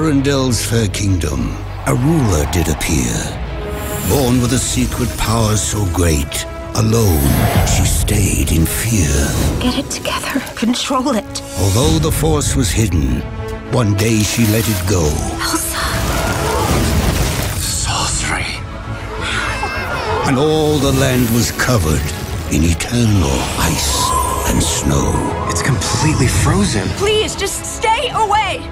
In 0.00 0.06
Arendelle's 0.06 0.64
fair 0.64 0.88
kingdom, 0.88 1.54
a 1.86 1.94
ruler 1.94 2.46
did 2.52 2.68
appear. 2.70 3.12
Born 4.08 4.40
with 4.40 4.54
a 4.54 4.58
secret 4.58 5.10
power 5.18 5.56
so 5.56 5.84
great, 5.92 6.46
alone 6.76 7.20
she 7.66 7.84
stayed 7.84 8.50
in 8.50 8.64
fear. 8.64 9.12
Get 9.60 9.76
it 9.76 9.90
together. 9.90 10.40
Control 10.56 11.14
it. 11.16 11.42
Although 11.58 11.98
the 11.98 12.10
force 12.10 12.56
was 12.56 12.70
hidden, 12.70 13.20
one 13.72 13.94
day 13.94 14.20
she 14.20 14.46
let 14.46 14.64
it 14.66 14.88
go. 14.88 15.04
Elsa. 15.44 15.84
Sorcery. 17.60 18.46
And 20.26 20.38
all 20.38 20.78
the 20.78 20.92
land 20.92 21.28
was 21.34 21.52
covered 21.52 22.06
in 22.50 22.64
eternal 22.64 23.36
ice 23.58 24.08
and 24.48 24.62
snow. 24.62 25.12
It's 25.50 25.60
completely 25.60 26.26
frozen. 26.26 26.88
Please, 26.96 27.36
just 27.36 27.66
stay 27.66 28.08
away. 28.14 28.69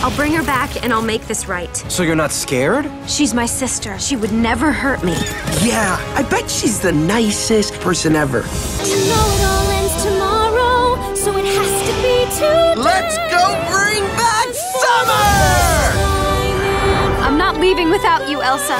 Elsa! 0.00 0.06
I'll 0.06 0.16
bring 0.16 0.32
her 0.32 0.42
back 0.42 0.82
and 0.82 0.92
I'll 0.92 1.02
make 1.02 1.26
this 1.26 1.46
right. 1.48 1.74
So 1.88 2.02
you're 2.02 2.16
not 2.16 2.32
scared? 2.32 2.90
She's 3.06 3.34
my 3.34 3.46
sister. 3.46 3.98
She 3.98 4.16
would 4.16 4.32
never 4.32 4.72
hurt 4.72 5.02
me. 5.04 5.12
Yeah, 5.62 5.96
I 6.16 6.22
bet 6.22 6.50
she's 6.50 6.80
the 6.80 6.92
nicest 6.92 7.74
person 7.80 8.16
ever. 8.16 8.38
You 8.38 8.96
know 8.96 9.26
it 9.34 9.44
all 9.44 9.70
ends 9.70 10.02
tomorrow, 10.04 11.14
so 11.14 11.36
it 11.36 11.44
has 11.44 11.82
to 11.88 11.92
be 12.02 12.24
today. 12.34 12.74
Let's 12.76 13.16
go 13.30 13.44
bring 13.70 14.04
back 14.16 14.48
summer! 14.54 15.26
I'm 17.22 17.36
not 17.38 17.56
leaving 17.60 17.90
without 17.90 18.28
you, 18.28 18.42
Elsa. 18.42 18.78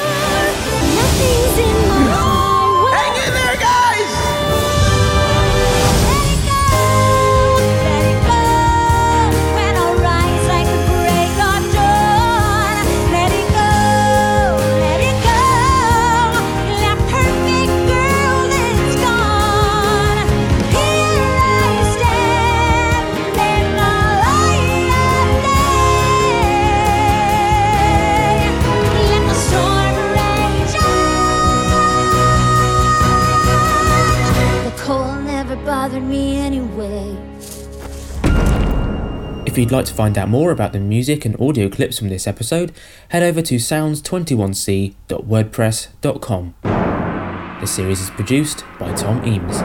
If 39.51 39.59
you'd 39.59 39.73
like 39.73 39.87
to 39.87 39.95
find 39.95 40.17
out 40.17 40.29
more 40.29 40.53
about 40.53 40.73
the 40.73 40.79
music 40.79 41.25
and 41.25 41.35
audio 41.41 41.69
clips 41.69 41.99
from 41.99 42.09
this 42.09 42.29
episode, 42.29 42.71
head 43.09 43.25
over 43.25 43.43
to 43.43 43.57
sounds21c.wordpress.com. 43.57 46.55
The 46.63 47.67
series 47.67 48.01
is 48.01 48.11
produced 48.11 48.63
by 48.79 48.95
Tom 48.95 49.27
Eames. 49.27 49.61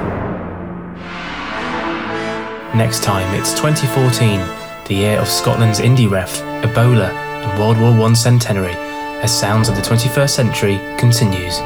Next 2.76 3.04
time, 3.04 3.40
it's 3.40 3.54
2014, 3.54 4.40
the 4.88 4.96
year 4.96 5.20
of 5.20 5.28
Scotland's 5.28 5.80
indie 5.80 6.10
ref, 6.10 6.42
Ebola, 6.64 7.12
and 7.12 7.60
World 7.60 7.80
War 7.80 7.92
I 8.10 8.14
centenary, 8.14 8.74
as 9.22 9.40
Sounds 9.40 9.70
of 9.70 9.76
the 9.76 9.84
21st 9.84 10.32
Century 10.32 10.80
continues. 10.98 11.60